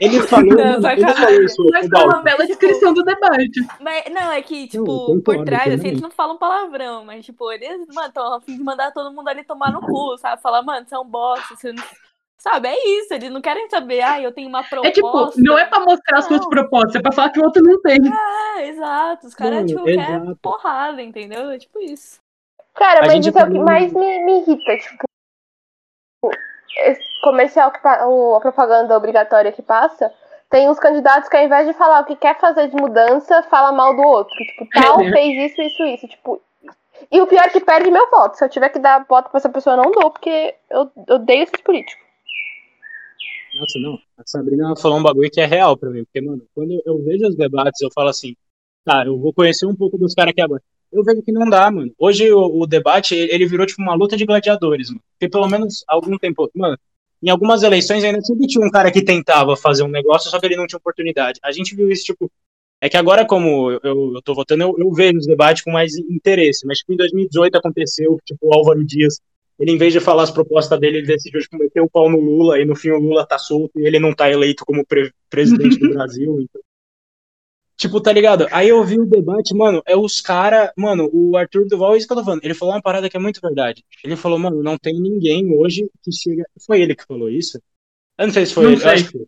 Ele 0.00 0.22
falou, 0.22 0.54
Não, 0.54 0.80
mano, 0.80 0.88
ele 0.90 1.12
falou 1.12 1.42
isso. 1.42 1.66
Mas 1.72 1.88
foi 1.88 2.04
uma 2.04 2.22
bela 2.22 2.46
descrição 2.46 2.94
do 2.94 3.02
debate. 3.02 3.66
Mas, 3.80 4.04
não, 4.12 4.32
é 4.32 4.42
que, 4.42 4.68
tipo, 4.68 5.14
Não, 5.14 5.20
por 5.20 5.44
trás, 5.44 5.72
assim, 5.72 5.88
eles 5.88 6.00
não 6.00 6.10
falam 6.10 6.36
palavrão, 6.36 7.04
mas, 7.04 7.24
tipo, 7.24 7.50
eles, 7.50 7.86
mano, 7.94 8.12
tão 8.12 8.34
a 8.34 8.40
fim 8.40 8.56
de 8.56 8.62
mandar 8.62 8.92
todo 8.92 9.12
mundo 9.12 9.28
ali 9.28 9.44
tomar 9.44 9.72
no 9.72 9.80
cu, 9.80 10.16
sabe? 10.18 10.40
Falar, 10.40 10.62
mano, 10.62 10.86
você 10.86 10.94
é 10.94 10.98
um 10.98 11.04
bosta, 11.04 11.54
você 11.54 11.72
não... 11.72 11.82
Sabe, 12.38 12.68
é 12.68 13.00
isso, 13.00 13.14
eles 13.14 13.30
não 13.30 13.40
querem 13.40 13.68
saber, 13.68 14.02
ah, 14.02 14.20
eu 14.20 14.30
tenho 14.30 14.48
uma 14.48 14.62
proposta. 14.62 14.88
É 14.88 14.92
tipo, 14.92 15.32
não 15.38 15.58
é 15.58 15.64
pra 15.64 15.80
mostrar 15.80 16.18
as 16.18 16.26
suas 16.26 16.46
propostas, 16.46 16.96
é 16.96 17.00
pra 17.00 17.10
falar 17.10 17.30
que 17.30 17.40
o 17.40 17.44
outro 17.44 17.62
não 17.62 17.80
tem. 17.80 17.98
É, 18.58 18.68
exato, 18.68 19.26
os 19.26 19.34
caras, 19.34 19.66
tipo, 19.66 19.82
querem 19.82 20.34
porrada, 20.36 21.02
entendeu? 21.02 21.50
É 21.50 21.58
tipo 21.58 21.80
isso. 21.80 22.20
Cara, 22.74 23.04
A 23.04 23.06
mas 23.06 23.26
isso 23.26 23.36
é 23.36 23.42
o 23.42 23.50
que 23.50 23.58
mais 23.58 23.90
me, 23.92 24.24
me 24.24 24.40
irrita, 24.42 24.76
tipo. 24.76 25.05
Comercial 27.22 27.70
que 27.70 27.78
a 27.86 28.40
propaganda 28.40 28.96
obrigatória 28.96 29.52
que 29.52 29.62
passa, 29.62 30.12
tem 30.50 30.68
uns 30.68 30.78
candidatos 30.78 31.28
que 31.28 31.36
ao 31.36 31.44
invés 31.44 31.66
de 31.66 31.72
falar 31.72 32.00
o 32.00 32.04
que 32.04 32.16
quer 32.16 32.38
fazer 32.38 32.68
de 32.68 32.76
mudança, 32.76 33.42
fala 33.44 33.72
mal 33.72 33.96
do 33.96 34.02
outro. 34.02 34.34
Tipo, 34.36 34.68
tal 34.72 34.98
fez 35.10 35.50
isso, 35.50 35.60
isso, 35.60 35.82
isso. 35.84 36.08
Tipo. 36.08 36.40
E 37.10 37.20
o 37.20 37.26
pior 37.26 37.44
é 37.44 37.50
que 37.50 37.60
perde 37.60 37.90
meu 37.90 38.08
voto. 38.10 38.36
Se 38.36 38.44
eu 38.44 38.48
tiver 38.48 38.68
que 38.70 38.78
dar 38.78 39.04
voto 39.06 39.28
pra 39.28 39.38
essa 39.38 39.48
pessoa, 39.48 39.76
eu 39.76 39.82
não 39.82 39.90
dou, 39.90 40.10
porque 40.10 40.54
eu 40.70 40.90
eu 41.08 41.16
odeio 41.16 41.42
esses 41.42 41.60
políticos. 41.60 42.04
Nossa, 43.58 43.78
não. 43.80 43.98
A 44.18 44.22
Sabrina 44.26 44.74
falou 44.76 44.98
um 44.98 45.02
bagulho 45.02 45.30
que 45.30 45.40
é 45.40 45.46
real 45.46 45.76
pra 45.76 45.90
mim. 45.90 46.04
Porque, 46.04 46.20
mano, 46.20 46.42
quando 46.54 46.72
eu, 46.72 46.82
eu 46.84 47.02
vejo 47.02 47.26
os 47.26 47.36
debates, 47.36 47.80
eu 47.80 47.90
falo 47.92 48.08
assim, 48.08 48.36
tá, 48.84 49.04
eu 49.04 49.18
vou 49.18 49.32
conhecer 49.32 49.66
um 49.66 49.74
pouco 49.74 49.98
dos 49.98 50.14
caras 50.14 50.32
que 50.34 50.40
agora. 50.40 50.62
Eu 50.96 51.04
vejo 51.04 51.22
que 51.22 51.32
não 51.32 51.48
dá, 51.48 51.70
mano. 51.70 51.92
Hoje 51.98 52.32
o, 52.32 52.62
o 52.62 52.66
debate, 52.66 53.14
ele 53.14 53.46
virou 53.46 53.66
tipo 53.66 53.82
uma 53.82 53.94
luta 53.94 54.16
de 54.16 54.24
gladiadores, 54.24 54.88
mano. 54.88 55.02
Porque 55.12 55.30
pelo 55.30 55.48
menos 55.48 55.84
algum 55.88 56.16
tempo. 56.18 56.50
Mano, 56.54 56.78
em 57.22 57.30
algumas 57.30 57.62
eleições 57.62 58.04
ainda 58.04 58.20
sempre 58.22 58.46
tinha 58.46 58.64
um 58.64 58.70
cara 58.70 58.90
que 58.90 59.02
tentava 59.02 59.56
fazer 59.56 59.82
um 59.82 59.88
negócio, 59.88 60.30
só 60.30 60.38
que 60.38 60.46
ele 60.46 60.56
não 60.56 60.66
tinha 60.66 60.78
oportunidade. 60.78 61.40
A 61.42 61.52
gente 61.52 61.74
viu 61.74 61.90
isso, 61.90 62.04
tipo. 62.04 62.30
É 62.78 62.90
que 62.90 62.96
agora, 62.96 63.24
como 63.26 63.70
eu, 63.70 63.80
eu, 63.82 64.12
eu 64.16 64.22
tô 64.22 64.34
votando, 64.34 64.62
eu, 64.62 64.74
eu 64.78 64.92
vejo 64.92 65.18
os 65.18 65.26
debates 65.26 65.62
com 65.62 65.70
mais 65.72 65.96
interesse. 65.96 66.66
Mas, 66.66 66.78
tipo, 66.78 66.92
em 66.92 66.96
2018 66.96 67.56
aconteceu, 67.56 68.18
tipo, 68.24 68.48
o 68.48 68.54
Álvaro 68.54 68.84
Dias 68.84 69.18
ele, 69.58 69.72
em 69.72 69.78
vez 69.78 69.92
de 69.92 70.00
falar 70.00 70.24
as 70.24 70.30
propostas 70.30 70.78
dele, 70.78 70.98
ele 70.98 71.06
decidiu 71.06 71.40
tipo, 71.40 71.56
meter 71.56 71.80
o 71.80 71.88
pau 71.88 72.10
no 72.10 72.20
Lula, 72.20 72.60
e 72.60 72.64
no 72.64 72.76
fim 72.76 72.90
o 72.90 72.98
Lula 72.98 73.26
tá 73.26 73.38
solto 73.38 73.80
e 73.80 73.86
ele 73.86 73.98
não 73.98 74.14
tá 74.14 74.30
eleito 74.30 74.64
como 74.66 74.84
pre- 74.84 75.12
presidente 75.30 75.78
do 75.78 75.88
Brasil. 75.94 76.40
Então. 76.42 76.60
Tipo, 77.76 78.00
tá 78.00 78.10
ligado? 78.10 78.46
Aí 78.50 78.68
eu 78.68 78.82
vi 78.84 78.98
o 78.98 79.04
debate, 79.04 79.54
mano, 79.54 79.82
é 79.86 79.94
os 79.96 80.20
caras. 80.20 80.70
Mano, 80.76 81.10
o 81.12 81.36
Arthur 81.36 81.66
Duval, 81.66 81.94
é 81.94 81.98
isso 81.98 82.06
que 82.06 82.12
eu 82.12 82.16
tô 82.16 82.24
falando. 82.24 82.42
Ele 82.42 82.54
falou 82.54 82.74
uma 82.74 82.80
parada 82.82 83.08
que 83.10 83.16
é 83.16 83.20
muito 83.20 83.40
verdade. 83.40 83.84
Ele 84.02 84.16
falou, 84.16 84.38
mano, 84.38 84.62
não 84.62 84.78
tem 84.78 84.98
ninguém 84.98 85.54
hoje 85.54 85.86
que 86.02 86.10
chega. 86.10 86.44
Foi 86.64 86.80
ele 86.80 86.94
que 86.94 87.04
falou 87.04 87.28
isso? 87.28 87.60
Eu 88.16 88.26
não 88.26 88.32
sei 88.32 88.46
se 88.46 88.54
foi 88.54 88.64
Não 88.64 88.72
ele, 88.72 88.80
sei. 88.80 88.90
acho 88.92 89.10
que. 89.10 89.26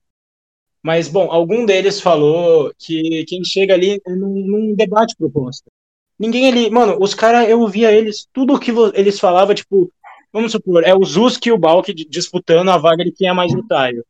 Mas, 0.82 1.08
bom, 1.08 1.30
algum 1.30 1.66
deles 1.66 2.00
falou 2.00 2.72
que 2.78 3.24
quem 3.26 3.44
chega 3.44 3.74
ali 3.74 4.00
é 4.06 4.14
num, 4.14 4.74
debate 4.74 5.14
proposta. 5.16 5.70
Ninguém 6.18 6.48
ali. 6.48 6.70
Mano, 6.70 6.96
os 7.00 7.12
caras, 7.12 7.48
eu 7.48 7.66
via 7.68 7.92
eles, 7.92 8.26
tudo 8.32 8.58
que 8.58 8.70
eles 8.94 9.20
falavam, 9.20 9.54
tipo, 9.54 9.92
vamos 10.32 10.52
supor, 10.52 10.84
é 10.84 10.94
o 10.94 11.04
Zuski 11.04 11.50
e 11.50 11.52
o 11.52 11.58
Balk 11.58 11.92
di- 11.92 12.06
disputando 12.08 12.70
a 12.70 12.78
vaga 12.78 13.04
de 13.04 13.12
quem 13.12 13.28
é 13.28 13.32
mais 13.32 13.52
otário. 13.52 14.04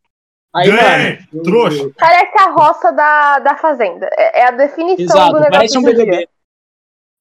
Aí, 0.59 0.71
Ganhei, 0.71 1.18
mano, 1.33 1.42
trouxa. 1.44 1.90
Parece 1.97 2.38
a 2.38 2.51
roça 2.51 2.92
da, 2.92 3.38
da 3.38 3.57
Fazenda. 3.57 4.09
É, 4.12 4.40
é 4.40 4.49
a 4.49 4.51
definição 4.51 5.05
Exato, 5.05 5.33
do 5.33 5.40
negócio 5.40 5.51
parece 5.53 5.79
um. 5.79 5.83
BBB. 5.83 6.29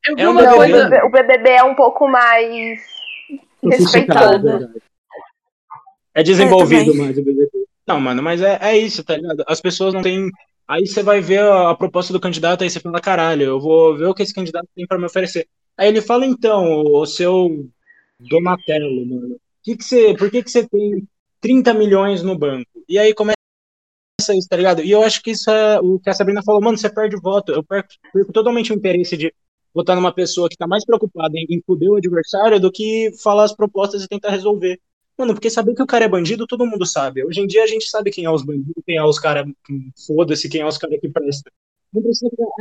Eu 0.07 0.15
vi 0.15 0.21
É 0.21 0.27
um 0.27 0.31
uma 0.31 0.41
Não, 0.41 0.53
o 0.53 0.55
coisa. 0.55 0.83
BBB, 0.89 1.05
o 1.05 1.09
BBB 1.11 1.49
é 1.49 1.63
um 1.63 1.75
pouco 1.75 2.07
mais 2.07 2.81
respeitado. 3.63 4.49
é 4.49 4.57
verdade. 4.57 4.81
É 6.15 6.23
desenvolvido 6.23 6.95
mais 6.95 7.17
o 7.17 7.23
BBB. 7.23 7.49
Não, 7.85 7.99
mano, 7.99 8.23
mas 8.23 8.41
é, 8.41 8.57
é 8.61 8.77
isso, 8.77 9.03
tá 9.03 9.15
ligado? 9.15 9.43
As 9.47 9.61
pessoas 9.61 9.93
não 9.93 10.01
têm. 10.01 10.31
Aí 10.67 10.85
você 10.85 11.01
vai 11.03 11.21
ver 11.21 11.39
a, 11.39 11.69
a 11.71 11.75
proposta 11.75 12.11
do 12.11 12.19
candidato, 12.19 12.63
aí 12.63 12.69
você 12.69 12.79
fala, 12.79 12.99
caralho, 12.99 13.43
eu 13.43 13.59
vou 13.59 13.95
ver 13.95 14.05
o 14.05 14.13
que 14.13 14.23
esse 14.23 14.33
candidato 14.33 14.67
tem 14.75 14.85
pra 14.85 14.97
me 14.97 15.05
oferecer. 15.05 15.47
Aí 15.77 15.87
ele 15.87 16.01
fala, 16.01 16.25
então, 16.25 16.81
o 16.83 17.05
seu 17.05 17.65
Donatello, 18.19 19.05
mano, 19.05 19.37
que 19.63 19.77
que 19.77 19.83
você, 19.83 20.15
por 20.17 20.31
que, 20.31 20.41
que 20.43 20.49
você 20.49 20.67
tem 20.67 21.07
30 21.41 21.73
milhões 21.73 22.23
no 22.23 22.37
banco? 22.37 22.69
E 22.87 22.97
aí 22.97 23.13
começa 23.13 23.35
isso, 24.35 24.47
tá 24.49 24.57
ligado? 24.57 24.81
E 24.81 24.91
eu 24.91 25.03
acho 25.03 25.21
que 25.21 25.31
isso 25.31 25.49
é 25.49 25.79
o 25.79 25.99
que 25.99 26.09
a 26.09 26.13
Sabrina 26.13 26.41
falou, 26.43 26.61
mano, 26.61 26.77
você 26.77 26.89
perde 26.89 27.15
o 27.15 27.21
voto. 27.21 27.51
Eu 27.51 27.63
perco, 27.63 27.89
perco 28.13 28.31
totalmente 28.31 28.71
o 28.71 28.75
interesse 28.75 29.15
de 29.15 29.33
votar 29.73 29.95
numa 29.95 30.13
pessoa 30.13 30.49
que 30.49 30.57
tá 30.57 30.67
mais 30.67 30.85
preocupada 30.85 31.33
em, 31.35 31.45
em 31.49 31.63
o 31.67 31.95
adversário 31.95 32.59
do 32.59 32.71
que 32.71 33.11
falar 33.21 33.43
as 33.43 33.55
propostas 33.55 34.03
e 34.03 34.07
tentar 34.07 34.31
resolver. 34.31 34.79
Mano, 35.17 35.33
porque 35.33 35.49
saber 35.49 35.73
que 35.73 35.81
o 35.81 35.87
cara 35.87 36.05
é 36.05 36.09
bandido, 36.09 36.45
todo 36.45 36.65
mundo 36.65 36.85
sabe. 36.85 37.25
Hoje 37.25 37.41
em 37.41 37.47
dia 37.47 37.63
a 37.63 37.67
gente 37.67 37.89
sabe 37.89 38.11
quem 38.11 38.25
é 38.25 38.31
os 38.31 38.43
bandidos, 38.43 38.83
quem 38.85 38.97
é 38.97 39.03
os 39.03 39.17
caras, 39.19 39.45
foda-se, 40.05 40.47
quem 40.47 40.61
é 40.61 40.65
os 40.65 40.77
caras 40.77 40.99
que 40.99 41.07
ficar- 41.07 41.21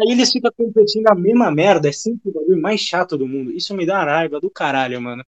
Aí 0.01 0.13
eles 0.13 0.31
ficam 0.33 0.51
competindo 0.57 1.09
a 1.09 1.15
mesma 1.15 1.51
merda, 1.51 1.89
é 1.89 1.93
sempre 1.93 2.31
o 2.31 2.33
bagulho 2.33 2.61
mais 2.61 2.81
chato 2.81 3.19
do 3.19 3.27
mundo. 3.27 3.53
Isso 3.53 3.75
me 3.75 3.85
dá 3.85 4.03
raiva 4.05 4.41
do 4.41 4.49
caralho, 4.49 5.01
mano. 5.01 5.23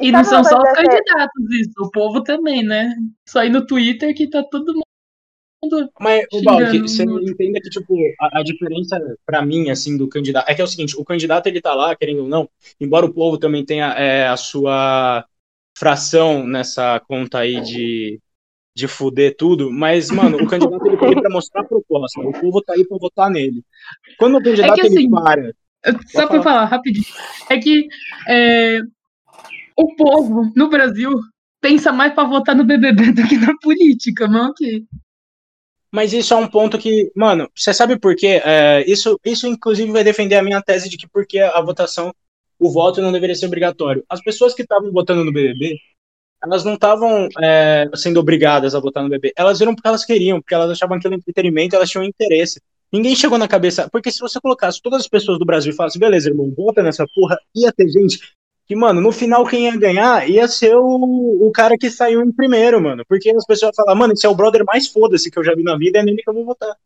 E 0.00 0.10
não 0.10 0.24
Sabe 0.24 0.44
são 0.48 0.58
só 0.58 0.58
os 0.58 0.72
que 0.72 0.80
é- 0.80 0.84
candidatos, 0.84 1.50
isso. 1.52 1.72
O 1.78 1.90
povo 1.90 2.22
também, 2.22 2.62
né? 2.62 2.94
Só 3.28 3.40
aí 3.40 3.50
no 3.50 3.66
Twitter 3.66 4.14
que 4.14 4.28
tá 4.28 4.42
todo 4.42 4.72
mundo. 4.72 5.90
Mas, 6.00 6.24
o 6.32 6.42
Balk, 6.42 6.78
você 6.78 7.02
entenda 7.02 7.60
que, 7.60 7.68
tipo, 7.68 7.94
a, 8.18 8.40
a 8.40 8.42
diferença 8.42 8.98
pra 9.26 9.44
mim, 9.44 9.68
assim, 9.68 9.96
do 9.96 10.08
candidato, 10.08 10.48
é 10.48 10.54
que 10.54 10.60
é 10.62 10.64
o 10.64 10.66
seguinte, 10.66 10.96
o 10.96 11.04
candidato, 11.04 11.46
ele 11.48 11.60
tá 11.60 11.74
lá, 11.74 11.94
querendo 11.94 12.22
ou 12.22 12.28
não, 12.28 12.48
embora 12.80 13.04
o 13.04 13.12
povo 13.12 13.36
também 13.36 13.62
tenha 13.64 13.88
é, 13.92 14.26
a 14.26 14.38
sua 14.38 15.22
fração 15.76 16.46
nessa 16.46 16.98
conta 17.00 17.40
aí 17.40 17.60
de, 17.60 18.18
de 18.74 18.88
fuder 18.88 19.36
tudo, 19.36 19.70
mas, 19.70 20.10
mano, 20.10 20.38
o 20.38 20.46
candidato, 20.46 20.86
ele 20.86 20.96
tá 20.96 21.06
aí 21.06 21.14
pra 21.20 21.28
mostrar 21.30 21.60
a 21.60 21.64
proposta, 21.64 22.20
o 22.22 22.32
povo 22.32 22.62
tá 22.62 22.72
aí 22.72 22.86
pra 22.86 22.96
votar 22.98 23.30
nele. 23.30 23.62
Quando 24.18 24.38
o 24.38 24.42
candidato, 24.42 24.74
que, 24.74 24.86
ele 24.86 24.96
assim, 24.96 25.10
para... 25.10 25.52
Só 26.06 26.26
pra 26.26 26.42
falar 26.42 26.64
rapidinho. 26.66 27.06
É 27.50 27.58
que 27.58 27.86
é, 28.28 28.80
o 29.80 29.96
povo 29.96 30.52
no 30.54 30.68
Brasil 30.68 31.10
pensa 31.60 31.92
mais 31.92 32.12
pra 32.14 32.24
votar 32.24 32.54
no 32.54 32.64
BBB 32.64 33.12
do 33.12 33.26
que 33.26 33.36
na 33.36 33.56
política, 33.58 34.26
mas 34.28 34.50
ok. 34.50 34.84
Mas 35.92 36.12
isso 36.12 36.32
é 36.32 36.36
um 36.36 36.46
ponto 36.46 36.78
que, 36.78 37.10
mano, 37.16 37.50
você 37.54 37.74
sabe 37.74 37.98
por 37.98 38.14
quê? 38.14 38.40
É, 38.44 38.84
isso, 38.86 39.18
isso, 39.24 39.46
inclusive, 39.46 39.90
vai 39.90 40.04
defender 40.04 40.36
a 40.36 40.42
minha 40.42 40.62
tese 40.62 40.88
de 40.88 40.96
que 40.96 41.08
porque 41.08 41.40
a 41.40 41.60
votação, 41.60 42.14
o 42.58 42.70
voto 42.70 43.02
não 43.02 43.10
deveria 43.10 43.34
ser 43.34 43.46
obrigatório. 43.46 44.04
As 44.08 44.22
pessoas 44.22 44.54
que 44.54 44.62
estavam 44.62 44.92
votando 44.92 45.24
no 45.24 45.32
BBB, 45.32 45.76
elas 46.42 46.64
não 46.64 46.74
estavam 46.74 47.28
é, 47.42 47.90
sendo 47.94 48.20
obrigadas 48.20 48.74
a 48.74 48.80
votar 48.80 49.02
no 49.02 49.08
BBB. 49.08 49.32
Elas 49.36 49.58
viram 49.58 49.74
porque 49.74 49.88
elas 49.88 50.04
queriam, 50.04 50.40
porque 50.40 50.54
elas 50.54 50.70
achavam 50.70 50.96
aquilo 50.96 51.14
entretenimento, 51.14 51.74
elas 51.74 51.90
tinham 51.90 52.04
interesse. 52.04 52.60
Ninguém 52.92 53.16
chegou 53.16 53.36
na 53.36 53.48
cabeça. 53.48 53.88
Porque 53.90 54.12
se 54.12 54.20
você 54.20 54.40
colocasse 54.40 54.80
todas 54.80 55.00
as 55.00 55.08
pessoas 55.08 55.38
do 55.40 55.44
Brasil 55.44 55.72
e 55.72 55.76
falasse, 55.76 55.98
beleza, 55.98 56.28
irmão, 56.28 56.52
vota 56.56 56.82
nessa 56.82 57.04
porra, 57.14 57.36
ia 57.54 57.72
ter 57.72 57.88
gente 57.88 58.18
que, 58.70 58.76
mano, 58.76 59.00
no 59.00 59.10
final 59.10 59.44
quem 59.44 59.64
ia 59.64 59.76
ganhar 59.76 60.30
ia 60.30 60.46
ser 60.46 60.76
o, 60.76 61.44
o 61.44 61.50
cara 61.50 61.76
que 61.76 61.90
saiu 61.90 62.22
em 62.22 62.30
primeiro, 62.30 62.80
mano. 62.80 63.04
Porque 63.04 63.28
as 63.28 63.44
pessoas 63.44 63.74
falam, 63.74 63.96
mano, 63.96 64.12
esse 64.12 64.24
é 64.24 64.28
o 64.28 64.34
brother 64.34 64.64
mais 64.64 64.86
foda-se 64.86 65.28
que 65.28 65.36
eu 65.36 65.42
já 65.42 65.56
vi 65.56 65.64
na 65.64 65.76
vida, 65.76 65.98
é 65.98 66.04
nele 66.04 66.22
que 66.22 66.30
eu 66.30 66.34
vou 66.34 66.44
votar. 66.44 66.76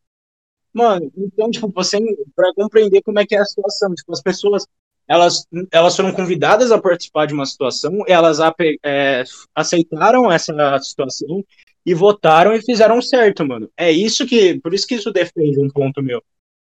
Mano, 0.73 1.13
então, 1.15 1.51
tipo, 1.51 1.71
você, 1.71 1.99
pra 2.35 2.55
compreender 2.55 3.03
como 3.03 3.19
é 3.19 3.27
que 3.27 3.37
é 3.37 3.39
a 3.39 3.45
situação, 3.45 3.95
tipo, 3.95 4.11
as 4.13 4.23
pessoas, 4.23 4.67
elas, 5.07 5.47
elas 5.71 5.95
foram 5.95 6.11
convidadas 6.11 6.73
a 6.73 6.81
participar 6.81 7.27
de 7.27 7.35
uma 7.35 7.45
situação, 7.45 7.99
elas 8.09 8.39
é, 8.83 9.23
aceitaram 9.55 10.33
essa 10.33 10.79
situação 10.79 11.45
e 11.85 11.93
votaram 11.93 12.55
e 12.55 12.63
fizeram 12.63 13.03
certo, 13.03 13.47
mano. 13.47 13.71
É 13.77 13.93
isso 13.93 14.27
que, 14.27 14.59
por 14.61 14.73
isso 14.73 14.87
que 14.87 14.95
isso 14.95 15.13
defende 15.13 15.61
um 15.61 15.69
ponto 15.69 16.03
meu. 16.03 16.23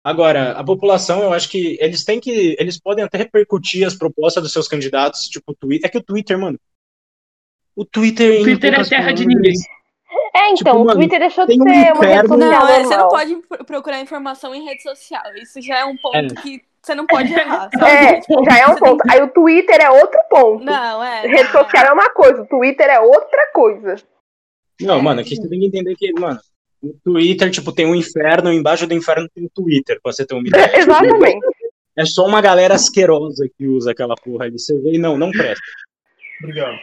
Agora, 0.04 0.52
a 0.52 0.62
população, 0.62 1.22
eu 1.22 1.32
acho 1.32 1.48
que 1.48 1.78
eles 1.80 2.04
têm 2.04 2.20
que, 2.20 2.54
eles 2.58 2.78
podem 2.78 3.02
até 3.02 3.16
repercutir 3.16 3.86
as 3.86 3.94
propostas 3.94 4.42
dos 4.42 4.52
seus 4.52 4.68
candidatos, 4.68 5.28
tipo 5.28 5.52
o 5.52 5.54
Twitter. 5.54 5.88
É 5.88 5.90
que 5.90 5.96
o 5.96 6.02
Twitter, 6.02 6.38
mano, 6.38 6.58
o 7.74 7.86
Twitter. 7.86 8.40
O 8.40 8.44
Twitter 8.44 8.78
é 8.78 8.84
terra 8.84 9.12
de 9.12 9.26
ninguém. 9.26 9.54
É, 10.36 10.50
então, 10.50 10.54
Tipo, 10.56 10.70
o 10.72 10.84
mano, 10.84 10.98
Twitter 11.00 11.18
deixou 11.20 11.46
de 11.46 11.52
tem 11.52 11.62
um 11.62 11.64
ser 11.64 11.92
uma 11.92 12.04
rede 12.04 12.28
social 12.28 12.38
Não, 12.38 12.68
é, 12.68 12.84
você 12.84 12.96
não 12.96 13.08
pode 13.08 13.34
pro- 13.48 13.64
procurar 13.64 14.00
informação 14.00 14.54
em 14.54 14.64
rede 14.64 14.82
social. 14.82 15.22
Isso 15.36 15.62
já 15.62 15.78
é 15.78 15.84
um 15.84 15.96
ponto 15.96 16.16
É. 16.16 16.42
que 16.42 16.60
você 16.82 16.94
não 16.94 17.06
pode 17.06 17.32
errar. 17.32 17.70
sabe? 17.78 17.90
É, 17.90 18.20
já 18.44 18.58
é 18.58 18.66
um 18.66 18.76
ponto. 18.76 19.02
Aí 19.08 19.22
o 19.22 19.28
Twitter 19.28 19.80
é 19.80 19.90
outro 19.90 20.20
ponto. 20.28 20.62
Não, 20.64 21.02
é. 21.02 21.22
Rede 21.22 21.44
não, 21.44 21.50
social 21.52 21.86
é 21.86 21.92
uma 21.92 22.10
coisa, 22.10 22.42
o 22.42 22.46
Twitter 22.46 22.86
é 22.88 23.00
outra 23.00 23.50
coisa. 23.54 23.96
Não, 24.80 25.00
mano, 25.00 25.20
aqui 25.20 25.36
você 25.36 25.48
tem 25.48 25.60
que 25.60 25.66
entender 25.66 25.94
que, 25.96 26.12
mano, 26.12 26.38
o 26.84 26.94
Twitter, 27.04 27.50
tipo, 27.50 27.72
tem 27.72 27.86
um 27.86 27.94
inferno, 27.94 28.52
embaixo 28.52 28.86
do 28.86 28.94
inferno 28.94 29.28
tem 29.34 29.44
o 29.44 29.50
Twitter, 29.50 29.98
pra 30.02 30.12
você 30.12 30.26
ter 30.26 30.34
uma 30.34 30.42
ideia. 30.46 30.76
Exatamente. 30.76 31.46
É 31.96 32.04
só 32.04 32.26
uma 32.26 32.40
galera 32.40 32.74
asquerosa 32.74 33.48
que 33.56 33.66
usa 33.66 33.92
aquela 33.92 34.14
porra 34.16 34.46
ali. 34.46 34.58
Você 34.58 34.78
vê 34.80 34.94
e 34.94 34.98
não, 34.98 35.16
não 35.16 35.30
presta. 35.30 35.62
Obrigado. 36.42 36.76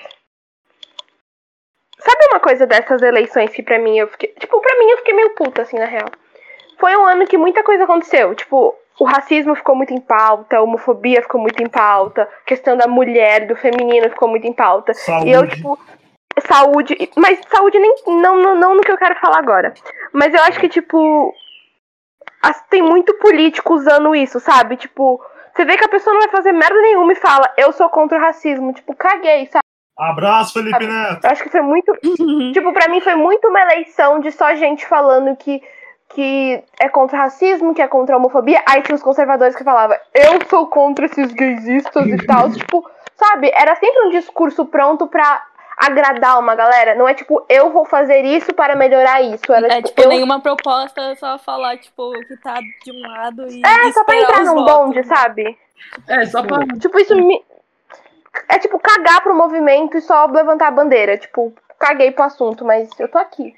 Sabe 2.00 2.26
uma 2.32 2.40
coisa 2.40 2.66
dessas 2.66 3.02
eleições 3.02 3.52
que 3.52 3.62
pra 3.62 3.78
mim 3.78 3.98
eu 4.00 4.08
fiquei. 4.08 4.30
Tipo, 4.40 4.60
pra 4.60 4.80
mim 4.80 4.90
eu 4.90 4.98
fiquei 4.98 5.14
meio 5.14 5.36
puta, 5.36 5.62
assim, 5.62 5.78
na 5.78 5.86
real. 5.86 6.10
Foi 6.80 6.96
um 6.96 7.06
ano 7.06 7.28
que 7.28 7.38
muita 7.38 7.64
coisa 7.64 7.84
aconteceu. 7.84 8.34
Tipo, 8.34 8.76
o 9.00 9.04
racismo 9.04 9.56
ficou 9.56 9.76
muito 9.76 9.94
em 9.94 10.00
pauta, 10.00 10.58
a 10.58 10.62
homofobia 10.62 11.22
ficou 11.22 11.40
muito 11.40 11.62
em 11.62 11.70
pauta, 11.70 12.24
a 12.24 12.46
questão 12.46 12.78
da 12.78 12.88
mulher, 12.88 13.48
do 13.48 13.56
feminino 13.56 14.10
ficou 14.10 14.28
muito 14.28 14.48
em 14.48 14.54
pauta. 14.54 14.94
Saúde. 14.94 15.30
E 15.30 15.32
eu, 15.32 15.48
tipo, 15.48 15.78
saúde. 16.54 17.10
Mas 17.18 17.40
saúde 17.50 17.80
nem. 17.80 17.96
Não, 18.08 18.36
não, 18.38 18.56
não 18.56 18.76
no 18.76 18.82
que 18.82 18.92
eu 18.92 18.98
quero 18.98 19.16
falar 19.20 19.38
agora. 19.40 19.74
Mas 20.14 20.34
eu 20.34 20.42
acho 20.44 20.60
que, 20.60 20.70
tipo. 20.70 21.34
as- 22.42 22.62
Tem 22.70 22.82
muito 22.82 23.14
político 23.20 23.74
usando 23.74 24.16
isso, 24.16 24.40
sabe? 24.40 24.76
Tipo, 24.78 25.22
você 25.56 25.66
vê 25.66 25.78
que 25.78 25.86
a 25.86 25.90
pessoa 25.90 26.14
não 26.14 26.22
vai 26.22 26.30
fazer 26.32 26.52
merda 26.52 26.80
nenhuma 26.82 27.12
e 27.14 27.16
fala, 27.16 27.50
eu 27.58 27.72
sou 27.72 27.90
contra 27.90 28.18
o 28.18 28.22
racismo. 28.22 28.74
Tipo, 28.74 28.96
caguei, 28.96 29.46
sabe? 29.48 29.62
Abraço, 29.98 30.54
Felipe 30.54 30.88
Neto. 30.88 31.24
Eu 31.26 31.30
acho 31.32 31.44
que 31.44 31.50
foi 31.50 31.62
muito. 31.62 31.92
Uhum. 32.04 32.52
Tipo, 32.54 32.74
pra 32.74 32.88
mim 32.88 33.02
foi 33.02 33.16
muito 33.16 33.48
uma 33.48 33.62
eleição 33.62 34.20
de 34.20 34.32
só 34.32 34.56
gente 34.56 34.88
falando 34.88 35.36
que, 35.36 35.62
que 36.10 36.64
é 36.80 36.90
contra 36.90 37.18
o 37.18 37.22
racismo, 37.22 37.74
que 37.76 37.82
é 37.82 37.88
contra 37.88 38.16
a 38.16 38.18
homofobia. 38.18 38.64
Aí 38.68 38.82
tinha 38.82 38.96
os 38.96 39.04
conservadores 39.04 39.56
que 39.56 39.64
falavam, 39.64 39.96
eu 40.16 40.40
sou 40.50 40.66
contra 40.68 41.06
esses 41.06 41.32
gaysistas 41.34 42.08
e 42.08 42.18
tal. 42.26 42.50
tipo, 42.52 42.90
sabe? 43.16 43.52
Era 43.54 43.76
sempre 43.76 44.08
um 44.08 44.10
discurso 44.10 44.66
pronto 44.66 45.06
pra 45.06 45.44
agradar 45.82 46.40
uma 46.40 46.56
galera. 46.56 46.94
Não 46.96 47.08
é 47.08 47.14
tipo, 47.14 47.44
eu 47.50 47.72
vou 47.72 47.86
fazer 47.86 48.24
isso 48.24 48.54
para 48.54 48.76
melhorar 48.76 49.22
isso. 49.22 49.52
Era 49.52 49.68
É, 49.68 49.76
tipo, 49.78 49.88
tipo, 49.90 50.02
eu... 50.02 50.10
nenhuma 50.10 50.40
proposta, 50.40 51.02
é 51.02 51.16
só 51.16 51.40
falar, 51.40 51.78
tipo, 51.78 52.12
que 52.28 52.38
tá 52.38 52.60
de 52.84 52.92
um 52.92 53.02
lado 53.02 53.48
e. 53.50 53.62
É, 53.66 53.92
só 53.92 54.04
pra 54.04 54.18
entrar 54.18 54.44
num 54.44 54.56
votos. 54.56 54.74
bonde, 54.74 55.04
sabe? 55.08 55.58
É, 56.08 56.26
só 56.28 56.44
pra. 56.44 56.66
Tipo, 56.80 57.00
isso 57.00 57.16
me. 57.16 57.42
É 58.48 58.60
tipo 58.60 58.80
cagar 58.80 59.22
pro 59.22 59.36
movimento 59.36 59.98
e 59.98 60.02
só 60.02 60.26
levantar 60.26 60.68
a 60.68 60.72
bandeira. 60.72 61.18
Tipo, 61.18 61.54
caguei 61.80 62.12
pro 62.12 62.24
assunto, 62.24 62.64
mas 62.64 62.88
eu 63.00 63.10
tô 63.10 63.18
aqui. 63.18 63.54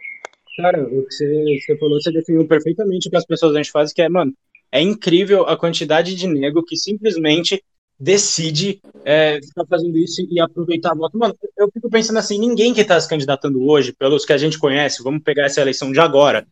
Cara, 0.58 0.82
o 0.82 1.06
que 1.06 1.12
você, 1.14 1.60
você 1.60 1.78
falou, 1.78 2.00
você 2.02 2.12
definiu 2.12 2.48
perfeitamente 2.48 3.08
o 3.08 3.12
que 3.12 3.18
as 3.18 3.26
pessoas 3.26 3.54
a 3.54 3.58
gente 3.58 3.72
faz, 3.72 3.92
que 3.92 4.02
é, 4.02 4.10
mano, 4.10 4.32
é 4.72 4.82
incrível 4.82 5.48
a 5.48 5.58
quantidade 5.58 6.16
de 6.16 6.28
nego 6.28 6.64
que 6.64 6.76
simplesmente 6.76 7.64
decide 8.04 8.82
é, 9.06 9.40
ficar 9.42 9.66
fazendo 9.66 9.98
isso 9.98 10.26
e 10.30 10.40
aproveitar 10.40 10.92
a 10.92 10.96
voto. 10.96 11.18
Mano, 11.18 11.34
eu 11.58 11.72
fico 11.72 11.90
pensando 11.90 12.20
assim, 12.20 12.38
ninguém 12.38 12.74
que 12.74 12.84
tá 12.84 13.00
se 13.00 13.08
candidatando 13.08 13.64
hoje, 13.64 13.94
pelos 13.94 14.26
que 14.26 14.34
a 14.34 14.38
gente 14.38 14.60
conhece, 14.60 15.02
vamos 15.02 15.24
pegar 15.24 15.46
essa 15.46 15.62
eleição 15.62 15.90
de 15.90 16.02
agora, 16.02 16.46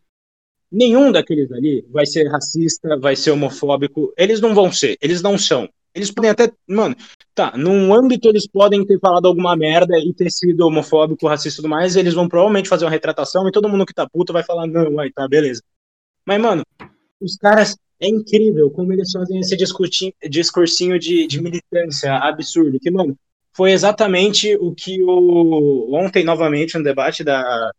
nenhum 0.70 1.12
daqueles 1.12 1.52
ali 1.52 1.84
vai 1.90 2.06
ser 2.06 2.26
racista, 2.28 2.98
vai 2.98 3.14
ser 3.14 3.32
homofóbico, 3.32 4.14
eles 4.16 4.40
não 4.40 4.54
vão 4.54 4.72
ser, 4.72 4.96
eles 5.02 5.20
não 5.20 5.36
são. 5.36 5.68
Eles 5.94 6.10
podem 6.10 6.30
até, 6.30 6.50
mano, 6.66 6.96
tá, 7.34 7.52
num 7.54 7.92
âmbito 7.92 8.26
eles 8.30 8.48
podem 8.48 8.82
ter 8.86 8.98
falado 8.98 9.26
alguma 9.26 9.54
merda 9.54 9.98
e 9.98 10.14
ter 10.14 10.30
sido 10.30 10.66
homofóbico, 10.66 11.28
racista 11.28 11.60
e 11.60 11.62
tudo 11.62 11.68
mais, 11.68 11.96
eles 11.96 12.14
vão 12.14 12.26
provavelmente 12.26 12.70
fazer 12.70 12.86
uma 12.86 12.90
retratação 12.90 13.46
e 13.46 13.52
todo 13.52 13.68
mundo 13.68 13.84
que 13.84 13.92
tá 13.92 14.08
puto 14.08 14.32
vai 14.32 14.42
falar, 14.42 14.66
não, 14.66 14.98
aí 14.98 15.12
tá, 15.12 15.28
beleza. 15.28 15.62
Mas, 16.26 16.40
mano, 16.40 16.62
os 17.20 17.36
caras, 17.36 17.76
é 18.02 18.08
incrível 18.08 18.68
como 18.70 18.92
eles 18.92 19.10
fazem 19.12 19.38
esse 19.38 19.56
discursinho, 19.56 20.12
discursinho 20.28 20.98
de, 20.98 21.26
de 21.26 21.40
militância 21.40 22.14
absurdo, 22.16 22.78
que, 22.80 22.90
mano, 22.90 23.16
foi 23.54 23.70
exatamente 23.72 24.56
o 24.56 24.74
que 24.74 25.02
o, 25.04 25.94
ontem, 25.94 26.24
novamente, 26.24 26.76
no 26.76 26.82
debate 26.82 27.22
da, 27.22 27.70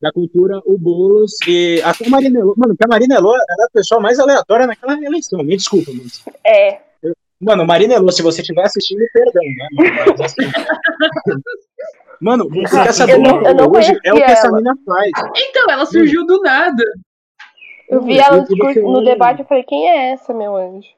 da 0.00 0.10
cultura, 0.12 0.60
o 0.66 0.76
Boulos 0.76 1.32
e 1.46 1.80
até 1.84 2.06
a 2.06 2.10
Marina 2.10 2.40
Elô, 2.40 2.54
mano, 2.56 2.74
que 2.76 2.84
a 2.84 2.88
Marina 2.88 3.14
Elô 3.16 3.32
era 3.34 3.66
a 3.66 3.70
pessoa 3.72 4.00
mais 4.00 4.18
aleatória 4.18 4.66
naquela 4.66 4.94
eleição, 4.94 5.42
me 5.44 5.56
desculpa, 5.56 5.92
mano. 5.92 6.10
É. 6.44 6.80
Mano, 7.40 7.64
Marina 7.66 7.94
Elô, 7.94 8.10
se 8.10 8.22
você 8.22 8.40
estiver 8.40 8.62
assistindo, 8.64 9.00
perdão, 9.12 9.42
né? 9.44 9.68
mano? 9.72 10.14
Mas, 10.16 10.20
assim, 10.20 10.42
Mano, 12.20 12.48
você 12.50 12.82
quer 12.82 12.92
saber 12.92 13.12
Eu 13.14 13.22
não- 13.22 13.42
eu 13.46 13.54
não 13.54 13.70
hoje 13.72 13.90
é 14.04 14.12
o 14.12 14.16
que 14.16 14.20
conhecia 14.20 14.24
essa 14.32 14.48
ela. 14.48 14.56
mina 14.58 14.74
faz. 14.84 15.10
Então, 15.36 15.70
ela 15.70 15.86
surgiu 15.86 16.26
do 16.26 16.38
nada. 16.42 16.84
Eu 17.90 18.00
vi 18.02 18.18
ela 18.18 18.46
no, 18.46 19.04
debate 19.04 19.42
e 19.42 19.44
falei, 19.44 19.64
quem 19.64 19.88
é 19.88 20.12
essa, 20.12 20.32
meu 20.32 20.56
anjo? 20.56 20.88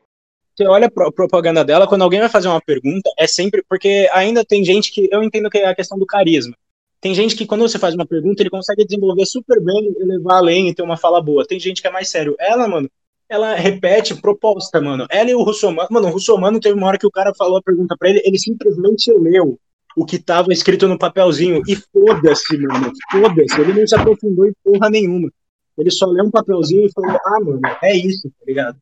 Você 0.54 0.66
olha 0.66 0.86
a 0.86 1.12
propaganda 1.12 1.64
dela, 1.64 1.86
quando 1.86 2.02
alguém 2.02 2.20
vai 2.20 2.28
fazer 2.28 2.48
uma 2.48 2.60
pergunta, 2.60 3.10
é 3.18 3.26
sempre. 3.26 3.64
Porque 3.66 4.08
ainda 4.12 4.44
tem 4.44 4.62
gente 4.62 4.92
que. 4.92 5.08
Eu 5.10 5.22
entendo 5.22 5.48
que 5.48 5.56
é 5.56 5.66
a 5.66 5.74
questão 5.74 5.98
do 5.98 6.04
carisma. 6.04 6.54
Tem 7.00 7.14
gente 7.14 7.34
que, 7.34 7.46
quando 7.46 7.62
você 7.62 7.78
faz 7.78 7.94
uma 7.94 8.06
pergunta, 8.06 8.42
ele 8.42 8.50
consegue 8.50 8.84
desenvolver 8.84 9.24
super 9.24 9.60
bem 9.60 9.94
e 9.98 10.04
levar 10.04 10.36
além 10.36 10.68
e 10.68 10.74
ter 10.74 10.82
uma 10.82 10.96
fala 10.96 11.22
boa. 11.22 11.46
Tem 11.46 11.58
gente 11.58 11.80
que 11.80 11.88
é 11.88 11.90
mais 11.90 12.10
sério. 12.10 12.36
Ela, 12.38 12.68
mano, 12.68 12.88
ela 13.28 13.54
repete 13.54 14.14
proposta, 14.14 14.78
mano. 14.80 15.06
Ela 15.10 15.30
e 15.30 15.34
o 15.34 15.42
Russomano. 15.42 15.88
Mano, 15.90 16.08
o 16.08 16.10
Russomano 16.10 16.60
teve 16.60 16.76
uma 16.76 16.86
hora 16.86 16.98
que 16.98 17.06
o 17.06 17.10
cara 17.10 17.32
falou 17.34 17.56
a 17.56 17.62
pergunta 17.62 17.96
pra 17.98 18.10
ele, 18.10 18.22
ele 18.24 18.38
simplesmente 18.38 19.10
leu 19.10 19.58
o 19.96 20.04
que 20.04 20.18
tava 20.18 20.52
escrito 20.52 20.86
no 20.86 20.98
papelzinho. 20.98 21.62
E 21.66 21.74
foda-se, 21.74 22.58
mano. 22.58 22.92
Foda-se. 23.10 23.58
Ele 23.58 23.80
não 23.80 23.86
se 23.86 23.96
aprofundou 23.96 24.46
em 24.46 24.52
porra 24.62 24.90
nenhuma. 24.90 25.32
Ele 25.76 25.90
só 25.90 26.06
leu 26.06 26.24
um 26.24 26.30
papelzinho 26.30 26.86
e 26.86 26.92
falou, 26.92 27.10
ah, 27.10 27.40
mano, 27.40 27.60
é 27.82 27.96
isso, 27.96 28.28
tá 28.28 28.44
ligado? 28.46 28.78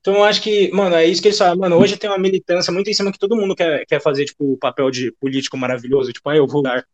Então 0.00 0.14
eu 0.14 0.24
acho 0.24 0.42
que, 0.42 0.70
mano, 0.72 0.96
é 0.96 1.06
isso 1.06 1.20
que 1.20 1.28
eles 1.28 1.38
falam. 1.38 1.58
Mano, 1.58 1.76
hoje 1.76 1.96
tem 1.96 2.08
uma 2.08 2.18
militância 2.18 2.72
muito 2.72 2.88
em 2.88 2.94
cima 2.94 3.12
que 3.12 3.18
todo 3.18 3.36
mundo 3.36 3.54
quer, 3.54 3.84
quer 3.86 4.00
fazer, 4.00 4.24
tipo, 4.24 4.52
o 4.52 4.58
papel 4.58 4.90
de 4.90 5.12
político 5.12 5.56
maravilhoso. 5.56 6.12
Tipo, 6.12 6.30
ah, 6.30 6.36
eu 6.36 6.46
vou 6.46 6.62
dar 6.62 6.84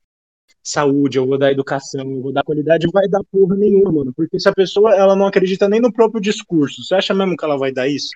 saúde, 0.63 1.19
eu 1.19 1.27
vou 1.27 1.39
dar 1.39 1.53
educação, 1.53 2.01
eu 2.01 2.23
vou 2.23 2.33
dar 2.33 2.43
qualidade, 2.43 2.91
vai 2.93 3.09
dar 3.09 3.23
porra 3.31 3.57
nenhuma, 3.57 3.93
mano. 3.93 4.13
Porque 4.13 4.41
se 4.41 4.49
a 4.49 4.53
pessoa, 4.53 4.95
ela 4.95 5.15
não 5.15 5.27
acredita 5.27 5.69
nem 5.69 5.81
no 5.81 5.93
próprio 5.93 6.21
discurso, 6.21 6.83
você 6.83 6.97
acha 6.97 7.15
mesmo 7.15 7.37
que 7.37 7.45
ela 7.45 7.57
vai 7.57 7.73
dar 7.73 7.87
isso? 7.87 8.11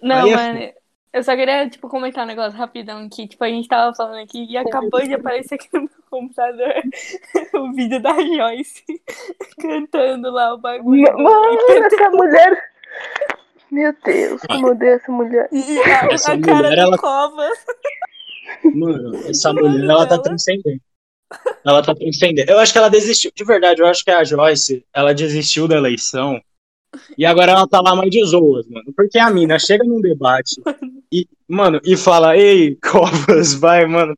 Não, 0.00 0.16
Aí 0.16 0.30
é 0.30 0.36
mano. 0.36 0.72
Eu 1.14 1.22
só 1.22 1.36
queria, 1.36 1.70
tipo, 1.70 1.88
comentar 1.88 2.24
um 2.24 2.26
negócio 2.26 2.58
rapidão 2.58 3.08
que, 3.08 3.28
tipo, 3.28 3.44
a 3.44 3.48
gente 3.48 3.68
tava 3.68 3.94
falando 3.94 4.20
aqui 4.20 4.46
e 4.50 4.56
acabou 4.56 5.00
de 5.00 5.14
aparecer 5.14 5.54
aqui 5.54 5.68
no 5.72 5.82
meu 5.82 5.90
computador 6.10 6.74
o 7.54 7.72
vídeo 7.72 8.02
da 8.02 8.14
Joyce 8.14 8.82
cantando 9.62 10.28
lá 10.32 10.54
o 10.54 10.58
bagulho. 10.58 11.04
Mano, 11.16 11.56
essa 11.70 12.10
mulher. 12.10 12.70
Meu 13.70 13.94
Deus, 14.04 14.40
como 14.42 14.66
eu 14.66 14.72
odeio 14.72 14.94
essa 14.94 15.12
mulher. 15.12 15.48
E 15.52 15.78
a, 15.78 16.12
Essa 16.12 16.32
a 16.32 16.40
cara 16.40 16.68
mulher, 16.68 16.78
ela- 16.78 16.98
Covas. 16.98 17.58
Mano, 18.74 19.16
essa 19.28 19.52
mulher, 19.52 19.84
ela 19.84 20.06
tá 20.08 20.18
transcendendo. 20.18 20.80
Ela 21.64 21.80
tá 21.82 21.94
transcendendo. 21.94 22.50
Eu 22.50 22.58
acho 22.58 22.72
que 22.72 22.78
ela 22.78 22.90
desistiu, 22.90 23.30
de 23.32 23.44
verdade, 23.44 23.80
eu 23.80 23.86
acho 23.86 24.04
que 24.04 24.10
a 24.10 24.24
Joyce, 24.24 24.84
ela 24.92 25.14
desistiu 25.14 25.68
da 25.68 25.76
eleição 25.76 26.40
e 27.16 27.24
agora 27.26 27.52
ela 27.52 27.66
tá 27.68 27.80
lá 27.80 27.94
mais 27.94 28.10
de 28.10 28.24
zoas, 28.24 28.66
mano. 28.68 28.92
Porque 28.96 29.18
a 29.18 29.30
mina 29.30 29.58
chega 29.58 29.84
num 29.84 30.00
debate 30.00 30.60
e, 31.12 31.26
mano, 31.48 31.80
e 31.84 31.96
fala, 31.96 32.36
ei, 32.36 32.76
Covas, 32.76 33.54
vai, 33.54 33.86
mano. 33.86 34.14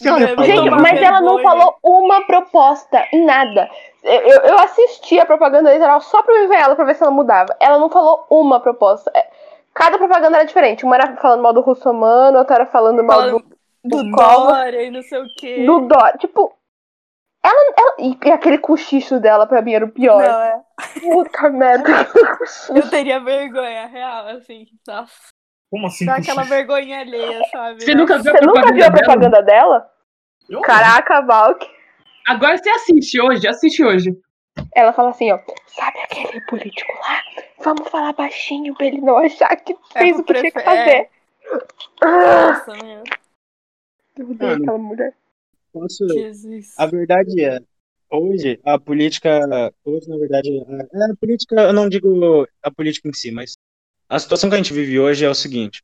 Gente, 0.00 0.70
mas 0.70 1.00
ela 1.00 1.20
não 1.20 1.36
falou 1.42 1.76
uma 1.82 2.26
proposta 2.26 3.06
em 3.12 3.24
nada. 3.24 3.68
Eu, 4.02 4.20
eu- 4.20 4.40
eu 4.42 4.58
assisti 4.58 5.18
a 5.18 5.24
propaganda 5.24 5.70
eleitoral 5.70 6.00
só 6.00 6.22
pra 6.22 6.34
me 6.40 6.46
ver 6.46 6.56
ela, 6.56 6.74
pra 6.76 6.84
ver 6.84 6.94
se 6.94 7.02
ela 7.02 7.12
mudava. 7.12 7.56
Ela 7.60 7.78
não 7.78 7.88
falou 7.88 8.26
uma 8.28 8.60
proposta. 8.60 9.10
É, 9.14 9.26
Cada 9.72 9.98
propaganda 9.98 10.36
era 10.36 10.46
diferente. 10.46 10.84
Uma 10.84 10.94
era 10.96 11.16
falando 11.16 11.42
mal 11.42 11.52
do 11.52 11.60
russomano, 11.60 12.38
outra 12.38 12.56
era 12.56 12.66
falando 12.66 13.02
mal 13.02 13.30
do, 13.30 13.38
do 13.84 14.02
do 14.04 14.10
Covas. 14.12 14.54
Dória 14.56 14.82
e 14.84 14.90
não 14.90 15.02
sei 15.02 15.18
o 15.20 15.26
quê. 15.36 15.64
do 15.66 15.80
dó. 15.88 16.12
Tipo, 16.18 16.52
ela, 17.44 17.74
ela- 17.76 17.96
e, 17.98 18.30
aquele 18.32 18.58
cochicho 18.58 19.20
dela 19.20 19.46
pra 19.46 19.60
mim 19.62 19.72
era 19.74 19.84
o 19.84 19.90
pior. 19.92 20.22
Não, 20.22 20.40
é. 20.40 20.62
Puta 21.00 21.50
merda. 21.50 21.84
Eu 22.74 22.88
teria 22.90 23.20
vergonha, 23.20 23.86
real, 23.86 24.28
assim. 24.28 24.66
Nossa, 24.86 25.12
Como 25.70 25.86
assim? 25.86 26.06
dá 26.06 26.16
aquela 26.16 26.42
vergonha 26.44 27.00
alheia, 27.00 27.40
sabe? 27.52 27.82
Você 27.84 27.94
nunca 27.94 28.18
viu 28.18 28.32
a 28.32 28.36
Você 28.38 28.46
nunca 28.46 28.60
propaganda 28.62 28.74
viu 28.74 28.84
a 28.84 28.88
dela? 28.88 29.02
propaganda 29.04 29.42
dela? 29.42 29.90
Eu 30.48 30.54
não. 30.54 30.62
Caraca, 30.62 31.20
Valk. 31.22 31.66
Agora 32.26 32.56
você 32.56 32.70
assiste 32.70 33.20
hoje, 33.20 33.46
assiste 33.46 33.84
hoje. 33.84 34.10
Ela 34.74 34.92
fala 34.92 35.10
assim, 35.10 35.30
ó. 35.32 35.38
Sabe 35.66 35.98
aquele 36.00 36.40
político 36.46 36.92
lá? 36.92 37.20
Vamos 37.58 37.88
falar 37.88 38.12
baixinho 38.14 38.74
pra 38.74 38.86
ele 38.86 39.00
não 39.00 39.16
achar 39.18 39.54
que 39.56 39.76
É 39.94 39.98
fez 39.98 40.12
pro 40.16 40.22
o 40.22 40.24
que 40.24 40.34
tinha 40.34 40.52
que 40.52 40.58
é. 40.58 40.62
fazer. 40.62 41.10
Ah, 42.02 42.46
Nossa, 42.52 42.84
meu. 42.84 43.02
eu 44.18 44.30
odeio 44.30 44.50
Mano. 44.52 44.62
aquela 44.62 44.78
mulher. 44.78 45.14
Posso... 45.74 46.06
Jesus. 46.08 46.72
A 46.78 46.86
verdade 46.86 47.44
é, 47.44 47.58
hoje 48.08 48.60
a 48.64 48.78
política, 48.78 49.40
hoje 49.84 50.08
na 50.08 50.16
verdade, 50.16 50.48
a, 50.48 51.12
a 51.12 51.16
política, 51.16 51.56
eu 51.62 51.72
não 51.72 51.88
digo 51.88 52.46
a 52.62 52.70
política 52.70 53.08
em 53.08 53.12
si, 53.12 53.32
mas 53.32 53.54
a 54.08 54.16
situação 54.20 54.48
que 54.48 54.54
a 54.54 54.58
gente 54.58 54.72
vive 54.72 55.00
hoje 55.00 55.24
é 55.24 55.28
o 55.28 55.34
seguinte: 55.34 55.82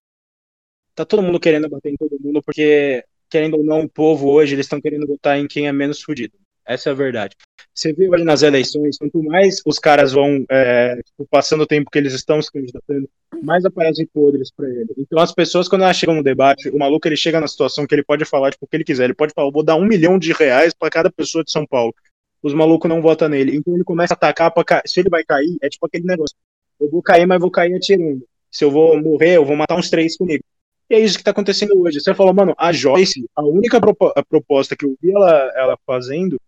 tá 0.95 1.05
todo 1.05 1.25
mundo 1.25 1.41
querendo 1.41 1.69
bater 1.69 1.91
em 1.91 1.97
todo 1.97 2.17
mundo 2.21 2.41
porque, 2.41 3.05
querendo 3.29 3.57
ou 3.57 3.65
não, 3.65 3.81
o 3.81 3.89
povo 3.89 4.29
hoje 4.29 4.55
eles 4.55 4.67
estão 4.67 4.81
querendo 4.81 5.09
votar 5.09 5.37
em 5.37 5.49
quem 5.49 5.67
é 5.67 5.73
menos 5.73 6.01
fudido. 6.01 6.39
Essa 6.71 6.91
é 6.91 6.93
a 6.93 6.95
verdade. 6.95 7.35
Você 7.75 7.93
vê 7.93 8.09
hoje 8.09 8.23
nas 8.23 8.43
eleições, 8.43 8.97
quanto 8.97 9.21
mais 9.25 9.61
os 9.67 9.77
caras 9.81 10.13
vão 10.13 10.45
é, 10.49 10.95
tipo, 11.03 11.27
passando 11.29 11.63
o 11.63 11.67
tempo 11.67 11.91
que 11.91 11.99
eles 11.99 12.13
estão 12.13 12.41
se 12.41 12.53
candidatando, 12.53 13.11
mais 13.43 13.65
aparecem 13.65 14.07
podres 14.07 14.53
pra 14.55 14.69
ele. 14.69 14.87
Então 14.97 15.19
as 15.19 15.35
pessoas, 15.35 15.69
quando 15.69 15.83
elas 15.83 15.97
chegam 15.97 16.15
no 16.15 16.23
debate, 16.23 16.69
o 16.69 16.79
maluco 16.79 17.09
ele 17.09 17.17
chega 17.17 17.41
na 17.41 17.49
situação 17.49 17.89
que 17.89 17.93
ele 17.93 18.05
pode 18.05 18.25
falar 18.25 18.53
tipo, 18.53 18.67
o 18.67 18.69
que 18.69 18.77
ele 18.77 18.85
quiser. 18.85 19.05
Ele 19.05 19.15
pode 19.15 19.33
falar, 19.35 19.51
vou 19.51 19.65
dar 19.65 19.75
um 19.75 19.85
milhão 19.85 20.17
de 20.17 20.33
reais 20.33 20.73
pra 20.73 20.89
cada 20.89 21.11
pessoa 21.11 21.43
de 21.43 21.51
São 21.51 21.67
Paulo. 21.67 21.93
Os 22.41 22.55
malucos 22.55 22.89
não 22.89 23.03
votam 23.03 23.29
nele. 23.29 23.57
Então 23.57 23.75
ele 23.75 23.83
começa 23.83 24.15
a 24.15 24.17
atacar 24.17 24.53
ca... 24.65 24.81
Se 24.87 25.01
ele 25.01 25.11
vai 25.11 25.25
cair, 25.25 25.57
é 25.61 25.69
tipo 25.69 25.85
aquele 25.85 26.05
negócio. 26.05 26.37
Eu 26.81 26.89
vou 26.89 27.03
cair, 27.03 27.27
mas 27.27 27.41
vou 27.41 27.51
cair 27.51 27.75
atirando. 27.75 28.25
Se 28.49 28.65
eu 28.65 28.71
vou 28.71 28.97
morrer, 29.03 29.37
eu 29.37 29.45
vou 29.45 29.57
matar 29.57 29.77
uns 29.77 29.91
três 29.91 30.17
comigo. 30.17 30.45
E 30.89 30.95
é 30.95 31.01
isso 31.01 31.19
que 31.19 31.25
tá 31.25 31.33
acontecendo 31.33 31.77
hoje. 31.81 32.01
Você 32.01 32.15
falou, 32.15 32.33
mano, 32.33 32.55
a 32.57 32.71
Joyce, 32.71 33.29
a 33.35 33.43
única 33.43 33.81
proposta 34.29 34.77
que 34.77 34.85
eu 34.85 34.97
vi 35.03 35.11
ela, 35.11 35.53
ela 35.57 35.79
fazendo 35.85 36.41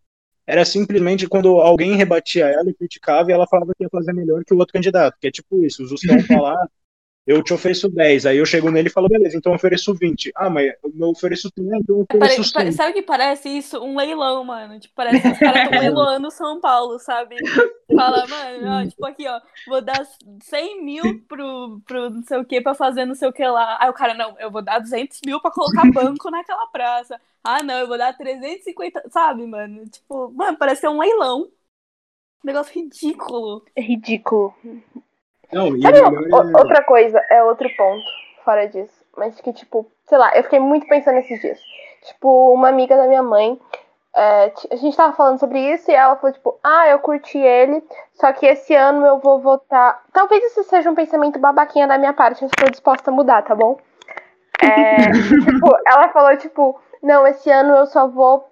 era 0.47 0.65
simplesmente 0.65 1.29
quando 1.29 1.61
alguém 1.61 1.97
rebatia 1.97 2.47
ela 2.47 2.69
e 2.71 2.75
criticava 2.75 3.31
e 3.31 3.35
ela 3.35 3.47
falava 3.47 3.73
que 3.77 3.85
ia 3.85 3.91
fazer 3.91 4.13
melhor 4.13 4.45
que 4.45 4.55
o 4.55 4.59
outro 4.59 4.73
candidato. 4.73 5.17
Que 5.21 5.29
é 5.29 5.31
tipo 5.31 5.65
isso, 5.65 5.83
os 5.85 5.91
Justão 5.91 6.17
falar, 6.27 6.69
eu 7.27 7.43
te 7.43 7.55
ofereço 7.55 7.89
10, 7.89 8.27
aí 8.27 8.39
eu 8.39 8.45
chego 8.47 8.71
nele 8.71 8.89
e 8.89 8.91
falo, 8.93 9.09
beleza, 9.09 9.37
então 9.37 9.53
eu 9.53 9.57
ofereço 9.57 9.95
20. 9.95 10.33
Ah, 10.35 10.51
mas 10.51 10.73
eu 10.83 11.09
ofereço 11.09 11.51
30, 11.53 11.77
então 11.77 11.99
eu 12.01 12.07
Pare- 12.07 12.33
ofereço 12.33 12.53
pare- 12.53 12.67
100. 12.67 12.77
sabe 12.77 12.91
o 12.91 12.95
que 12.95 13.03
parece 13.03 13.49
isso? 13.49 13.79
Um 13.83 13.97
leilão, 13.97 14.43
mano. 14.45 14.81
Tipo, 14.81 14.95
parece 14.95 15.21
que 15.23 15.29
os 15.29 15.39
caras 15.39 15.63
estão 15.65 15.81
leiloando 15.81 16.31
São 16.31 16.61
Paulo, 16.61 16.99
sabe? 16.99 17.37
Fala, 17.95 18.27
mano, 18.27 18.69
ó, 18.85 18.89
tipo 18.89 19.07
aqui, 19.07 19.29
ó, 19.29 19.41
vou 19.69 19.81
dar 19.81 20.05
100 20.43 20.83
mil 20.85 21.23
pro, 21.29 21.81
pro 21.87 22.11
não 22.11 22.23
sei 22.23 22.39
o 22.39 22.45
que 22.45 22.61
pra 22.61 22.75
fazer 22.75 23.05
não 23.05 23.15
sei 23.15 23.29
o 23.29 23.33
que 23.33 23.47
lá. 23.47 23.79
Aí 23.81 23.89
o 23.89 23.95
cara, 23.95 24.15
não, 24.15 24.35
eu 24.41 24.51
vou 24.51 24.63
dar 24.63 24.79
200 24.81 25.21
mil 25.25 25.41
pra 25.41 25.51
colocar 25.53 25.89
banco 25.93 26.31
naquela 26.31 26.67
praça. 26.69 27.21
Ah, 27.45 27.63
não, 27.63 27.79
eu 27.79 27.87
vou 27.87 27.99
dar 27.99 28.17
350, 28.17 29.03
sabe, 29.11 29.47
mano? 29.47 29.87
Tipo, 29.89 30.31
mano, 30.33 30.57
parece 30.59 30.81
que 30.81 30.87
é 30.87 30.91
um 30.91 30.99
leilão. 31.01 31.49
Negócio 32.45 32.73
ridículo. 32.75 33.65
É 33.77 33.81
ridículo. 33.81 34.53
Não, 35.53 35.77
e 35.77 35.83
Sabe 35.83 36.01
melhor 36.11 36.47
outra 36.57 36.83
coisa, 36.83 37.23
é 37.31 37.43
outro 37.45 37.69
ponto, 37.77 38.05
fora 38.45 38.67
disso. 38.67 39.05
Mas 39.17 39.39
que, 39.41 39.53
tipo, 39.53 39.87
sei 40.07 40.19
lá, 40.19 40.35
eu 40.35 40.43
fiquei 40.43 40.59
muito 40.59 40.87
pensando 40.87 41.17
nesses 41.17 41.41
dias. 41.41 41.61
Tipo, 42.03 42.53
uma 42.53 42.69
amiga 42.69 42.97
da 42.97 43.07
minha 43.07 43.23
mãe, 43.23 43.61
é, 44.15 44.53
a 44.71 44.77
gente 44.77 44.97
tava 44.97 45.15
falando 45.15 45.39
sobre 45.39 45.59
isso 45.59 45.91
e 45.91 45.95
ela 45.95 46.17
falou, 46.17 46.33
tipo, 46.33 46.59
ah, 46.63 46.89
eu 46.89 46.99
curti 46.99 47.39
ele, 47.39 47.83
só 48.15 48.33
que 48.33 48.47
esse 48.47 48.75
ano 48.75 49.07
eu 49.07 49.19
vou 49.19 49.41
votar. 49.41 50.03
Talvez 50.13 50.43
isso 50.45 50.65
seja 50.65 50.91
um 50.91 50.95
pensamento 50.95 51.39
babaquinha 51.39 51.87
da 51.87 51.99
minha 51.99 52.13
parte, 52.13 52.43
eu 52.43 52.47
estou 52.47 52.71
disposta 52.71 53.11
a 53.11 53.15
mudar, 53.15 53.43
tá 53.43 53.55
bom? 53.55 53.79
É, 54.63 55.11
tipo, 55.45 55.77
ela 55.87 56.09
falou, 56.09 56.37
tipo, 56.37 56.81
não, 57.03 57.27
esse 57.27 57.51
ano 57.51 57.75
eu 57.75 57.87
só 57.87 58.09
vou. 58.09 58.49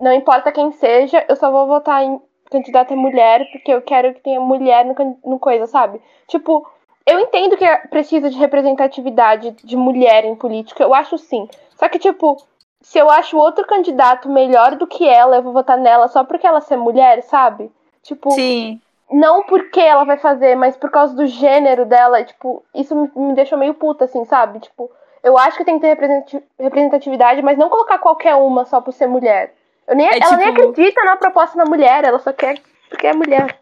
Não 0.00 0.12
importa 0.12 0.52
quem 0.52 0.72
seja, 0.72 1.24
eu 1.28 1.36
só 1.36 1.50
vou 1.50 1.66
votar 1.66 2.02
em 2.02 2.20
candidata 2.54 2.94
mulher, 2.94 3.48
porque 3.50 3.72
eu 3.72 3.82
quero 3.82 4.14
que 4.14 4.20
tenha 4.20 4.40
mulher 4.40 4.84
no, 4.84 5.18
no 5.24 5.38
coisa, 5.38 5.66
sabe? 5.66 6.00
Tipo, 6.28 6.66
eu 7.04 7.18
entendo 7.18 7.56
que 7.56 7.66
precisa 7.88 8.30
de 8.30 8.38
representatividade 8.38 9.50
de 9.50 9.76
mulher 9.76 10.24
em 10.24 10.36
política, 10.36 10.82
eu 10.82 10.94
acho 10.94 11.18
sim. 11.18 11.48
Só 11.76 11.88
que, 11.88 11.98
tipo, 11.98 12.36
se 12.80 12.98
eu 12.98 13.10
acho 13.10 13.36
outro 13.36 13.66
candidato 13.66 14.28
melhor 14.28 14.76
do 14.76 14.86
que 14.86 15.06
ela, 15.08 15.36
eu 15.36 15.42
vou 15.42 15.52
votar 15.52 15.76
nela 15.76 16.06
só 16.08 16.22
porque 16.22 16.46
ela 16.46 16.60
ser 16.60 16.76
mulher, 16.76 17.22
sabe? 17.22 17.70
Tipo, 18.02 18.30
Sim. 18.30 18.80
não 19.10 19.42
porque 19.42 19.80
ela 19.80 20.04
vai 20.04 20.18
fazer, 20.18 20.54
mas 20.54 20.76
por 20.76 20.90
causa 20.90 21.14
do 21.14 21.26
gênero 21.26 21.84
dela, 21.84 22.22
tipo, 22.22 22.62
isso 22.74 22.94
me, 22.94 23.10
me 23.16 23.34
deixou 23.34 23.58
meio 23.58 23.74
puta, 23.74 24.04
assim, 24.04 24.24
sabe? 24.24 24.60
Tipo, 24.60 24.90
eu 25.22 25.36
acho 25.36 25.56
que 25.56 25.64
tem 25.64 25.76
que 25.76 25.80
ter 25.80 25.88
representati- 25.88 26.44
representatividade, 26.58 27.42
mas 27.42 27.58
não 27.58 27.70
colocar 27.70 27.98
qualquer 27.98 28.34
uma 28.34 28.64
só 28.64 28.80
por 28.80 28.92
ser 28.92 29.06
mulher. 29.06 29.54
Eu 29.88 29.96
nem, 29.96 30.06
É 30.08 30.18
ela 30.18 30.36
nem 30.36 30.54
tipo- 30.54 30.70
acredita 30.70 31.04
na 31.04 31.16
proposta 31.16 31.56
da 31.56 31.64
mulher, 31.64 32.04
ela 32.04 32.18
só 32.18 32.32
quer 32.32 32.60
porque 32.88 33.06
é 33.06 33.12
mulher. 33.12 33.58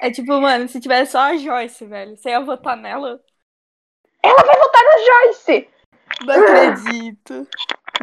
É 0.00 0.10
tipo, 0.10 0.32
mano, 0.40 0.68
se 0.68 0.80
tivesse 0.80 1.12
só 1.12 1.18
a 1.20 1.36
Joyce, 1.36 1.84
velho, 1.86 2.16
você 2.16 2.30
ia 2.30 2.40
votar 2.40 2.76
nela? 2.76 3.20
Ela 4.22 4.42
vai 4.42 4.56
votar 4.56 4.82
na 4.82 4.98
Joyce! 5.32 5.68
Não 6.24 6.34
acredito. 6.34 7.48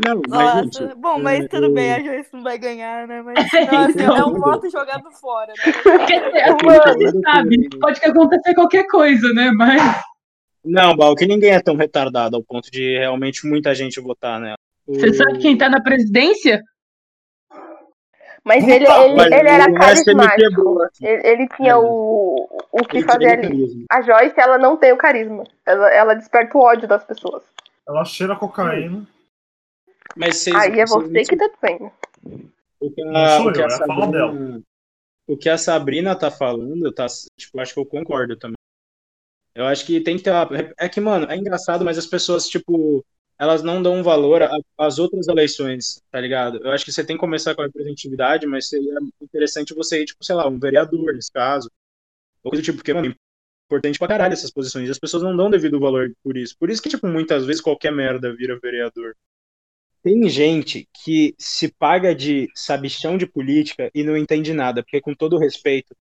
Não, 0.06 0.22
mas, 0.28 0.56
Nossa, 0.56 0.64
gente, 0.88 0.96
bom, 0.96 1.20
mas 1.20 1.46
é, 1.46 1.48
tudo 1.48 1.66
eu- 1.68 1.74
bem, 1.74 1.94
a 1.94 2.00
Joyce 2.02 2.30
não 2.34 2.44
vai 2.44 2.58
ganhar, 2.58 3.08
né? 3.08 3.22
Mas 3.22 3.36
não, 3.72 3.80
assim, 3.86 4.04
é 4.20 4.26
um 4.26 4.40
voto 4.40 4.70
jogado 4.70 5.12
fora, 5.12 5.54
né? 5.54 6.44
Assim, 6.44 6.66
nunca 6.66 6.94
se 7.12 7.22
sabe. 7.22 7.70
Pode 7.80 8.06
acontecer 8.06 8.54
qualquer 8.56 8.88
coisa, 8.88 9.34
né? 9.34 9.52
Mas 9.52 9.82
Não, 10.64 10.96
Bal, 10.96 11.16
que 11.16 11.26
ninguém 11.26 11.52
é 11.52 11.62
tão 11.62 11.76
retardado 11.76 12.36
ao 12.36 12.44
ponto 12.44 12.70
de 12.72 12.98
realmente 12.98 13.48
muita 13.48 13.74
gente 13.76 14.00
votar 14.00 14.40
nela. 14.40 14.56
O- 14.88 14.94
você 14.96 15.14
sabe 15.14 15.40
quem 15.40 15.58
tá 15.58 15.70
na 15.70 15.82
presidência? 15.82 16.62
Mas 18.44 18.64
Puta, 18.64 18.76
ele, 18.76 18.86
ele, 18.88 19.16
mas 19.16 19.32
ele 19.32 19.50
era 19.50 19.72
carismático. 19.74 20.36
quebrou, 20.50 20.84
assim. 20.84 21.06
Ele, 21.06 21.28
ele 21.28 21.48
tinha 21.50 21.74
É. 21.74 21.76
o, 21.78 22.48
o 22.72 22.86
que 22.88 22.98
Ele 22.98 23.06
fazer 23.06 23.28
ali. 23.28 23.42
carisma. 23.48 23.86
A 23.92 24.02
Joyce, 24.02 24.40
ela 24.40 24.58
não 24.58 24.78
tem 24.78 24.92
o 24.92 24.98
carisma. 24.98 25.44
Ela, 25.66 25.90
ela 25.94 26.14
desperta 26.16 26.58
o 26.58 26.62
ódio 26.62 26.88
das 26.88 27.04
pessoas. 27.04 27.44
Ela 27.88 28.04
cheira 28.04 28.36
cocaína. 28.36 29.08
Mas 30.16 30.38
vocês, 30.38 30.56
Aí 30.56 30.80
é 30.80 30.86
vocês 30.86 31.12
você 31.12 31.24
que 31.24 31.38
tá 31.38 31.50
dizendo. 31.62 31.92
O 32.80 32.90
que 32.92 33.04
Não 33.04 33.16
a, 33.16 33.38
sou 33.38 33.50
o 33.50 33.54
que 33.54 33.60
eu, 33.60 33.66
a 33.66 33.70
é 33.70 33.74
a 33.74 33.78
fala 33.78 34.06
Sabrina, 34.06 34.62
o 35.28 35.38
que 35.38 35.50
a 35.50 35.58
Sabrina 35.58 36.16
tá 36.16 36.32
falando, 36.32 36.92
tá, 36.92 37.06
tipo, 37.38 37.60
acho 37.60 37.74
que 37.76 37.80
eu 37.80 37.86
concordo 37.86 38.36
também. 38.36 38.56
Eu 39.54 39.66
acho 39.66 39.86
que 39.86 40.02
tem 40.02 40.18
que 40.18 40.24
ter 40.24 40.32
uma, 40.32 40.50
é 40.80 40.90
que, 40.90 41.00
mano, 41.00 41.30
é 41.30 41.36
engraçado, 41.38 41.86
mas 41.86 41.98
as 41.98 42.08
pessoas, 42.08 42.48
tipo, 42.48 43.06
elas 43.42 43.64
não 43.64 43.84
dão 43.84 44.04
valor 44.04 44.44
a- 44.44 44.58
às 44.80 45.00
outras 45.00 45.28
eleições, 45.30 46.04
tá 46.12 46.22
ligado? 46.22 46.60
Eu 46.64 46.72
acho 46.72 46.86
que 46.86 46.94
você 46.94 47.06
tem 47.06 47.18
que 47.18 47.22
começar 47.22 47.56
com 47.56 47.64
a 47.64 47.68
representatividade, 47.68 48.48
mas 48.48 48.70
seria 48.70 48.94
interessante 49.22 49.76
você 49.76 50.04
ir, 50.04 50.06
tipo, 50.08 50.24
sei 50.26 50.36
lá, 50.36 50.48
um 50.50 50.60
vereador, 50.60 51.14
nesse 51.16 51.32
caso, 51.34 51.70
ou 52.44 52.52
coisa 52.52 52.62
do 52.64 52.66
tipo, 52.66 52.78
porque, 52.80 52.94
mano, 52.94 53.08
é 53.10 53.16
importante 53.68 54.00
pra 54.00 54.08
caralho 54.10 54.34
essas 54.34 54.52
posições, 54.52 54.88
e 54.90 54.92
as 54.92 55.00
pessoas 55.00 55.24
não 55.24 55.36
dão 55.38 55.50
devido 55.50 55.80
valor 55.80 56.14
por 56.24 56.38
isso. 56.38 56.56
Por 56.60 56.70
isso 56.72 56.82
que, 56.82 56.90
tipo, 56.90 57.08
muitas 57.08 57.46
vezes 57.46 57.62
qualquer 57.62 57.92
merda 57.94 58.36
vira 58.36 58.60
vereador. 58.62 59.16
Tem 60.04 60.28
gente 60.30 60.88
que 61.04 61.36
se 61.38 61.72
paga 61.72 62.16
de 62.16 62.48
sabichão 62.56 63.18
de 63.18 63.28
política 63.28 63.90
e 63.94 64.04
não 64.04 64.18
entende 64.18 64.54
nada, 64.54 64.84
porque 64.84 65.00
com 65.02 65.14
todo 65.14 65.38
respeito, 65.38 65.96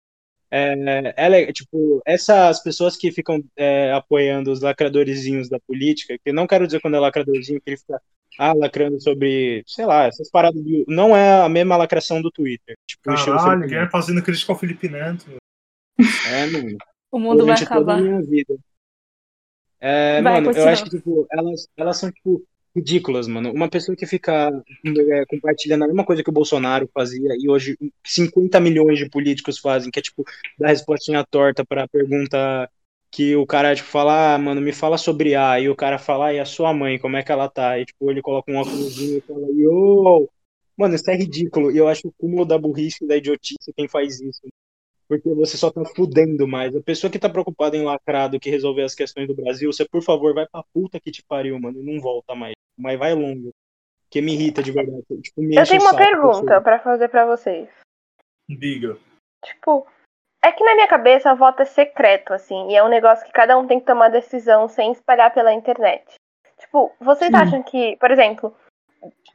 é, 0.50 1.14
ela 1.16 1.36
é, 1.36 1.52
tipo, 1.52 2.02
essas 2.04 2.60
pessoas 2.62 2.96
que 2.96 3.12
ficam 3.12 3.42
é, 3.56 3.92
apoiando 3.92 4.50
os 4.50 4.60
lacradorzinhos 4.60 5.48
da 5.48 5.60
política, 5.60 6.18
que 6.18 6.30
eu 6.30 6.34
não 6.34 6.46
quero 6.46 6.66
dizer 6.66 6.80
quando 6.80 6.96
é 6.96 7.00
lacradorzinho, 7.00 7.60
que 7.60 7.70
ele 7.70 7.76
fica 7.76 8.00
ah, 8.38 8.52
lacrando 8.52 9.00
sobre, 9.00 9.62
sei 9.66 9.86
lá, 9.86 10.06
essas 10.06 10.30
paradas, 10.30 10.62
do, 10.62 10.84
não 10.88 11.16
é 11.16 11.42
a 11.42 11.48
mesma 11.48 11.76
lacração 11.76 12.20
do 12.20 12.30
Twitter. 12.30 12.76
Tipo, 12.86 13.14
Caralho, 13.14 13.60
ninguém 13.60 13.88
fazendo 13.90 14.22
crítica 14.22 14.52
ao 14.52 14.58
Felipe 14.58 14.88
Neto. 14.88 15.36
É, 16.28 16.46
mano 16.46 16.78
O 17.12 17.18
mundo 17.18 17.46
vai 17.46 17.62
acabar. 17.62 18.00
minha 18.00 18.22
vida. 18.22 18.56
É, 19.78 20.20
Vai, 20.20 20.40
mano, 20.40 20.56
eu 20.56 20.68
acho 20.68 20.84
que, 20.84 20.90
tipo, 20.90 21.26
elas, 21.30 21.66
elas 21.76 21.96
são, 21.96 22.10
tipo, 22.10 22.42
ridículas, 22.74 23.26
mano. 23.26 23.52
Uma 23.52 23.68
pessoa 23.68 23.96
que 23.96 24.06
fica 24.06 24.50
é, 24.86 25.26
compartilhando 25.26 25.84
a 25.84 25.86
mesma 25.86 26.04
coisa 26.04 26.22
que 26.22 26.30
o 26.30 26.32
Bolsonaro 26.32 26.88
fazia 26.92 27.30
e 27.38 27.48
hoje 27.48 27.76
50 28.04 28.60
milhões 28.60 28.98
de 28.98 29.08
políticos 29.08 29.58
fazem, 29.58 29.90
que 29.90 29.98
é, 29.98 30.02
tipo, 30.02 30.24
dar 30.58 30.68
respostinha 30.68 31.24
torta 31.24 31.64
pra 31.64 31.88
pergunta 31.88 32.70
que 33.10 33.34
o 33.34 33.44
cara, 33.44 33.74
tipo, 33.74 33.88
fala, 33.88 34.34
ah, 34.34 34.38
mano, 34.38 34.60
me 34.60 34.72
fala 34.72 34.96
sobre 34.96 35.34
A, 35.34 35.58
e 35.60 35.68
o 35.68 35.74
cara 35.74 35.98
fala, 35.98 36.26
ah, 36.26 36.34
e 36.34 36.38
a 36.38 36.44
sua 36.44 36.72
mãe, 36.72 36.98
como 36.98 37.16
é 37.16 37.22
que 37.22 37.32
ela 37.32 37.48
tá? 37.48 37.78
E, 37.78 37.84
tipo, 37.84 38.10
ele 38.10 38.22
coloca 38.22 38.50
um 38.52 38.56
óculos 38.56 38.98
e 39.00 39.20
fala, 39.22 39.48
yo! 39.52 40.28
Mano, 40.76 40.94
isso 40.94 41.10
é 41.10 41.16
ridículo, 41.16 41.70
e 41.72 41.76
eu 41.76 41.88
acho 41.88 42.08
o 42.08 42.12
cúmulo 42.12 42.44
da 42.46 42.56
burrice 42.56 43.04
e 43.04 43.08
da 43.08 43.16
idiotice 43.16 43.72
quem 43.76 43.88
faz 43.88 44.20
isso. 44.20 44.40
Porque 45.08 45.28
você 45.34 45.56
só 45.56 45.70
tá 45.72 45.84
fudendo 45.84 46.46
mais. 46.46 46.74
A 46.76 46.80
pessoa 46.80 47.10
que 47.10 47.18
tá 47.18 47.28
preocupada 47.28 47.76
em 47.76 47.82
lacrar 47.82 48.30
do 48.30 48.38
que 48.38 48.48
resolver 48.48 48.82
as 48.84 48.94
questões 48.94 49.26
do 49.26 49.34
Brasil, 49.34 49.72
você, 49.72 49.84
por 49.84 50.02
favor, 50.02 50.32
vai 50.32 50.46
pra 50.46 50.64
puta 50.72 51.00
que 51.00 51.10
te 51.10 51.22
pariu, 51.24 51.58
mano, 51.58 51.80
e 51.80 51.82
não 51.82 52.00
volta 52.00 52.34
mais. 52.34 52.54
Mas 52.78 52.98
vai 52.98 53.14
longo. 53.14 53.50
Que 54.10 54.20
me 54.20 54.32
irrita 54.34 54.62
de 54.62 54.72
verdade. 54.72 55.02
Tipo, 55.22 55.40
me 55.42 55.56
Eu 55.56 55.64
tenho 55.66 55.80
o 55.80 55.84
uma 55.84 55.90
saco, 55.90 56.04
pergunta 56.04 56.60
pra 56.60 56.78
fazer 56.80 57.08
pra 57.08 57.26
vocês. 57.26 57.68
Diga. 58.48 58.96
Tipo, 59.44 59.86
é 60.44 60.50
que 60.50 60.64
na 60.64 60.74
minha 60.74 60.88
cabeça 60.88 61.34
voto 61.34 61.62
é 61.62 61.64
secreto, 61.64 62.32
assim, 62.32 62.70
e 62.70 62.74
é 62.76 62.82
um 62.82 62.88
negócio 62.88 63.24
que 63.24 63.32
cada 63.32 63.56
um 63.56 63.66
tem 63.66 63.78
que 63.78 63.86
tomar 63.86 64.08
decisão 64.08 64.68
sem 64.68 64.90
espalhar 64.92 65.32
pela 65.32 65.52
internet. 65.52 66.04
Tipo, 66.58 66.92
vocês 67.00 67.30
Sim. 67.30 67.36
acham 67.36 67.62
que, 67.62 67.96
por 67.98 68.10
exemplo, 68.10 68.54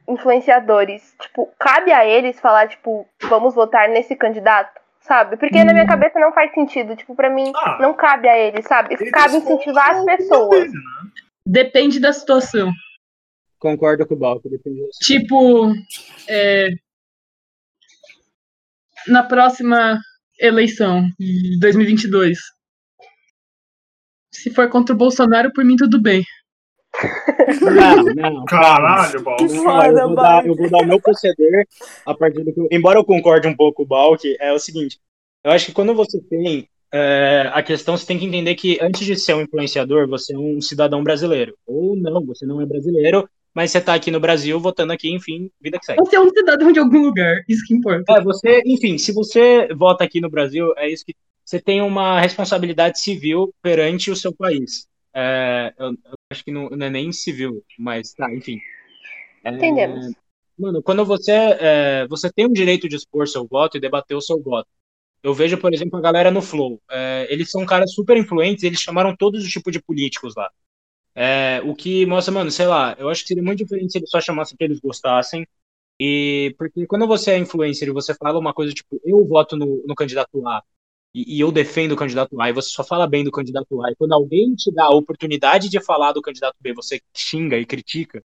influenciadores, 0.08 1.14
tipo, 1.20 1.50
cabe 1.58 1.92
a 1.92 2.04
eles 2.04 2.38
falar, 2.38 2.68
tipo, 2.68 3.06
vamos 3.28 3.54
votar 3.54 3.88
nesse 3.88 4.14
candidato? 4.14 4.80
Sabe? 5.00 5.36
Porque 5.36 5.62
na 5.62 5.72
minha 5.72 5.84
Hum. 5.84 5.88
cabeça 5.88 6.18
não 6.18 6.32
faz 6.32 6.52
sentido. 6.52 6.96
Tipo, 6.96 7.14
pra 7.14 7.30
mim, 7.30 7.52
Ah. 7.54 7.78
não 7.80 7.94
cabe 7.94 8.28
a 8.28 8.36
eles, 8.36 8.66
sabe? 8.66 8.96
Cabe 9.10 9.36
incentivar 9.36 9.90
as 9.90 10.04
pessoas. 10.04 10.72
né? 10.72 10.80
Depende 11.46 12.00
da 12.00 12.12
situação. 12.12 12.70
Concordo 13.66 14.06
com 14.06 14.14
o 14.14 14.16
Balco, 14.16 14.48
depende 14.48 14.80
Tipo, 15.02 15.72
é, 16.28 16.68
na 19.08 19.24
próxima 19.24 19.98
eleição 20.38 21.04
de 21.18 21.58
2022, 21.58 22.38
se 24.32 24.50
for 24.54 24.70
contra 24.70 24.94
o 24.94 24.98
Bolsonaro, 24.98 25.52
por 25.52 25.64
mim 25.64 25.74
tudo 25.74 26.00
bem. 26.00 26.22
Não, 27.60 28.04
não. 28.14 28.44
Caralho, 28.46 29.20
Baldo. 29.24 29.42
Eu 29.42 29.48
eu, 29.48 29.64
vou 29.64 30.14
dar, 30.14 30.46
eu 30.46 30.54
vou 30.54 30.70
dar 30.70 30.78
o 30.84 30.86
meu 30.86 31.00
proceder 31.00 31.66
a 32.06 32.14
partir 32.14 32.44
do 32.44 32.54
que. 32.54 32.68
Embora 32.70 33.00
eu 33.00 33.04
concorde 33.04 33.48
um 33.48 33.56
pouco 33.56 33.78
com 33.78 33.82
o 33.82 33.86
Balk, 33.86 34.36
é 34.38 34.52
o 34.52 34.60
seguinte: 34.60 35.00
eu 35.42 35.50
acho 35.50 35.66
que 35.66 35.72
quando 35.72 35.92
você 35.92 36.20
tem 36.20 36.68
é, 36.94 37.50
a 37.52 37.64
questão, 37.64 37.96
você 37.96 38.06
tem 38.06 38.16
que 38.16 38.26
entender 38.26 38.54
que 38.54 38.78
antes 38.80 39.04
de 39.04 39.16
ser 39.16 39.34
um 39.34 39.42
influenciador, 39.42 40.08
você 40.08 40.34
é 40.34 40.38
um 40.38 40.60
cidadão 40.60 41.02
brasileiro. 41.02 41.58
Ou 41.66 41.96
não, 41.96 42.24
você 42.24 42.46
não 42.46 42.60
é 42.60 42.66
brasileiro, 42.66 43.28
mas 43.56 43.70
você 43.70 43.80
tá 43.80 43.94
aqui 43.94 44.10
no 44.10 44.20
Brasil 44.20 44.60
votando 44.60 44.92
aqui, 44.92 45.10
enfim, 45.10 45.50
vida 45.58 45.78
que 45.78 45.86
segue. 45.86 45.98
Você 45.98 46.14
é 46.14 46.20
um 46.20 46.28
cidadão 46.28 46.70
de 46.70 46.78
algum 46.78 47.00
lugar, 47.00 47.42
isso 47.48 47.64
que 47.66 47.72
importa. 47.72 48.12
É, 48.12 48.20
você, 48.20 48.62
enfim, 48.66 48.98
se 48.98 49.12
você 49.12 49.66
vota 49.74 50.04
aqui 50.04 50.20
no 50.20 50.28
Brasil, 50.28 50.74
é 50.76 50.90
isso 50.90 51.06
que 51.06 51.14
você 51.42 51.58
tem 51.58 51.80
uma 51.80 52.20
responsabilidade 52.20 53.00
civil 53.00 53.54
perante 53.62 54.10
o 54.10 54.16
seu 54.16 54.30
país. 54.30 54.86
É, 55.14 55.72
eu, 55.78 55.86
eu 55.86 56.14
acho 56.30 56.44
que 56.44 56.52
não, 56.52 56.68
não 56.68 56.84
é 56.84 56.90
nem 56.90 57.10
civil, 57.12 57.64
mas 57.78 58.12
tá, 58.12 58.30
enfim. 58.30 58.60
É, 59.42 59.48
Entendemos. 59.48 60.12
Mano, 60.58 60.82
quando 60.82 61.02
você, 61.06 61.32
é, 61.32 62.06
você 62.10 62.30
tem 62.30 62.44
o 62.44 62.52
direito 62.52 62.86
de 62.86 62.96
expor 62.96 63.26
seu 63.26 63.46
voto 63.46 63.78
e 63.78 63.80
debater 63.80 64.14
o 64.14 64.20
seu 64.20 64.38
voto. 64.38 64.68
Eu 65.22 65.32
vejo, 65.32 65.56
por 65.56 65.72
exemplo, 65.72 65.98
a 65.98 66.02
galera 66.02 66.30
no 66.30 66.42
Flow. 66.42 66.78
É, 66.90 67.26
eles 67.30 67.50
são 67.50 67.64
caras 67.64 67.94
super 67.94 68.18
influentes, 68.18 68.64
eles 68.64 68.82
chamaram 68.82 69.16
todos 69.16 69.42
os 69.42 69.50
tipos 69.50 69.72
de 69.72 69.80
políticos 69.80 70.34
lá. 70.36 70.50
É, 71.16 71.62
o 71.64 71.74
que 71.74 72.04
mostra, 72.06 72.32
mano, 72.32 72.50
sei 72.50 72.66
lá, 72.66 72.94
eu 72.98 73.08
acho 73.08 73.22
que 73.22 73.28
seria 73.28 73.42
muito 73.42 73.60
diferente 73.60 73.92
se 73.92 73.98
eles 73.98 74.10
só 74.10 74.20
chamassem 74.20 74.56
que 74.56 74.64
eles 74.64 74.80
gostassem. 74.80 75.46
E 75.98 76.54
porque 76.58 76.86
quando 76.86 77.06
você 77.06 77.32
é 77.32 77.38
influencer 77.38 77.88
e 77.88 77.92
você 77.92 78.14
fala 78.14 78.38
uma 78.38 78.52
coisa 78.52 78.72
tipo, 78.74 79.00
eu 79.04 79.26
voto 79.26 79.56
no, 79.56 79.82
no 79.86 79.94
candidato 79.94 80.46
A 80.46 80.62
e, 81.14 81.36
e 81.38 81.40
eu 81.40 81.50
defendo 81.50 81.92
o 81.92 81.96
candidato 81.96 82.38
A, 82.40 82.50
e 82.50 82.52
você 82.52 82.68
só 82.68 82.84
fala 82.84 83.06
bem 83.06 83.24
do 83.24 83.30
candidato 83.32 83.82
A, 83.82 83.90
e 83.90 83.96
quando 83.96 84.12
alguém 84.12 84.54
te 84.54 84.70
dá 84.72 84.84
a 84.84 84.94
oportunidade 84.94 85.70
de 85.70 85.80
falar 85.80 86.12
do 86.12 86.20
candidato 86.20 86.56
B, 86.60 86.74
você 86.74 87.00
xinga 87.16 87.56
e 87.58 87.64
critica, 87.64 88.22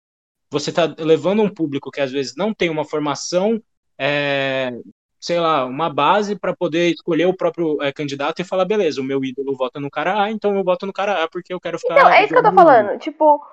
você 0.49 0.71
tá 0.71 0.95
levando 0.97 1.43
um 1.43 1.49
público 1.53 1.91
que 1.91 2.01
às 2.01 2.11
vezes 2.11 2.35
não 2.35 2.53
tem 2.53 2.69
uma 2.69 2.83
formação, 2.83 3.61
é, 3.99 4.71
sei 5.19 5.39
lá, 5.39 5.65
uma 5.65 5.89
base 5.89 6.35
para 6.35 6.55
poder 6.55 6.91
escolher 6.91 7.25
o 7.25 7.35
próprio 7.35 7.81
é, 7.81 7.91
candidato 7.91 8.41
e 8.41 8.45
falar, 8.45 8.65
beleza, 8.65 9.01
o 9.01 9.03
meu 9.03 9.23
ídolo 9.23 9.55
vota 9.55 9.79
no 9.79 9.89
cara 9.89 10.23
A, 10.23 10.31
então 10.31 10.55
eu 10.55 10.63
voto 10.63 10.85
no 10.85 10.93
cara 10.93 11.23
A 11.23 11.27
porque 11.27 11.53
eu 11.53 11.59
quero 11.59 11.77
ficar. 11.77 11.95
Então, 11.95 12.09
é 12.09 12.23
isso 12.23 12.33
que 12.33 12.39
eu 12.39 12.43
tô 12.43 12.53
falando. 12.53 12.97
Tipo, 12.99 13.45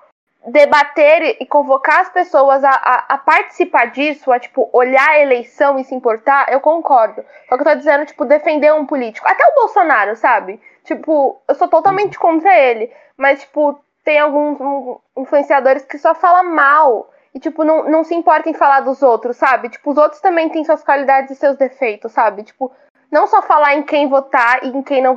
debater 0.47 1.37
e 1.41 1.45
convocar 1.45 1.99
as 1.99 2.09
pessoas 2.09 2.63
a, 2.63 2.69
a, 2.69 3.05
a 3.09 3.17
participar 3.17 3.91
disso, 3.91 4.31
a, 4.31 4.39
tipo, 4.39 4.69
olhar 4.71 5.09
a 5.09 5.19
eleição 5.19 5.77
e 5.77 5.83
se 5.83 5.93
importar, 5.93 6.51
eu 6.51 6.61
concordo. 6.61 7.23
Só 7.49 7.55
que 7.55 7.61
eu 7.63 7.67
tô 7.67 7.75
dizendo, 7.75 8.05
tipo, 8.05 8.23
defender 8.23 8.73
um 8.73 8.85
político. 8.85 9.27
Até 9.27 9.45
o 9.45 9.55
Bolsonaro, 9.55 10.15
sabe? 10.15 10.59
Tipo, 10.85 11.41
eu 11.47 11.55
sou 11.55 11.67
totalmente 11.67 12.17
contra 12.17 12.57
ele. 12.57 12.89
Mas, 13.17 13.41
tipo, 13.41 13.77
tem 14.05 14.19
alguns 14.19 14.59
um, 14.61 14.97
influenciadores 15.17 15.83
que 15.83 15.97
só 15.97 16.15
falam 16.15 16.55
mal. 16.55 17.11
E, 17.37 17.39
tipo, 17.39 17.63
não, 17.63 17.87
não 17.87 18.03
se 18.03 18.15
importa 18.15 18.49
em 18.49 18.53
falar 18.55 18.79
dos 18.81 19.03
outros, 19.03 19.37
sabe? 19.37 19.69
Tipo, 19.69 19.91
os 19.91 19.97
outros 19.97 20.19
também 20.19 20.49
têm 20.49 20.65
suas 20.65 20.83
qualidades 20.83 21.29
e 21.29 21.35
seus 21.35 21.55
defeitos, 21.55 22.11
sabe? 22.11 22.41
Tipo, 22.41 22.73
não 23.11 23.27
só 23.27 23.43
falar 23.43 23.75
em 23.75 23.83
quem 23.83 24.09
votar 24.09 24.63
e 24.63 24.69
em 24.69 24.81
quem 24.81 25.03
não 25.03 25.15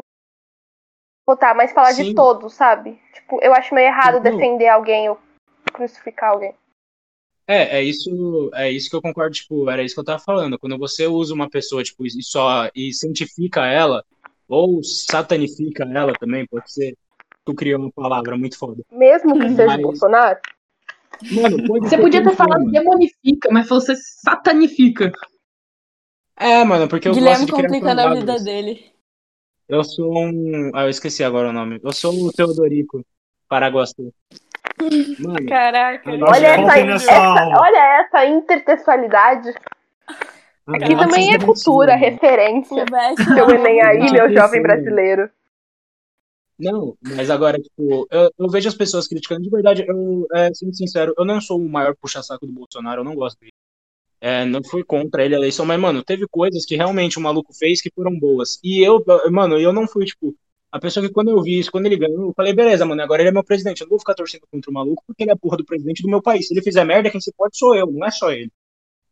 votar, 1.26 1.54
mas 1.54 1.72
falar 1.72 1.92
de 1.92 2.04
Sim. 2.04 2.14
todos, 2.14 2.52
sabe? 2.52 3.00
Tipo, 3.14 3.40
eu 3.42 3.54
acho 3.54 3.74
meio 3.74 3.86
errado 3.86 4.16
Não. 4.16 4.20
defender 4.22 4.68
alguém 4.68 5.08
ou 5.08 5.18
crucificar 5.72 6.32
alguém. 6.32 6.54
É, 7.46 7.78
é 7.78 7.82
isso, 7.82 8.50
é 8.52 8.70
isso 8.70 8.90
que 8.90 8.96
eu 8.96 9.00
concordo, 9.00 9.34
tipo, 9.34 9.70
era 9.70 9.82
isso 9.82 9.94
que 9.94 10.00
eu 10.00 10.04
tava 10.04 10.18
falando. 10.18 10.58
Quando 10.58 10.76
você 10.76 11.06
usa 11.06 11.32
uma 11.32 11.48
pessoa, 11.48 11.82
tipo, 11.82 12.04
e 12.04 12.22
só 12.22 12.68
e 12.74 12.92
cientifica 12.92 13.64
ela, 13.64 14.04
ou 14.46 14.84
satanifica 14.84 15.84
ela 15.84 16.12
também, 16.12 16.46
pode 16.46 16.70
ser. 16.70 16.94
Tu 17.46 17.54
criou 17.54 17.80
uma 17.80 17.90
palavra 17.90 18.36
muito 18.36 18.58
foda. 18.58 18.82
Mesmo 18.92 19.38
que 19.40 19.48
seja 19.48 19.66
Mas- 19.68 19.80
Bolsonaro. 19.80 20.38
Mano, 21.32 21.80
Você 21.80 21.98
podia 21.98 22.22
ter 22.22 22.34
falado 22.34 22.60
mano. 22.60 22.72
demonifica, 22.72 23.48
mas 23.50 23.68
você 23.68 23.94
satanifica. 23.96 25.12
É, 26.36 26.64
mano, 26.64 26.88
porque 26.88 27.08
eu 27.08 27.12
Guilherme 27.12 27.44
gosto 27.46 27.56
de 27.56 27.62
complicando 27.62 28.00
a 28.00 28.14
vida 28.14 28.38
dele. 28.38 28.90
Eu 29.68 29.84
sou 29.84 30.12
um. 30.16 30.70
Ah, 30.74 30.84
eu 30.84 30.88
esqueci 30.88 31.22
agora 31.22 31.50
o 31.50 31.52
nome. 31.52 31.78
Eu 31.82 31.92
sou 31.92 32.12
o 32.12 32.32
Teodorico 32.32 33.04
Paraguaçu. 33.48 34.12
Mano, 35.18 35.46
Caraca. 35.46 36.10
Olha 36.10 36.46
essa, 36.46 36.78
essa- 36.78 37.60
olha 37.60 38.00
essa 38.00 38.24
intertextualidade. 38.26 39.50
Aqui 40.66 40.94
nossa, 40.94 41.08
também 41.08 41.34
é 41.34 41.38
cultura, 41.38 41.94
referência. 41.96 42.84
Seu 43.34 43.50
Enem 43.50 43.80
aí, 43.82 44.10
meu 44.10 44.32
jovem 44.32 44.60
isso, 44.60 44.62
brasileiro. 44.62 45.30
Não, 46.60 46.96
mas 47.02 47.30
agora, 47.30 47.58
tipo, 47.58 48.06
eu, 48.10 48.30
eu 48.38 48.48
vejo 48.48 48.68
as 48.68 48.74
pessoas 48.74 49.08
criticando, 49.08 49.42
de 49.42 49.50
verdade, 49.50 49.84
eu, 49.86 50.26
é, 50.34 50.52
sendo 50.52 50.74
sincero, 50.74 51.14
eu 51.16 51.24
não 51.24 51.40
sou 51.40 51.58
o 51.58 51.68
maior 51.68 51.94
puxa-saco 51.96 52.46
do 52.46 52.52
Bolsonaro, 52.52 53.00
eu 53.00 53.04
não 53.04 53.14
gosto 53.14 53.38
dele. 53.40 53.52
É, 54.20 54.44
não 54.44 54.62
fui 54.62 54.84
contra 54.84 55.24
ele 55.24 55.34
a 55.34 55.38
eleição, 55.38 55.64
mas, 55.64 55.80
mano, 55.80 56.04
teve 56.04 56.26
coisas 56.28 56.66
que 56.66 56.76
realmente 56.76 57.18
o 57.18 57.22
maluco 57.22 57.54
fez 57.54 57.80
que 57.80 57.90
foram 57.90 58.18
boas. 58.18 58.58
E 58.62 58.86
eu, 58.86 59.02
mano, 59.30 59.58
eu 59.58 59.72
não 59.72 59.88
fui, 59.88 60.04
tipo, 60.04 60.34
a 60.70 60.78
pessoa 60.78 61.06
que 61.06 61.12
quando 61.12 61.30
eu 61.30 61.42
vi 61.42 61.58
isso, 61.58 61.72
quando 61.72 61.86
ele 61.86 61.96
ganhou, 61.96 62.28
eu 62.28 62.34
falei, 62.34 62.52
beleza, 62.52 62.84
mano, 62.84 63.02
agora 63.02 63.22
ele 63.22 63.30
é 63.30 63.32
meu 63.32 63.42
presidente, 63.42 63.80
eu 63.80 63.86
não 63.86 63.90
vou 63.90 63.98
ficar 63.98 64.14
torcendo 64.14 64.42
contra 64.50 64.70
o 64.70 64.74
maluco 64.74 65.02
porque 65.06 65.22
ele 65.24 65.30
é 65.30 65.34
a 65.34 65.38
porra 65.38 65.56
do 65.56 65.64
presidente 65.64 66.02
do 66.02 66.08
meu 66.08 66.22
país. 66.22 66.46
Se 66.46 66.54
ele 66.54 66.62
fizer 66.62 66.84
merda, 66.84 67.10
quem 67.10 67.20
se 67.20 67.32
pode 67.32 67.56
sou 67.56 67.74
eu, 67.74 67.86
não 67.86 68.06
é 68.06 68.10
só 68.10 68.30
ele. 68.30 68.50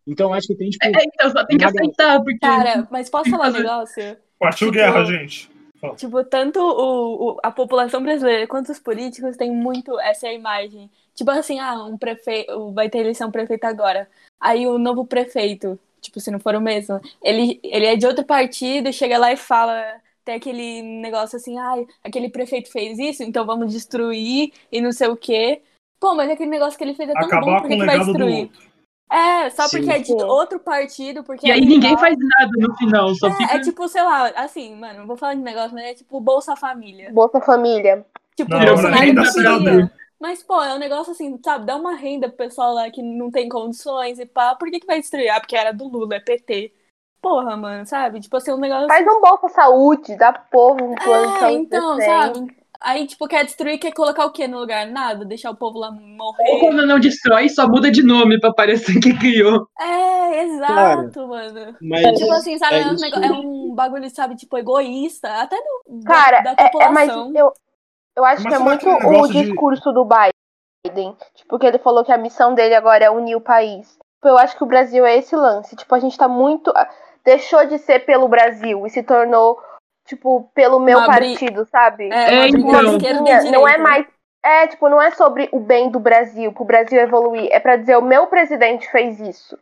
Então, 0.07 0.33
acho 0.33 0.47
que 0.47 0.55
tem, 0.55 0.71
tipo, 0.71 0.87
É, 0.87 1.05
então, 1.05 1.31
só 1.31 1.45
tem 1.45 1.59
que 1.59 1.65
aceitar, 1.65 2.23
porque. 2.23 2.39
Cara, 2.39 2.89
mas 2.91 3.11
posso 3.11 3.29
falar 3.29 3.49
um 3.49 3.53
negócio? 3.59 4.17
Partiu 4.39 4.69
Tipo, 4.69 4.79
guerra, 4.79 5.05
gente. 5.05 5.51
Tipo, 5.97 6.25
tanto 6.25 6.61
o, 6.61 7.33
o- 7.33 7.37
a 7.43 7.51
população 7.51 8.03
brasileira 8.03 8.47
quanto 8.47 8.71
os 8.73 8.79
políticos 8.79 9.37
têm 9.37 9.51
muito 9.51 9.99
essa 10.01 10.31
imagem. 10.33 10.91
Tipo 11.15 11.31
assim, 11.31 11.59
ah, 11.59 11.85
um 11.85 11.97
prefeito. 11.99 12.73
Vai 12.73 12.89
ter 12.89 12.99
eleição 12.99 13.31
prefeito 13.31 13.65
agora. 13.65 14.09
Aí 14.41 14.67
o 14.67 14.79
novo 14.79 15.05
prefeito, 15.05 15.79
tipo, 16.01 16.21
se 16.21 16.31
não 16.31 16.39
for 16.39 16.55
o 16.55 16.61
mesmo, 16.61 17.01
ele, 17.23 17.59
ele 17.63 17.87
é 17.87 17.97
de 17.97 18.07
outro 18.07 18.25
partido 18.25 18.89
e 18.89 18.93
chega 18.93 19.19
lá 19.19 19.33
e 19.33 19.37
fala. 19.37 20.01
Tem 20.25 20.35
aquele 20.35 20.83
negócio 20.83 21.37
assim, 21.37 21.59
ai, 21.59 21.87
aquele 22.05 22.29
prefeito 22.29 22.71
fez 22.71 22.99
isso, 22.99 23.23
então 23.23 23.47
vamos 23.47 23.73
destruir 23.73 24.53
e 24.71 24.79
não 24.81 24.93
sei 24.93 25.09
o 25.09 25.17
quê. 25.17 25.63
Pô, 25.99 26.15
mas 26.15 26.31
aquele 26.31 26.51
negócio 26.51 26.77
que 26.77 26.85
ele 26.85 26.95
fez 26.95 27.09
é 27.09 27.15
tão 27.15 27.23
bom, 27.23 27.37
Acabar 27.37 27.61
por 27.63 27.69
com 27.69 27.69
que, 27.79 27.87
vai 27.87 27.99
destruir? 27.99 28.51
É, 29.11 29.51
só 29.51 29.69
Sim. 29.69 29.79
porque 29.79 29.91
é 29.91 29.99
de 29.99 30.07
Sim. 30.09 30.23
outro 30.23 30.61
partido, 30.61 31.25
porque 31.25 31.47
E 31.47 31.51
é 31.51 31.55
aí 31.55 31.61
ninguém 31.61 31.91
legal. 31.91 31.99
faz 31.99 32.17
nada 32.19 32.51
no 32.59 32.77
final, 32.77 33.15
só 33.15 33.29
É, 33.29 33.33
fica. 33.33 33.55
é 33.55 33.61
tipo, 33.61 33.89
sei 33.89 34.03
lá, 34.03 34.29
assim, 34.37 34.75
mano, 34.77 35.01
não 35.01 35.07
vou 35.07 35.17
falar 35.17 35.35
de 35.35 35.41
negócio, 35.41 35.75
mas 35.75 35.85
é 35.85 35.95
tipo 35.95 36.21
Bolsa 36.21 36.55
Família. 36.57 37.11
Bolsa 37.13 37.41
Família. 37.41 38.05
Tipo, 38.37 38.51
Não, 38.51 38.65
Bolsonaro 38.65 39.13
não 39.13 39.33
queria. 39.33 39.91
Mas, 40.21 40.43
pô, 40.43 40.61
é 40.63 40.75
um 40.75 40.79
negócio 40.79 41.13
assim, 41.13 41.39
sabe? 41.45 41.65
Dá 41.65 41.77
uma 41.77 41.95
renda 41.95 42.29
pro 42.29 42.37
pessoal 42.39 42.75
lá 42.75 42.91
que 42.91 43.01
não 43.03 43.31
tem 43.31 43.49
condições 43.49 44.19
e 44.19 44.27
pá. 44.27 44.55
Por 44.57 44.69
que, 44.71 44.81
que 44.81 44.87
vai 44.87 45.01
destruir? 45.01 45.29
Ah, 45.31 45.41
porque 45.41 45.57
era 45.57 45.73
do 45.73 45.87
Lula, 45.89 46.17
é 46.17 46.21
PT. 46.21 46.73
Porra, 47.21 47.57
mano, 47.57 47.87
sabe? 47.87 48.21
Tipo 48.21 48.37
assim, 48.37 48.53
um 48.53 48.59
negócio. 48.59 48.89
Faz 48.89 49.07
um 49.07 49.21
Bolsa 49.21 49.49
Saúde, 49.49 50.17
dá 50.17 50.33
pro 50.33 50.43
povo 50.51 50.85
um 50.85 50.95
plano 50.97 51.27
de 51.29 51.37
É, 51.37 51.39
saúde 51.41 51.57
então, 51.63 51.97
decente. 51.97 52.11
sabe? 52.11 52.57
Aí, 52.81 53.07
tipo, 53.07 53.27
quer 53.27 53.45
destruir, 53.45 53.79
quer 53.79 53.93
colocar 53.93 54.25
o 54.25 54.31
quê 54.31 54.47
no 54.47 54.61
lugar? 54.61 54.87
Nada, 54.87 55.25
deixar 55.25 55.51
o 55.51 55.57
povo 55.57 55.79
lá 55.81 55.89
Ou 55.89 55.95
morrer. 55.95 56.61
quando 56.61 56.87
não 56.87 57.01
destrói, 57.01 57.49
só 57.49 57.67
muda 57.69 57.91
de 57.91 58.05
nome 58.05 58.39
pra 58.39 58.53
parecer 58.53 59.01
que 59.01 59.13
criou. 59.19 59.67
É, 59.81 60.45
exato, 60.45 61.27
mano. 61.27 61.77
Mas 61.83 62.19
Tipo 62.19 62.33
assim, 62.35 62.57
sabe, 62.57 62.77
é 62.77 62.83
é, 62.83 62.87
um 62.87 63.25
é 63.25 63.33
um 63.33 63.75
bagulho, 63.75 64.09
sabe, 64.11 64.37
tipo, 64.37 64.57
egoísta, 64.57 65.29
até 65.43 65.57
do, 65.57 66.01
da, 66.05 66.07
Cara, 66.09 66.41
da 66.41 66.51
é, 66.51 66.55
é, 66.55 66.89
mas 66.89 67.11
população. 67.11 67.33
eu, 67.35 67.53
eu 68.17 68.25
acho 68.25 68.45
Mas 68.45 68.57
que 68.57 68.61
é 68.63 68.65
muito 68.65 68.81
que 68.81 68.89
é 68.89 68.95
o 68.95 69.11
negócio 69.11 69.33
de- 69.33 69.43
discurso 69.43 69.93
do 69.93 70.05
Biden. 70.05 71.17
Tipo, 71.35 71.59
que 71.59 71.67
ele 71.67 71.79
falou 71.79 72.05
que 72.05 72.13
a 72.13 72.19
missão 72.19 72.55
dele 72.55 72.75
agora 72.77 73.05
é 73.05 73.11
unir 73.11 73.35
o 73.35 73.41
país. 73.41 73.89
Tipo, 73.89 74.29
Eu 74.29 74.39
acho 74.39 74.57
que 74.57 74.63
o 74.63 74.67
Brasil 74.69 75.05
é 75.05 75.17
esse 75.17 75.35
lance. 75.35 75.75
Tipo, 75.75 75.95
a 75.97 75.99
gente 75.99 76.17
tá 76.17 76.29
muito. 76.29 76.73
Deixou 77.25 77.67
de 77.67 77.79
ser 77.79 78.07
pelo 78.07 78.29
Brasil 78.29 78.87
e 78.87 78.91
se 78.91 79.03
tornou, 79.03 79.59
tipo, 80.09 80.51
pelo 80.55 80.81
meu 80.81 80.99
Uma 80.99 81.15
bri- 81.15 81.29
partido, 81.31 81.65
sabe? 81.67 82.09
É, 82.11 82.35
É, 82.45 82.49
então. 82.49 82.99
não 83.53 83.69
é 83.69 83.79
mais. 83.79 84.07
É, 84.45 84.67
tipo, 84.67 84.89
não 84.89 85.01
é 85.01 85.11
sobre 85.11 85.49
o 85.53 85.61
bem 85.61 85.91
do 85.91 86.01
Brasil, 86.01 86.53
pro 86.53 86.65
Brasil 86.65 86.99
evoluir. 86.99 87.49
É 87.53 87.61
pra 87.61 87.77
dizer, 87.77 87.97
o 87.97 88.03
meu 88.03 88.27
presidente 88.27 88.91
fez 88.91 89.21
isso. 89.21 89.59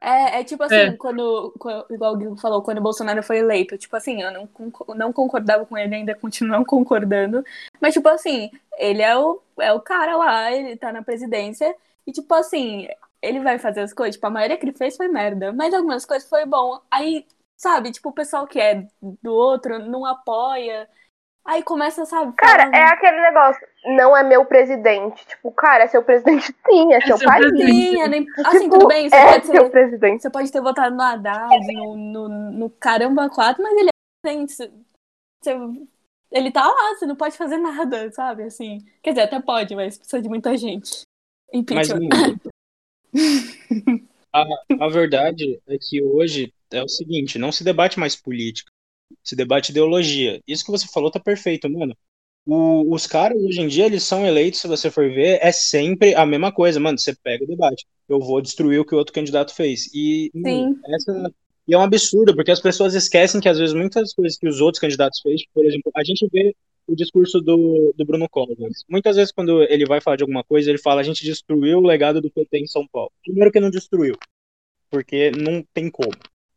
É, 0.00 0.40
é 0.40 0.44
tipo 0.44 0.62
assim, 0.62 0.74
É. 0.76 0.92
Quando, 0.92 1.52
quando- 1.58 1.86
igual 1.90 2.14
o 2.14 2.16
Guilherme 2.16 2.40
falou, 2.40 2.62
quando 2.62 2.78
o 2.78 2.82
Bolsonaro 2.82 3.22
foi 3.22 3.38
eleito, 3.38 3.76
tipo 3.76 3.96
assim, 3.96 4.22
eu 4.22 4.30
não, 4.30 4.48
não 4.94 5.12
concordava 5.12 5.66
com 5.66 5.76
ele, 5.76 5.94
ainda 5.94 6.14
continuo 6.14 6.52
não 6.52 6.64
concordando, 6.64 7.44
mas 7.80 7.92
tipo 7.94 8.08
assim, 8.08 8.50
ele 8.78 9.02
é 9.02 9.16
o, 9.16 9.40
é 9.58 9.72
o 9.72 9.80
cara 9.80 10.16
lá, 10.16 10.52
ele 10.52 10.76
tá 10.76 10.92
na 10.92 11.02
presidência, 11.02 11.74
e 12.06 12.12
tipo 12.12 12.32
assim, 12.34 12.86
ele 13.20 13.40
vai 13.40 13.58
fazer 13.58 13.80
as 13.80 13.92
coisas, 13.92 14.14
tipo, 14.14 14.26
a 14.26 14.30
maioria 14.30 14.56
que 14.56 14.64
ele 14.66 14.76
fez 14.76 14.96
foi 14.96 15.08
merda, 15.08 15.52
mas 15.52 15.74
algumas 15.74 16.04
coisas 16.04 16.28
foi 16.28 16.44
bom. 16.46 16.78
Aí, 16.90 17.24
sabe, 17.56 17.90
tipo, 17.92 18.08
o 18.08 18.12
pessoal 18.12 18.46
que 18.46 18.60
é 18.60 18.86
do 19.00 19.32
outro 19.32 19.78
não 19.78 20.04
apoia, 20.04 20.88
aí 21.44 21.62
começa, 21.62 22.04
sabe, 22.04 22.32
Cara, 22.36 22.58
falando- 22.64 22.74
é 22.74 22.82
aquele 22.84 23.20
negócio. 23.22 23.66
Não 23.96 24.16
é 24.16 24.22
meu 24.22 24.44
presidente. 24.44 25.24
Tipo, 25.26 25.52
cara, 25.52 25.84
é 25.84 25.86
seu 25.88 26.02
presidente 26.02 26.46
sim, 26.68 26.92
é, 26.92 27.00
seu 27.02 27.16
seu 27.18 27.28
país. 27.28 27.46
Sim, 27.56 28.00
é 28.00 28.08
nem- 28.08 28.26
assim, 28.44 28.58
Tipo, 28.64 28.78
tudo 28.78 28.88
bem, 28.88 29.08
você 29.08 29.16
é 29.16 29.32
pode 29.32 29.46
ser 29.46 29.52
seu 29.52 29.70
presidente. 29.70 30.22
Você 30.22 30.30
pode 30.30 30.50
ter 30.52 30.60
votado 30.60 30.94
no 30.94 31.02
Haddad, 31.02 31.72
no, 31.72 31.96
no, 31.96 32.28
no 32.28 32.70
Caramba 32.70 33.28
4, 33.30 33.62
mas 33.62 33.72
ele 33.76 33.88
é 33.88 33.92
presidente. 34.22 34.52
Você- 35.42 35.86
ele 36.32 36.50
tá 36.50 36.66
lá, 36.66 36.94
você 36.96 37.06
não 37.06 37.14
pode 37.14 37.36
fazer 37.38 37.56
nada, 37.58 38.10
sabe? 38.10 38.42
Assim. 38.42 38.84
Quer 39.00 39.10
dizer, 39.10 39.22
até 39.22 39.40
pode, 39.40 39.74
mas 39.76 39.96
precisa 39.96 40.20
de 40.20 40.28
muita 40.28 40.56
gente. 40.56 41.02
Mas, 41.52 41.60
Impeachment. 41.88 42.08
mano, 42.08 42.40
a, 44.34 44.42
a 44.80 44.88
verdade 44.88 45.60
é 45.68 45.76
que 45.80 46.02
hoje 46.02 46.52
é 46.72 46.82
o 46.82 46.88
seguinte, 46.88 47.38
não 47.38 47.52
se 47.52 47.64
debate 47.64 47.98
mais 47.98 48.16
política, 48.16 48.70
se 49.24 49.36
debate 49.36 49.70
ideologia. 49.70 50.40
Isso 50.46 50.64
que 50.64 50.70
você 50.70 50.86
falou 50.92 51.10
tá 51.10 51.20
perfeito, 51.20 51.68
mano. 51.70 51.96
O- 52.46 52.94
os 52.94 53.06
caras 53.06 53.38
hoje 53.42 53.60
em 53.60 53.68
dia, 53.68 53.86
eles 53.86 54.04
são 54.04 54.26
eleitos, 54.26 54.60
se 54.60 54.68
você 54.68 54.90
for 54.90 55.08
ver, 55.10 55.38
é 55.42 55.52
sempre 55.52 56.14
a 56.14 56.24
mesma 56.26 56.52
coisa, 56.52 56.78
mano. 56.80 56.98
Você 56.98 57.14
pega 57.16 57.44
o 57.44 57.46
debate, 57.46 57.86
eu 58.08 58.20
vou 58.20 58.40
destruir 58.40 58.80
o 58.80 58.84
que 58.84 58.94
o 58.94 58.98
outro 58.98 59.12
candidato 59.14 59.54
fez. 59.54 59.90
E, 59.94 60.30
mano, 60.34 60.68
essa 60.86 61.32
e 61.68 61.74
é 61.74 61.78
um 61.78 61.82
absurdo, 61.82 62.34
porque 62.34 62.50
as 62.52 62.60
pessoas 62.60 62.94
esquecem 62.94 63.40
que 63.40 63.48
às 63.48 63.58
vezes 63.58 63.74
muitas 63.74 64.14
coisas 64.14 64.38
que 64.38 64.48
os 64.48 64.60
outros 64.60 64.80
candidatos 64.80 65.20
fez, 65.20 65.42
por 65.52 65.64
exemplo, 65.66 65.90
a 65.96 66.04
gente 66.04 66.28
vê 66.32 66.54
o 66.86 66.94
discurso 66.94 67.40
do, 67.40 67.92
do 67.96 68.04
Bruno 68.04 68.28
Covas. 68.28 68.56
Muitas 68.88 69.16
vezes, 69.16 69.32
quando 69.32 69.62
ele 69.64 69.84
vai 69.84 70.00
falar 70.00 70.16
de 70.16 70.22
alguma 70.22 70.44
coisa, 70.44 70.70
ele 70.70 70.78
fala: 70.78 71.00
a 71.00 71.04
gente 71.04 71.24
destruiu 71.24 71.78
o 71.78 71.86
legado 71.86 72.20
do 72.20 72.30
PT 72.30 72.58
em 72.58 72.66
São 72.68 72.86
Paulo. 72.86 73.10
Primeiro, 73.24 73.50
que 73.50 73.58
não 73.58 73.70
destruiu, 73.70 74.14
porque 74.90 75.30
não 75.32 75.62
tem 75.74 75.90
como. 75.90 76.12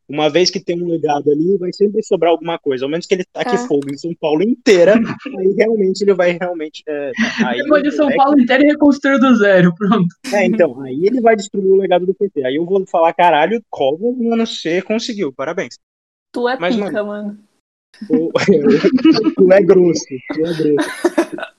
Uma 0.10 0.28
vez 0.28 0.50
que 0.50 0.60
tem 0.60 0.82
um 0.82 0.88
legado 0.88 1.30
ali, 1.30 1.56
vai 1.58 1.72
sempre 1.72 2.02
sobrar 2.02 2.32
alguma 2.32 2.58
coisa. 2.58 2.84
Ao 2.84 2.90
menos 2.90 3.06
que 3.06 3.14
ele 3.14 3.24
taque 3.32 3.54
É. 3.56 3.58
fogo 3.60 3.90
em 3.92 3.98
São 3.98 4.12
Paulo 4.20 4.42
inteira, 4.42 4.94
aí 5.40 5.54
realmente 5.56 6.02
ele 6.02 6.16
vai 6.16 6.32
realmente. 6.40 6.84
É, 6.88 7.12
aí, 7.46 7.62
Depois 7.62 7.84
de 7.84 7.92
São 7.92 8.10
é, 8.10 8.16
Paulo 8.16 8.40
inteiro 8.40 8.64
e 8.64 8.68
reconstruir 8.68 9.20
do 9.20 9.36
zero, 9.36 9.74
pronto. 9.76 10.08
é, 10.34 10.46
então, 10.48 10.82
aí 10.82 11.06
ele 11.06 11.22
vai 11.22 11.36
destruir 11.36 11.68
o 11.68 11.76
legado 11.76 12.06
do 12.08 12.14
PT. 12.16 12.44
Aí 12.44 12.56
eu 12.56 12.66
vou 12.66 12.84
falar: 12.88 13.14
caralho, 13.14 13.64
Covas, 13.70 14.18
mano, 14.18 14.48
você 14.48 14.82
conseguiu, 14.82 15.32
parabéns. 15.32 15.78
Tu 16.32 16.50
é 16.50 16.58
Mas, 16.60 16.76
pica, 16.76 17.04
mano. 17.04 17.38
O- 18.10 18.32
tu 19.36 19.52
é 19.54 19.62
grosso, 19.62 20.06
tu 20.34 20.46
é 20.46 20.54
grosso. 20.54 20.90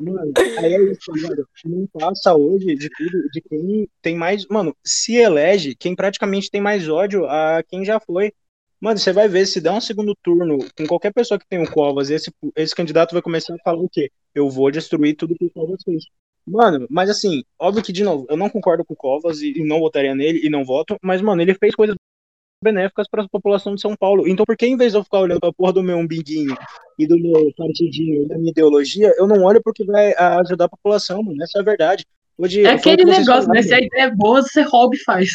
Mano, 0.00 0.32
aí 0.58 0.74
é 0.74 0.82
isso, 0.90 1.10
mano. 1.10 1.46
Não 1.64 1.86
passa 1.86 2.34
hoje 2.34 2.74
de 2.74 2.88
tudo, 2.90 3.28
de 3.32 3.40
quem 3.40 3.88
tem 4.02 4.16
mais. 4.16 4.46
Mano, 4.46 4.76
se 4.84 5.16
elege 5.16 5.74
quem 5.74 5.94
praticamente 5.94 6.50
tem 6.50 6.60
mais 6.60 6.88
ódio 6.88 7.24
a 7.26 7.62
quem 7.66 7.84
já 7.84 7.98
foi. 7.98 8.32
Mano, 8.80 8.98
você 8.98 9.12
vai 9.12 9.28
ver, 9.28 9.46
se 9.46 9.60
der 9.60 9.70
um 9.70 9.80
segundo 9.80 10.14
turno 10.22 10.58
com 10.76 10.86
qualquer 10.86 11.12
pessoa 11.12 11.38
que 11.38 11.48
tem 11.48 11.62
o 11.62 11.70
Covas, 11.70 12.10
esse, 12.10 12.30
esse 12.54 12.74
candidato 12.74 13.12
vai 13.12 13.22
começar 13.22 13.54
a 13.54 13.58
falar 13.64 13.80
o 13.80 13.88
quê? 13.88 14.10
Eu 14.34 14.50
vou 14.50 14.70
destruir 14.70 15.16
tudo 15.16 15.34
que 15.34 15.46
o 15.46 15.50
Covas 15.50 15.82
fez. 15.82 16.04
Mano, 16.46 16.86
mas 16.90 17.08
assim, 17.08 17.42
óbvio 17.58 17.82
que, 17.82 17.92
de 17.92 18.04
novo, 18.04 18.26
eu 18.28 18.36
não 18.36 18.50
concordo 18.50 18.84
com 18.84 18.92
o 18.92 18.96
Covas 18.96 19.40
e, 19.40 19.58
e 19.58 19.64
não 19.64 19.80
votaria 19.80 20.14
nele 20.14 20.40
e 20.44 20.50
não 20.50 20.64
voto, 20.64 20.96
mas, 21.02 21.22
mano, 21.22 21.40
ele 21.40 21.54
fez 21.54 21.74
coisas 21.74 21.96
benéficas 22.64 23.06
para 23.08 23.22
a 23.22 23.28
população 23.28 23.74
de 23.74 23.80
São 23.80 23.94
Paulo. 23.94 24.26
Então, 24.26 24.44
por 24.44 24.56
que 24.56 24.66
em 24.66 24.76
vez 24.76 24.92
de 24.92 24.98
eu 24.98 25.04
ficar 25.04 25.20
olhando 25.20 25.40
pra 25.40 25.52
porra 25.52 25.74
do 25.74 25.82
meu 25.82 25.98
umbiguinho 25.98 26.56
e 26.98 27.06
do 27.06 27.16
meu 27.18 27.52
partidinho 27.56 28.24
e 28.24 28.28
da 28.28 28.36
minha 28.36 28.50
ideologia, 28.50 29.14
eu 29.16 29.26
não 29.26 29.44
olho 29.44 29.62
porque 29.62 29.84
vai 29.84 30.14
ajudar 30.14 30.64
a 30.64 30.70
população, 30.70 31.22
mano? 31.22 31.42
Essa 31.42 31.58
é 31.58 31.60
a 31.60 31.64
verdade. 31.64 32.04
Hoje, 32.36 32.64
É 32.64 32.70
aquele 32.70 33.04
negócio, 33.04 33.48
né? 33.50 33.62
Se 33.62 33.74
a 33.74 33.78
ideia 33.78 34.04
é 34.04 34.10
boa, 34.10 34.42
você 34.42 34.62
rouba 34.62 34.96
e 34.96 34.98
faz. 35.04 35.28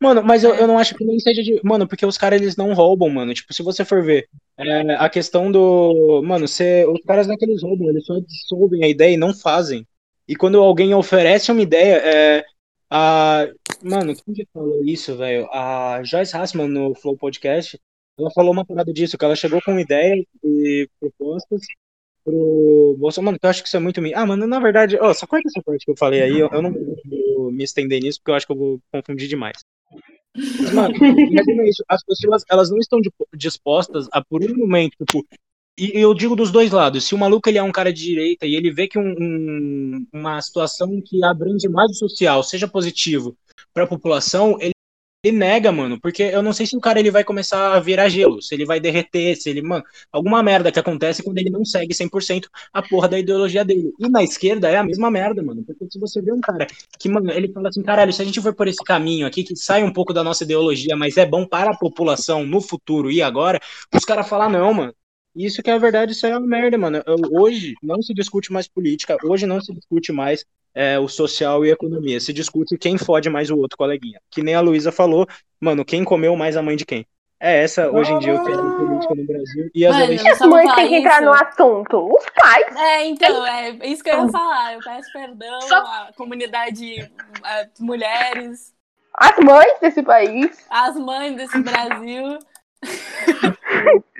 Mano, 0.00 0.22
mas 0.22 0.44
eu, 0.44 0.54
eu 0.54 0.66
não 0.66 0.78
acho 0.78 0.94
que 0.94 1.04
nem 1.04 1.18
seja 1.18 1.42
de. 1.42 1.60
Mano, 1.62 1.86
porque 1.86 2.04
os 2.04 2.18
caras 2.18 2.40
eles 2.40 2.56
não 2.56 2.74
roubam, 2.74 3.08
mano. 3.08 3.32
Tipo, 3.32 3.54
se 3.54 3.62
você 3.62 3.84
for 3.84 4.02
ver, 4.02 4.28
é, 4.58 4.94
a 4.96 5.08
questão 5.08 5.50
do. 5.50 6.22
Mano, 6.22 6.46
você, 6.46 6.84
os 6.86 7.00
caras 7.06 7.26
não 7.26 7.34
é 7.34 7.36
que 7.36 7.44
eles 7.44 7.62
roubam, 7.62 7.88
eles 7.88 8.04
só 8.04 8.14
dissolvem 8.20 8.84
a 8.84 8.88
ideia 8.88 9.14
e 9.14 9.16
não 9.16 9.32
fazem. 9.32 9.86
E 10.28 10.34
quando 10.34 10.60
alguém 10.60 10.94
oferece 10.94 11.50
uma 11.50 11.62
ideia, 11.62 12.02
é. 12.04 12.44
A... 12.90 13.48
Mano, 13.84 14.14
quem 14.16 14.34
que 14.34 14.46
falou 14.52 14.82
isso, 14.84 15.16
velho? 15.16 15.46
A 15.52 16.02
Joyce 16.02 16.36
Hassman 16.36 16.68
no 16.68 16.94
Flow 16.94 17.16
Podcast, 17.16 17.78
ela 18.18 18.30
falou 18.30 18.52
uma 18.52 18.64
parada 18.64 18.92
disso, 18.92 19.18
que 19.18 19.24
ela 19.24 19.36
chegou 19.36 19.60
com 19.62 19.78
ideia 19.78 20.14
e 20.42 20.88
propostas 20.98 21.60
pro 22.24 22.96
Bolsonaro. 22.98 23.26
Mano, 23.26 23.38
que 23.38 23.46
eu 23.46 23.50
acho 23.50 23.62
que 23.62 23.68
isso 23.68 23.76
é 23.76 23.80
muito. 23.80 24.00
Ah, 24.14 24.26
mano, 24.26 24.46
na 24.46 24.58
verdade, 24.58 24.96
ó, 25.00 25.12
só 25.12 25.26
corta 25.26 25.48
essa 25.48 25.62
parte 25.62 25.84
que 25.84 25.90
eu 25.90 25.96
falei 25.96 26.22
aí, 26.22 26.38
eu, 26.38 26.48
eu 26.50 26.62
não 26.62 26.72
vou 26.72 27.52
me 27.52 27.62
estender 27.64 28.00
nisso, 28.00 28.18
porque 28.20 28.30
eu 28.30 28.34
acho 28.36 28.46
que 28.46 28.52
eu 28.52 28.56
vou 28.56 28.80
confundir 28.90 29.28
demais. 29.28 29.58
Mas, 30.34 30.72
mano, 30.72 30.94
isso. 31.68 31.84
As 31.88 32.02
pessoas, 32.04 32.42
elas 32.50 32.70
não 32.70 32.78
estão 32.78 33.00
di- 33.00 33.10
dispostas 33.36 34.08
a, 34.12 34.22
por 34.24 34.42
um 34.42 34.56
momento, 34.56 34.96
tipo, 35.04 35.24
e 35.78 35.90
eu 35.94 36.14
digo 36.14 36.34
dos 36.36 36.50
dois 36.50 36.70
lados. 36.72 37.04
Se 37.04 37.14
o 37.14 37.18
maluco 37.18 37.48
ele 37.48 37.58
é 37.58 37.62
um 37.62 37.72
cara 37.72 37.92
de 37.92 38.02
direita 38.02 38.46
e 38.46 38.54
ele 38.54 38.70
vê 38.72 38.88
que 38.88 38.98
um- 38.98 39.14
um- 39.18 40.06
uma 40.12 40.40
situação 40.40 41.00
que 41.04 41.22
abrange 41.24 41.68
mais 41.68 41.90
o 41.90 41.94
social 41.94 42.42
seja 42.42 42.66
positivo 42.68 43.36
para 43.74 43.84
a 43.84 43.86
população, 43.88 44.56
ele, 44.60 44.72
ele 45.24 45.36
nega, 45.36 45.72
mano. 45.72 46.00
Porque 46.00 46.22
eu 46.22 46.42
não 46.42 46.52
sei 46.52 46.66
se 46.66 46.76
o 46.76 46.80
cara 46.80 47.00
ele 47.00 47.10
vai 47.10 47.24
começar 47.24 47.74
a 47.74 47.80
virar 47.80 48.08
gelo, 48.08 48.40
se 48.40 48.54
ele 48.54 48.64
vai 48.64 48.78
derreter, 48.80 49.36
se 49.36 49.50
ele, 49.50 49.60
mano, 49.60 49.84
alguma 50.12 50.42
merda 50.42 50.70
que 50.70 50.78
acontece 50.78 51.22
quando 51.22 51.38
ele 51.38 51.50
não 51.50 51.64
segue 51.64 51.92
100% 51.92 52.48
a 52.72 52.80
porra 52.82 53.08
da 53.08 53.18
ideologia 53.18 53.64
dele. 53.64 53.92
E 53.98 54.08
na 54.08 54.22
esquerda 54.22 54.70
é 54.70 54.76
a 54.76 54.84
mesma 54.84 55.10
merda, 55.10 55.42
mano. 55.42 55.64
Porque 55.64 55.86
se 55.90 55.98
você 55.98 56.22
vê 56.22 56.32
um 56.32 56.40
cara 56.40 56.66
que, 56.98 57.08
mano, 57.08 57.30
ele 57.32 57.52
fala 57.52 57.68
assim, 57.68 57.82
caralho, 57.82 58.12
se 58.12 58.22
a 58.22 58.24
gente 58.24 58.40
for 58.40 58.54
por 58.54 58.68
esse 58.68 58.82
caminho 58.84 59.26
aqui, 59.26 59.42
que 59.42 59.56
sai 59.56 59.82
um 59.82 59.92
pouco 59.92 60.14
da 60.14 60.22
nossa 60.22 60.44
ideologia, 60.44 60.96
mas 60.96 61.16
é 61.16 61.26
bom 61.26 61.44
para 61.46 61.72
a 61.72 61.76
população 61.76 62.46
no 62.46 62.60
futuro 62.60 63.10
e 63.10 63.20
agora, 63.20 63.60
os 63.92 64.04
caras 64.04 64.28
falam, 64.28 64.50
não, 64.50 64.72
mano. 64.72 64.94
Isso 65.34 65.62
que 65.64 65.70
é 65.70 65.72
a 65.72 65.78
verdade, 65.78 66.12
isso 66.12 66.26
é 66.26 66.38
uma 66.38 66.46
merda, 66.46 66.78
mano. 66.78 67.02
Hoje 67.32 67.74
não 67.82 68.00
se 68.00 68.14
discute 68.14 68.52
mais 68.52 68.68
política, 68.68 69.16
hoje 69.24 69.46
não 69.46 69.60
se 69.60 69.74
discute 69.74 70.12
mais 70.12 70.44
é, 70.74 70.98
o 70.98 71.08
social 71.08 71.64
e 71.64 71.70
a 71.70 71.74
economia. 71.74 72.18
Se 72.20 72.32
discute 72.32 72.76
quem 72.76 72.98
fode 72.98 73.30
mais 73.30 73.50
o 73.50 73.56
outro 73.58 73.76
coleguinha. 73.78 74.20
Que 74.30 74.42
nem 74.42 74.54
a 74.54 74.60
Luísa 74.60 74.90
falou, 74.90 75.26
mano, 75.60 75.84
quem 75.84 76.02
comeu 76.04 76.34
mais 76.36 76.56
a 76.56 76.62
mãe 76.62 76.76
de 76.76 76.84
quem? 76.84 77.06
É 77.40 77.62
essa, 77.62 77.90
hoje 77.90 78.10
em 78.12 78.18
dia, 78.20 78.34
o 78.34 78.42
que 78.44 78.50
é 78.50 78.54
a 78.54 78.58
política 78.58 79.14
no 79.14 79.26
Brasil. 79.26 79.70
E 79.74 79.84
as 79.84 79.94
Mano. 79.94 80.28
As 80.30 80.38
mães 80.40 80.74
têm 80.76 80.88
que 80.88 80.94
entrar 80.96 81.16
isso. 81.16 81.24
no 81.24 81.32
assunto. 81.32 82.16
Os 82.16 82.24
pais. 82.34 82.76
É, 82.76 83.04
então, 83.06 83.46
é 83.46 83.70
isso 83.86 84.02
que 84.02 84.08
eu 84.10 84.24
ia 84.24 84.28
falar. 84.30 84.72
Eu 84.74 84.80
peço 84.80 85.12
perdão 85.12 85.60
Só- 85.62 85.76
à 85.76 86.10
comunidade, 86.16 87.10
às 87.42 87.68
mulheres, 87.80 88.72
As 89.12 89.36
mães 89.44 89.78
desse 89.80 90.02
país. 90.02 90.64
às 90.70 90.96
mães 90.96 91.36
desse 91.36 91.60
Brasil. 91.60 92.38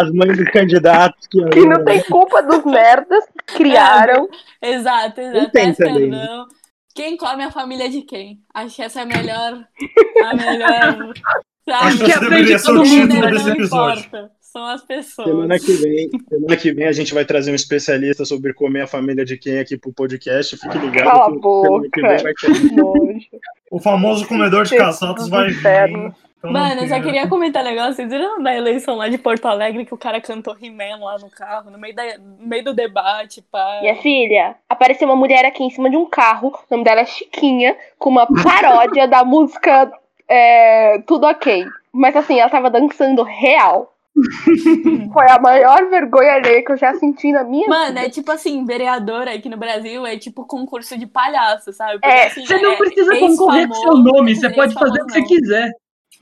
As 0.00 0.10
mães 0.12 0.36
dos 0.36 0.48
candidatos 0.50 1.26
que, 1.26 1.42
Que 1.50 1.60
não 1.66 1.84
tem 1.84 2.02
culpa 2.02 2.42
dos 2.42 2.64
merdas 2.64 3.24
que 3.46 3.56
criaram. 3.56 4.28
Exato, 4.62 5.20
exato. 5.20 5.50
tem 5.52 5.66
Peço 5.66 5.78
também, 5.78 6.10
perdão. 6.10 6.46
Quem 6.94 7.16
come 7.16 7.42
a 7.44 7.50
família 7.50 7.88
de 7.90 8.02
quem? 8.02 8.40
Acho 8.54 8.76
que 8.76 8.82
essa 8.82 9.00
é 9.00 9.02
a 9.02 9.06
melhor. 9.06 9.64
A 10.24 10.34
melhor. 10.34 11.12
Acho 11.68 11.98
Sabe? 11.98 12.04
que 12.04 12.10
esse 12.10 12.20
deveria 12.20 12.58
ser 12.58 12.70
o 12.70 12.82
título 12.82 13.20
Não 13.20 13.30
desse 13.30 13.50
episódio. 13.50 14.04
importa. 14.06 14.30
São 14.40 14.64
as 14.64 14.82
pessoas. 14.84 15.28
Semana 15.28 15.58
que 15.58 15.72
vem, 15.74 16.08
semana 16.30 16.56
que 16.56 16.72
vem 16.72 16.86
a 16.86 16.92
gente 16.92 17.12
vai 17.12 17.26
trazer 17.26 17.50
um 17.52 17.54
especialista 17.54 18.24
sobre 18.24 18.54
comer 18.54 18.82
a 18.82 18.86
família 18.86 19.22
de 19.24 19.36
quem 19.36 19.58
aqui 19.58 19.76
pro 19.76 19.92
podcast. 19.92 20.56
Fique 20.56 20.78
ligado. 20.78 21.04
Cala 21.04 21.26
a 21.26 21.30
que 21.32 21.40
semana 21.42 21.88
que 21.92 22.00
vem 22.00 22.16
boca. 22.16 22.22
vai 22.22 22.34
ter. 22.34 22.72
Nojo. 22.72 23.26
O 23.70 23.78
famoso 23.80 24.26
comedor 24.26 24.64
de 24.64 24.74
Esse 24.74 24.82
caçatos 24.82 25.28
vai 25.28 25.48
vir 25.48 25.56
inferno. 25.58 26.14
Então, 26.48 26.52
Mano, 26.52 26.80
eu 26.82 26.88
só 26.88 26.94
tem- 26.94 27.02
queria 27.04 27.28
comentar 27.28 27.62
um 27.62 27.66
negócio. 27.68 27.94
Vocês 27.94 28.08
viram 28.10 28.42
da 28.42 28.54
eleição 28.54 28.96
lá 28.96 29.08
de 29.08 29.18
Porto 29.18 29.46
Alegre 29.46 29.84
que 29.84 29.94
o 29.94 29.98
cara 29.98 30.20
cantou 30.20 30.56
He-Man 30.60 30.98
lá 31.00 31.18
no 31.18 31.30
carro, 31.30 31.70
no 31.70 31.78
meio, 31.78 31.94
da, 31.94 32.02
no 32.18 32.46
meio 32.46 32.64
do 32.64 32.74
debate, 32.74 33.42
pá. 33.50 33.78
Minha 33.80 33.96
filha, 33.96 34.54
apareceu 34.68 35.06
uma 35.08 35.16
mulher 35.16 35.44
aqui 35.44 35.62
em 35.64 35.70
cima 35.70 35.88
de 35.90 35.96
um 35.96 36.06
carro, 36.06 36.48
o 36.48 36.74
nome 36.74 36.84
dela 36.84 37.00
é 37.00 37.06
Chiquinha, 37.06 37.76
com 37.98 38.10
uma 38.10 38.26
paródia 38.42 39.06
da 39.08 39.24
música 39.24 39.90
é, 40.28 40.98
Tudo 41.06 41.26
Ok. 41.26 41.64
Mas 41.92 42.14
assim, 42.16 42.38
ela 42.38 42.50
tava 42.50 42.68
dançando 42.70 43.22
real. 43.22 43.92
Foi 45.12 45.26
a 45.30 45.38
maior 45.38 45.88
vergonha 45.90 46.34
alheia 46.34 46.64
que 46.64 46.72
eu 46.72 46.76
já 46.76 46.94
senti 46.94 47.32
na 47.32 47.44
minha 47.44 47.68
Mano, 47.68 47.86
vida. 47.88 48.00
é 48.06 48.08
tipo 48.10 48.30
assim, 48.32 48.64
vereador 48.64 49.28
aqui 49.28 49.48
no 49.48 49.56
Brasil 49.58 50.06
é 50.06 50.16
tipo 50.16 50.46
concurso 50.46 50.96
de 50.98 51.06
palhaço, 51.06 51.72
sabe? 51.72 52.00
Porque, 52.00 52.06
É, 52.08 52.26
assim, 52.26 52.46
Você 52.46 52.58
não 52.58 52.72
é 52.72 52.76
precisa 52.76 53.18
concorrer 53.18 53.68
com 53.68 53.74
seu 53.74 53.92
nome, 53.92 54.34
você 54.34 54.48
pode 54.50 54.72
fazer 54.74 55.02
o 55.02 55.06
que 55.06 55.12
você 55.12 55.22
quiser. 55.22 55.70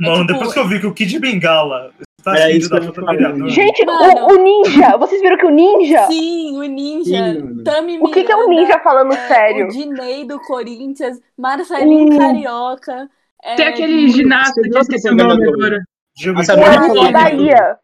Mano, 0.01 0.21
tipo- 0.27 0.33
depois 0.33 0.53
que 0.53 0.59
eu 0.59 0.69
vi 0.69 0.81
que 0.81 0.87
o 0.87 0.95
Kid 0.95 1.19
Bengala 1.19 1.91
está 2.19 2.37
É 2.39 2.53
isso 2.53 2.69
que 2.69 2.75
eu 2.75 2.83
ia 2.83 2.85
candidato 2.87 2.91
a 2.91 2.95
falar. 3.07 3.13
vereador. 3.13 3.49
Gente, 3.51 3.85
o, 3.87 4.27
o 4.33 4.43
ninja, 4.43 4.97
vocês 4.97 5.21
viram 5.21 5.37
que 5.37 5.47
o 5.47 5.51
ninja? 5.51 6.07
Sim, 6.07 6.59
o 6.59 6.63
Ninja, 6.65 7.33
Sim. 7.35 7.63
Tami 7.65 7.99
O 8.01 8.09
que, 8.11 8.25
que 8.25 8.33
é 8.33 8.37
um 8.37 8.49
Miranda, 8.49 8.61
ninja 8.69 8.81
falando 8.81 9.13
é, 9.13 9.29
sério? 9.29 9.67
O 9.67 9.69
Dinei 9.69 10.27
do 10.27 10.41
Corinthians, 10.41 11.21
Marcelinho 11.39 12.15
Uh. 12.15 12.19
Carioca. 12.19 13.09
é, 13.43 13.55
Tem 13.57 13.67
aquele 13.67 14.09
ginasta 14.09 14.61
que 14.63 14.75
eu 14.75 14.81
esqueci 14.81 15.09
o 15.09 15.15
nome 15.15 15.23
propaganda 15.31 15.51
do- 15.53 15.65
agora. 15.65 15.85
Diego 16.17 16.41
Ah, 16.41 16.45
O 16.93 16.97
eu 16.97 17.05
da 17.05 17.11
Bahia. 17.13 17.77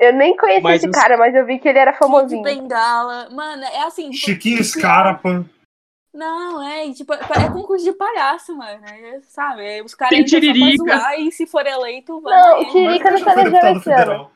Eu 0.00 0.12
nem 0.12 0.36
conheci 0.36 0.62
Mas 0.62 0.76
esse 0.82 0.88
os- 0.88 0.96
cara, 0.96 1.16
mas 1.16 1.34
eu 1.34 1.44
vi 1.44 1.58
que 1.58 1.68
ele 1.68 1.78
era 1.78 1.90
Kid 1.92 1.98
famosinho. 1.98 2.42
Bengala. 2.42 3.28
Mano, 3.32 3.62
é 3.64 3.82
assim. 3.84 4.12
Chiquinho 4.12 4.56
tipo, 4.58 4.68
Scarpa. 4.68 5.44
Não, 6.12 6.62
é 6.66 6.92
tipo, 6.92 7.12
é 7.12 7.50
concurso 7.52 7.84
de 7.84 7.92
palhaço, 7.92 8.56
mano. 8.56 8.84
é, 8.84 9.20
sabe? 9.22 9.62
é, 9.64 9.82
Os 9.82 9.94
caras 9.94 10.18
entram 10.18 10.40
só 10.40 10.86
pra 10.86 10.98
zoar 10.98 11.20
e 11.20 11.30
se 11.32 11.46
for 11.46 11.66
eleito, 11.66 12.20
vai. 12.20 12.40
Não, 12.40 12.60
o 12.60 12.72
Tiririca 12.72 13.10
não 13.10 13.22
tá 13.22 13.68
ano. 13.68 13.80
federal. 13.80 14.32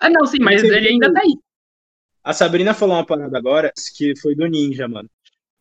Ah, 0.00 0.10
não, 0.10 0.26
sim, 0.26 0.38
mas 0.40 0.62
ele 0.62 0.88
ainda 0.88 1.12
tá 1.12 1.20
aí. 1.20 1.38
A 2.22 2.32
Sabrina 2.32 2.74
falou 2.74 2.96
uma 2.96 3.06
parada 3.06 3.36
agora 3.36 3.72
que 3.96 4.14
foi 4.18 4.34
do 4.34 4.46
Ninja, 4.46 4.86
mano. 4.88 5.08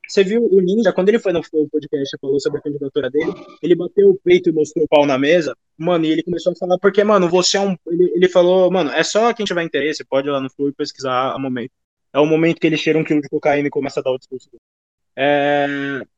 Você 0.08 0.24
viu 0.24 0.46
o 0.46 0.62
Ninja, 0.62 0.92
quando 0.92 1.10
ele 1.10 1.20
foi 1.20 1.32
no 1.32 1.42
podcast 1.42 2.16
e 2.16 2.20
falou 2.20 2.40
sobre 2.40 2.60
a 2.60 2.62
candidatura 2.62 3.10
dele, 3.10 3.34
ele 3.62 3.74
bateu 3.76 4.10
o 4.10 4.20
peito 4.22 4.50
e 4.50 4.54
mostrou 4.54 4.84
o 4.84 4.88
pau 4.88 5.06
na 5.06 5.18
mesa, 5.18 5.56
mano, 5.78 6.06
e 6.06 6.12
ele 6.12 6.24
começou 6.24 6.52
a 6.52 6.56
falar, 6.56 6.78
porque, 6.78 7.04
mano, 7.04 7.30
você 7.30 7.58
é 7.58 7.62
um. 7.62 7.78
Ele, 7.88 8.12
ele 8.16 8.28
falou, 8.30 8.70
mano, 8.70 8.92
é 8.92 9.04
só 9.04 9.34
quem 9.34 9.46
tiver 9.46 9.64
interesse, 9.64 10.04
pode 10.04 10.28
ir 10.28 10.32
lá 10.32 10.42
no 10.42 10.50
Flow 10.50 10.70
e 10.70 10.74
pesquisar 10.74 11.34
a 11.34 11.40
momento. 11.40 11.72
É 12.12 12.20
o 12.20 12.26
momento 12.26 12.60
que 12.60 12.68
ele 12.68 12.78
cheira 12.78 13.00
um 13.00 13.04
quilo 13.04 13.22
de 13.22 13.30
cocaína 13.30 13.68
e 13.68 13.72
começa 13.72 14.02
a 14.02 14.04
dar 14.04 14.12
o 14.12 14.18
discurso. 14.18 14.50
dele. 14.52 14.62
É, 15.16 15.68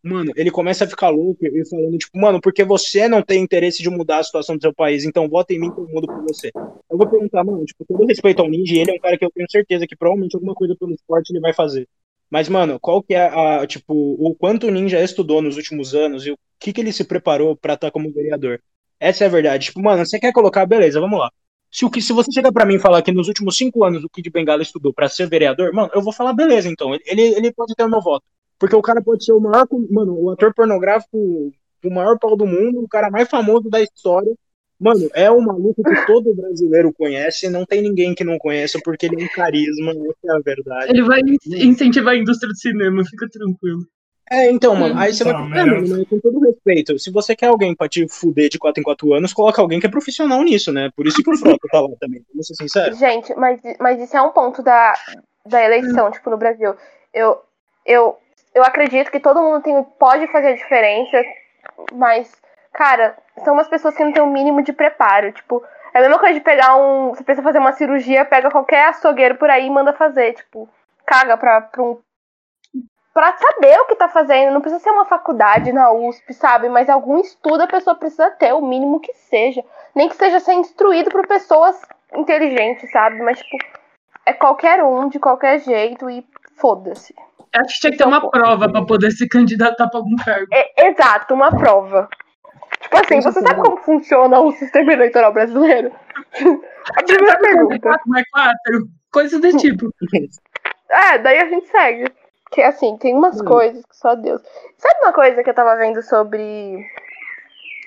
mano, 0.02 0.32
ele 0.38 0.50
começa 0.50 0.86
a 0.86 0.88
ficar 0.88 1.10
louco 1.10 1.46
e 1.46 1.70
falando, 1.70 1.98
tipo, 1.98 2.18
mano, 2.18 2.40
porque 2.40 2.64
você 2.64 3.08
não 3.10 3.22
tem 3.22 3.44
interesse 3.44 3.84
de 3.84 3.90
mudar 3.90 4.20
a 4.20 4.24
situação 4.24 4.56
do 4.56 4.62
seu 4.62 4.74
país, 4.74 5.04
então 5.04 5.28
vota 5.28 5.54
em 5.54 5.60
mim 5.60 5.70
que 5.70 5.80
eu 5.80 5.88
mudo 5.88 6.08
por 6.08 6.24
você. 6.24 6.50
Eu 6.90 6.98
vou 6.98 7.08
perguntar, 7.08 7.44
mano, 7.44 7.66
tipo, 7.66 7.84
todo 7.86 8.06
respeito 8.06 8.42
ao 8.42 8.50
Ninja, 8.50 8.76
ele 8.76 8.92
é 8.92 8.94
um 8.94 9.00
cara 9.00 9.18
que 9.18 9.26
eu 9.26 9.32
tenho 9.32 9.50
certeza 9.52 9.86
que 9.86 9.98
provavelmente 9.98 10.36
alguma 10.36 10.56
coisa 10.56 10.76
pelo 10.80 10.94
esporte 10.94 11.32
ele 11.32 11.42
vai 11.42 11.54
fazer. 11.54 11.88
Mas, 12.30 12.48
mano, 12.48 12.80
qual 12.80 13.04
que 13.04 13.14
é 13.14 13.28
a, 13.28 13.68
tipo, 13.68 13.94
o 13.94 14.34
quanto 14.36 14.68
o 14.68 14.72
Ninja 14.72 15.02
estudou 15.04 15.42
nos 15.42 15.58
últimos 15.58 15.94
anos 15.94 16.26
e 16.26 16.32
o 16.32 16.38
que 16.60 16.72
que 16.72 16.82
ele 16.82 16.94
se 16.94 17.04
preparou 17.04 17.56
pra 17.56 17.74
estar 17.74 17.92
como 17.92 18.12
vereador? 18.12 18.62
Essa 19.00 19.26
é 19.26 19.28
a 19.28 19.30
verdade. 19.30 19.66
Tipo, 19.66 19.82
mano, 19.82 20.06
você 20.06 20.20
quer 20.20 20.32
colocar, 20.32 20.66
beleza, 20.66 21.00
vamos 21.02 21.20
lá. 21.20 21.30
Se, 21.70 21.84
o 21.84 21.90
que, 21.90 22.02
se 22.02 22.14
você 22.14 22.32
chegar 22.32 22.52
pra 22.54 22.66
mim 22.66 22.76
e 22.76 22.80
falar 22.80 23.02
que 23.02 23.12
nos 23.12 23.28
últimos 23.28 23.58
cinco 23.58 23.84
anos 23.84 24.04
o 24.04 24.10
Kid 24.10 24.30
Bengala 24.30 24.62
estudou 24.62 24.94
pra 24.94 25.10
ser 25.10 25.28
vereador, 25.28 25.74
mano, 25.74 25.92
eu 25.94 26.02
vou 26.02 26.14
falar, 26.14 26.34
beleza, 26.34 26.70
então. 26.70 26.96
Ele, 27.06 27.22
ele 27.22 27.52
pode 27.54 27.76
ter 27.76 27.84
o 27.84 27.90
meu 27.90 28.02
voto. 28.02 28.26
Porque 28.60 28.76
o 28.76 28.82
cara 28.82 29.02
pode 29.02 29.24
ser 29.26 29.34
o 29.34 29.40
maior, 29.40 29.68
mano, 29.90 30.18
o 30.18 30.30
ator 30.32 30.54
pornográfico, 30.54 31.18
o 31.18 31.90
maior 31.94 32.18
pau 32.18 32.36
do 32.36 32.46
mundo, 32.48 32.82
o 32.84 32.88
cara 32.88 33.10
mais 33.10 33.30
famoso 33.30 33.70
da 33.70 33.82
história. 33.82 34.34
Mano, 34.80 35.10
é 35.14 35.32
um 35.32 35.40
maluco 35.40 35.82
que 35.82 36.06
todo 36.06 36.36
brasileiro 36.36 36.92
conhece, 36.94 37.50
não 37.50 37.66
tem 37.66 37.82
ninguém 37.82 38.14
que 38.14 38.26
não 38.26 38.38
conheça, 38.38 38.78
porque 38.84 39.06
ele 39.06 39.22
é 39.22 39.26
um 39.26 39.30
carisma, 39.30 39.92
essa 39.92 40.34
é 40.34 40.36
a 40.36 40.40
verdade. 40.40 40.90
Ele 40.92 41.04
vai 41.04 41.22
in- 41.22 41.38
incentivar 41.70 42.14
a 42.14 42.18
indústria 42.18 42.50
do 42.52 42.58
cinema, 42.58 43.04
fica 43.06 43.28
tranquilo. 43.30 43.88
É, 44.30 44.50
então, 44.50 44.76
mano, 44.76 44.98
aí 44.98 45.14
você 45.14 45.24
Tá, 45.24 45.32
vai. 45.34 45.60
É, 45.62 45.66
mano, 45.66 45.88
mas 45.88 46.08
com 46.10 46.20
todo 46.20 46.40
respeito, 46.40 46.98
se 46.98 47.12
você 47.12 47.36
quer 47.36 47.46
alguém 47.48 47.76
pra 47.76 47.88
te 47.88 48.08
fuder 48.10 48.50
de 48.50 48.58
4 48.58 48.82
em 48.82 48.84
4 48.84 49.14
anos, 49.14 49.32
coloca 49.34 49.62
alguém 49.62 49.80
que 49.80 49.86
é 49.86 49.90
profissional 49.90 50.44
nisso, 50.44 50.74
né? 50.74 50.90
Por 50.96 51.06
isso 51.08 51.22
que 51.24 51.30
o 51.30 51.38
Frota 51.38 51.68
tá 51.72 51.80
lá 51.80 51.90
também, 52.00 52.26
vamos 52.34 52.48
ser 52.48 52.56
sinceros. 52.56 52.98
Gente, 52.98 53.34
mas, 53.36 53.62
mas 53.80 54.02
isso 54.02 54.18
é 54.18 54.22
um 54.22 54.32
ponto 54.32 54.64
da, 54.64 54.94
da 55.46 55.64
eleição, 55.64 56.12
tipo, 56.12 56.30
no 56.32 56.38
Brasil. 56.38 56.74
Eu, 57.14 57.38
eu, 57.86 58.18
eu 58.56 58.64
acredito 58.64 59.12
que 59.12 59.20
todo 59.20 59.42
mundo 59.42 59.62
tem, 59.62 59.84
pode 60.00 60.26
fazer 60.28 60.48
a 60.48 60.56
diferença, 60.56 61.22
mas, 61.94 62.34
cara, 62.74 63.18
são 63.44 63.54
umas 63.54 63.68
pessoas 63.68 63.96
que 63.96 64.04
não 64.04 64.14
têm 64.14 64.24
o 64.24 64.28
mínimo 64.28 64.64
de 64.64 64.72
preparo. 64.72 65.34
Tipo, 65.34 65.62
é 65.94 66.00
a 66.00 66.02
mesma 66.02 66.18
coisa 66.18 66.34
de 66.36 66.40
pegar 66.40 66.78
um. 66.78 67.10
Você 67.10 67.24
precisa 67.24 67.44
fazer 67.44 67.60
uma 67.60 67.74
cirurgia, 67.74 68.24
pega 68.24 68.50
qualquer 68.50 68.88
açougueiro 68.88 69.36
por 69.36 69.50
aí 69.50 69.68
e 69.68 69.70
manda 69.70 69.92
fazer. 69.92 70.34
Tipo, 70.34 70.70
caga 71.06 71.38
pra, 71.38 71.62
pra 71.62 71.84
um. 71.84 72.00
Pra 73.14 73.34
saber 73.38 73.80
o 73.80 73.86
que 73.86 73.96
tá 73.96 74.10
fazendo, 74.10 74.54
não 74.54 74.60
precisa 74.60 74.84
ser 74.84 74.90
uma 74.90 75.06
faculdade 75.06 75.72
na 75.72 75.92
USP, 75.92 76.34
sabe? 76.34 76.68
Mas 76.68 76.90
algum 76.90 77.20
estudo 77.20 77.64
a 77.64 77.68
pessoa 77.68 77.96
precisa 77.96 78.30
ter, 78.32 78.54
o 78.54 78.62
mínimo 78.62 79.00
que 79.00 79.14
seja. 79.14 79.64
Nem 79.94 80.10
que 80.10 80.16
seja 80.16 80.40
ser 80.40 80.54
instruído 80.54 81.10
por 81.10 81.26
pessoas 81.26 81.82
inteligentes, 82.14 82.92
sabe? 82.92 83.22
Mas, 83.22 83.40
tipo, 83.40 83.58
é 84.26 84.34
qualquer 84.34 84.84
um, 84.84 85.08
de 85.08 85.18
qualquer 85.18 85.60
jeito, 85.60 86.10
e 86.10 86.28
foda-se. 86.58 87.16
Acho 87.56 87.74
que 87.76 87.80
tinha 87.82 87.92
que 87.92 87.98
ter 87.98 88.06
uma 88.08 88.30
prova 88.30 88.70
pra 88.70 88.86
poder 88.86 89.12
se 89.12 89.28
candidatar 89.28 89.88
pra 89.90 90.00
algum 90.00 90.16
cargo. 90.18 90.48
É, 90.52 90.88
exato, 90.90 91.34
uma 91.34 91.56
prova. 91.56 92.10
Tipo 92.82 92.98
assim, 92.98 93.22
você 93.22 93.42
sabe 93.42 93.62
como 93.62 93.78
funciona 93.78 94.40
o 94.40 94.52
sistema 94.52 94.94
eleitoral 94.94 95.34
brasileiro? 95.34 95.92
A 96.96 97.04
primeira 97.04 97.40
pergunta. 97.40 97.80
4 97.80 98.02
mais 98.10 98.26
4, 98.30 98.88
coisas 99.12 99.42
desse 99.42 99.58
tipo. 99.58 99.90
É, 100.90 101.18
daí 101.18 101.40
a 101.40 101.48
gente 101.48 101.68
segue. 101.68 102.06
Que 102.52 102.62
assim, 102.62 102.96
tem 102.98 103.16
umas 103.16 103.42
Hum. 103.42 103.46
coisas 103.46 103.84
que 103.86 103.96
só 103.96 104.16
Deus. 104.16 104.42
Sabe 104.78 105.00
uma 105.02 105.14
coisa 105.14 105.44
que 105.44 105.50
eu 105.50 105.54
tava 105.54 105.76
vendo 105.78 106.02
sobre 106.04 106.86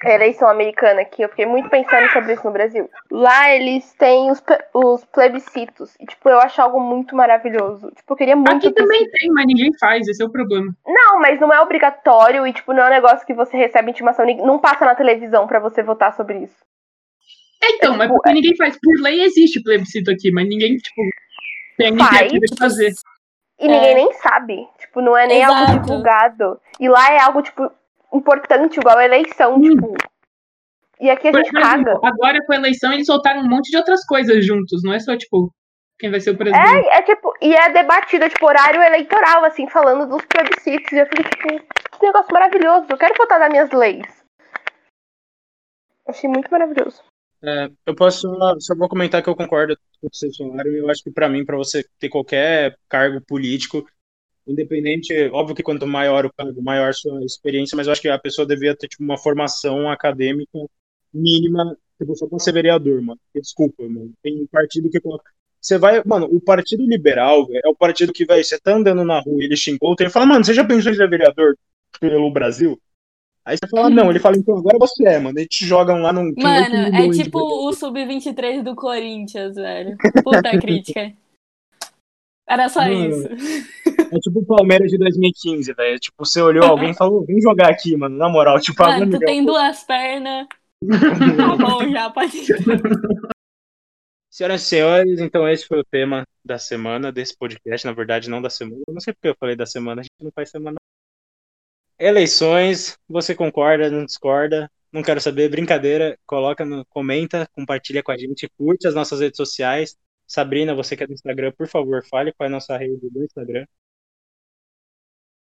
eleição 0.05 0.49
americana 0.49 1.05
que 1.05 1.22
eu 1.22 1.28
fiquei 1.28 1.46
muito 1.46 1.68
pensando 1.68 2.09
sobre 2.11 2.32
isso 2.34 2.44
no 2.44 2.53
Brasil? 2.53 2.88
Lá 3.11 3.53
eles 3.55 3.92
têm 3.94 4.30
os, 4.30 4.42
os 4.74 5.05
plebiscitos. 5.07 5.94
E, 6.01 6.07
tipo, 6.07 6.28
eu 6.28 6.38
acho 6.38 6.61
algo 6.61 6.80
muito 6.80 7.16
maravilhoso. 7.16 7.90
Tipo, 7.96 8.12
eu 8.12 8.16
queria 8.16 8.36
muito. 8.36 8.51
Aqui 8.51 8.72
também 8.72 9.09
tem, 9.11 9.30
mas 9.32 9.46
ninguém 9.46 9.70
faz, 9.78 10.07
esse 10.07 10.22
é 10.22 10.26
o 10.26 10.30
problema. 10.30 10.72
Não, 10.86 11.18
mas 11.20 11.40
não 11.40 11.53
é 11.53 11.61
obrigatório 11.61 12.46
e, 12.46 12.53
tipo, 12.53 12.72
não 12.72 12.84
é 12.84 12.86
um 12.86 12.90
negócio 12.90 13.26
que 13.26 13.34
você 13.34 13.57
recebe 13.57 13.90
intimação. 13.90 14.26
Não 14.44 14.59
passa 14.59 14.84
na 14.84 14.94
televisão 14.94 15.46
pra 15.46 15.59
você 15.61 15.82
votar 15.82 16.14
sobre 16.14 16.38
isso. 16.44 16.57
É, 17.62 17.72
então, 17.72 17.96
mas 17.96 18.07
tipo, 18.09 18.14
porque 18.14 18.32
ninguém 18.32 18.57
faz. 18.57 18.78
Por 18.80 19.01
lei 19.03 19.22
existe 19.22 19.62
plebiscito 19.62 20.11
aqui, 20.11 20.30
mas 20.30 20.49
ninguém, 20.49 20.76
tipo, 20.76 21.03
tem 21.76 21.88
a 21.88 21.90
Faz, 21.99 22.11
iniciativa 22.11 22.46
de 22.46 22.59
fazer. 22.59 22.92
E 23.61 23.66
É. 23.66 23.68
ninguém 23.68 23.94
nem 23.96 24.12
sabe. 24.14 24.68
Tipo, 24.78 25.01
não 25.01 25.16
é 25.16 25.26
nem 25.26 25.42
algo 25.42 25.62
Exato. 25.62 25.80
divulgado. 25.80 26.61
E 26.78 26.88
lá 26.88 27.12
é 27.12 27.20
algo, 27.20 27.42
tipo, 27.42 27.70
importante, 28.12 28.78
igual 28.78 28.98
a 28.98 29.04
eleição, 29.04 29.56
Hum. 29.56 29.62
tipo. 29.62 29.94
E 31.00 31.09
aqui 31.11 31.28
a 31.28 31.30
Por 31.30 31.44
gente 31.44 31.56
exemplo, 31.56 32.00
caga. 32.00 32.09
agora 32.09 32.44
com 32.44 32.52
a 32.52 32.56
eleição 32.56 32.92
eles 32.92 33.06
soltaram 33.06 33.40
um 33.42 33.48
monte 33.48 33.70
de 33.70 33.76
outras 33.76 34.04
coisas 34.04 34.44
juntos, 34.44 34.82
não 34.82 34.92
é 34.92 34.98
só, 34.98 35.16
tipo, 35.16 35.52
quem 35.98 36.11
vai 36.11 36.20
ser 36.20 36.30
o 36.30 36.36
presidente. 36.36 36.88
É, 36.88 36.98
é 36.98 37.02
tipo, 37.02 37.32
e 37.40 37.54
é 37.54 37.70
debatido, 37.72 38.28
tipo, 38.28 38.46
horário 38.46 38.82
eleitoral, 38.82 39.44
assim, 39.44 39.68
falando 39.68 40.09
dos 40.09 40.24
plebiscitos. 40.26 40.90
E 40.92 40.98
eu 40.98 41.06
falei, 41.06 41.24
tipo, 41.24 41.98
que 41.98 42.06
negócio 42.06 42.32
maravilhoso. 42.32 42.86
Eu 42.90 42.96
quero 42.98 43.14
votar 43.16 43.38
nas 43.38 43.48
minhas 43.50 43.70
leis. 43.70 44.06
Achei 46.06 46.28
muito 46.28 46.50
maravilhoso. 46.50 47.02
É, 47.42 47.68
eu 47.86 47.94
posso 47.94 48.28
só, 48.61 48.74
vou 48.74 48.88
comentar 48.88 49.22
que 49.22 49.28
eu 49.28 49.36
concordo 49.36 49.76
com 50.00 50.06
o 50.06 50.11
que 50.11 50.16
vocês 50.16 50.36
falaram. 50.36 50.70
Eu 50.72 50.90
acho 50.90 51.02
que 51.04 51.11
pra 51.12 51.28
mim, 51.28 51.44
pra 51.44 51.56
você 51.56 51.84
ter 51.98 52.09
qualquer 52.09 52.76
cargo 52.88 53.20
político, 53.20 53.86
independente, 54.49 55.12
óbvio 55.32 55.55
que 55.55 55.62
quanto 55.62 55.86
maior 55.86 56.26
o 56.26 56.32
cargo, 56.32 56.62
maior 56.62 56.90
a 56.90 56.92
sua 56.92 57.24
experiência, 57.24 57.76
mas 57.76 57.86
eu 57.86 57.92
acho 57.92 58.03
que 58.03 58.09
a 58.09 58.18
pessoa 58.18 58.46
devia 58.46 58.74
ter 58.74 58.88
tipo, 58.88 59.03
uma 59.03 59.18
formação 59.18 59.90
acadêmica 59.90 60.59
mínima, 61.12 61.76
tipo, 61.99 62.14
só 62.16 62.26
pra 62.26 62.38
ser 62.38 62.53
vereador, 62.53 63.01
mano. 63.03 63.20
Desculpa, 63.34 63.82
mano. 63.82 64.12
Tem 64.22 64.46
partido 64.46 64.90
que 64.90 65.01
coloca. 65.01 65.30
Você 65.61 65.76
vai, 65.76 66.03
mano, 66.05 66.26
o 66.30 66.40
Partido 66.40 66.84
Liberal 66.84 67.46
velho, 67.46 67.61
é 67.64 67.68
o 67.68 67.74
partido 67.74 68.12
que 68.12 68.24
vai, 68.24 68.42
você 68.42 68.59
tá 68.59 68.74
andando 68.74 69.05
na 69.05 69.18
rua 69.18 69.42
e 69.42 69.46
ele 69.46 69.57
xingou, 69.57 69.94
ele 69.99 70.09
fala, 70.09 70.26
mano, 70.26 70.44
você 70.44 70.55
já 70.55 70.64
pensou 70.64 70.92
em 70.92 70.94
ser 70.94 71.11
vereador 71.11 71.57
pelo 72.01 72.30
Brasil? 72.30 72.80
Aí 73.44 73.57
você 73.57 73.66
fala, 73.66 73.88
não, 73.88 74.11
ele 74.11 74.18
fala, 74.18 74.36
então 74.36 74.59
agora 74.59 74.76
você 74.78 75.09
é, 75.09 75.18
mano. 75.18 75.38
Eles 75.38 75.49
te 75.49 75.64
jogam 75.64 76.03
lá 76.03 76.12
num. 76.12 76.26
oito 76.26 76.42
Mano, 76.42 76.94
é 76.94 77.11
tipo 77.11 77.38
o 77.38 77.72
Sub-23 77.72 78.62
do 78.62 78.76
Corinthians, 78.76 79.55
velho. 79.55 79.96
Puta 80.22 80.51
crítica. 80.61 81.12
Era 82.49 82.68
só 82.68 82.80
Mano, 82.80 83.09
isso. 83.09 83.28
É 84.11 84.18
tipo 84.18 84.40
o 84.40 84.46
Palmeiras 84.46 84.90
de 84.90 84.96
2015, 84.99 85.72
velho. 85.74 85.99
Tipo, 85.99 86.24
você 86.24 86.40
olhou 86.40 86.64
alguém 86.66 86.90
e 86.90 86.96
falou, 86.96 87.24
vem 87.24 87.40
jogar 87.40 87.68
aqui, 87.68 87.96
mano. 87.96 88.16
Na 88.16 88.28
moral, 88.28 88.59
tipo, 88.59 88.82
Mano, 88.82 89.11
tu 89.11 89.18
tem 89.18 89.44
duas 89.44 89.84
pernas. 89.84 90.46
Tá 91.36 91.57
bom 91.57 91.90
já, 91.90 92.09
pode. 92.09 92.38
Senhoras 94.30 94.62
e 94.62 94.64
senhores, 94.64 95.20
então 95.20 95.49
esse 95.49 95.66
foi 95.66 95.80
o 95.80 95.84
tema 95.84 96.22
da 96.44 96.57
semana, 96.57 97.11
desse 97.11 97.36
podcast, 97.36 97.84
na 97.84 97.92
verdade, 97.92 98.30
não 98.30 98.40
da 98.40 98.49
semana. 98.49 98.80
Eu 98.86 98.94
não 98.94 99.01
sei 99.01 99.12
porque 99.12 99.26
eu 99.26 99.36
falei 99.40 99.57
da 99.57 99.66
semana, 99.66 100.01
a 100.01 100.05
gente 100.05 100.12
não 100.20 100.30
faz 100.30 100.51
semana. 100.51 100.76
Eleições, 101.99 102.96
você 103.09 103.34
concorda, 103.34 103.90
não 103.90 104.05
discorda? 104.05 104.70
não 104.92 105.03
quero 105.03 105.20
saber, 105.20 105.49
brincadeira, 105.51 106.18
coloca 106.26 106.64
no, 106.64 106.84
comenta, 106.86 107.49
compartilha 107.53 108.03
com 108.03 108.11
a 108.11 108.16
gente, 108.16 108.49
curte 108.57 108.88
as 108.88 108.94
nossas 108.94 109.20
redes 109.20 109.36
sociais. 109.36 109.96
Sabrina, 110.29 110.74
você 110.74 110.95
que 110.95 111.03
é 111.03 111.07
do 111.07 111.14
Instagram, 111.14 111.53
por 111.53 111.66
favor, 111.66 112.05
fale 112.05 112.33
qual 112.35 112.45
é 112.47 112.51
a 112.51 112.53
nossa 112.53 112.76
rede 112.76 113.09
do 113.09 113.24
Instagram. 113.24 113.66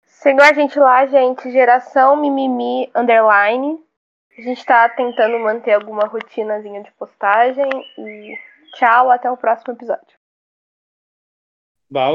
Sigam 0.03 0.45
a 0.45 0.53
gente 0.53 0.79
lá, 0.79 1.05
gente, 1.05 1.51
geração 1.51 2.15
mimimi 2.15 2.89
underline. 2.95 3.77
A 4.37 4.41
gente 4.41 4.65
tá 4.65 4.87
tentando 4.87 5.37
manter 5.39 5.73
alguma 5.73 6.07
rotinazinha 6.07 6.81
de 6.81 6.91
postagem 6.93 7.69
e 7.97 8.33
tchau, 8.75 9.11
até 9.11 9.29
o 9.29 9.35
próximo 9.35 9.73
episódio. 9.73 10.17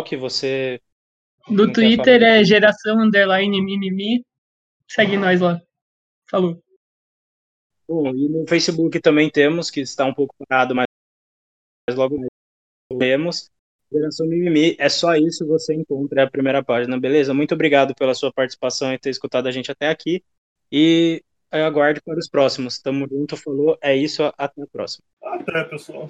Que 0.03 0.17
você 0.17 0.81
quer 1.47 1.73
Twitter 1.73 2.23
é 2.23 2.45
geração 2.45 2.99
underline 2.99 3.61
mimimi. 3.61 4.25
Segue 4.89 5.19
nós 5.19 5.41
lá. 5.41 5.61
Falou. 6.31 6.63
Bom, 7.87 8.09
e 8.09 8.29
no 8.29 8.49
Facebook 8.49 8.99
também 9.01 9.31
temos, 9.31 9.71
que 9.71 9.81
está 9.81 10.07
um 10.07 10.15
pouco 10.15 10.35
parado, 10.49 10.75
mas 10.75 10.87
mas 11.87 11.97
logo 11.97 12.19
mais 12.19 12.34
temos. 12.99 13.51
Geração 13.93 14.27
Mimimi, 14.27 14.75
é 14.79 14.89
só 14.89 15.15
isso, 15.15 15.47
você 15.47 15.75
encontra 15.75 16.25
a 16.25 16.31
primeira 16.31 16.65
página, 16.65 16.99
beleza? 16.99 17.33
Muito 17.33 17.55
obrigado 17.55 17.95
pela 17.95 18.15
sua 18.15 18.33
participação 18.33 18.93
e 18.93 18.99
ter 18.99 19.11
escutado 19.11 19.47
a 19.47 19.53
gente 19.53 19.71
até 19.71 19.89
aqui. 19.89 20.23
E 20.73 21.23
eu 21.53 21.65
aguardo 21.65 22.03
para 22.05 22.19
os 22.19 22.29
próximos. 22.29 22.79
Tamo 22.81 23.09
junto, 23.09 23.37
falou, 23.37 23.79
é 23.81 23.97
isso, 23.97 24.23
até 24.37 24.63
a 24.63 24.67
próxima. 24.67 25.05
Até, 25.23 25.65
pessoal. 25.65 26.09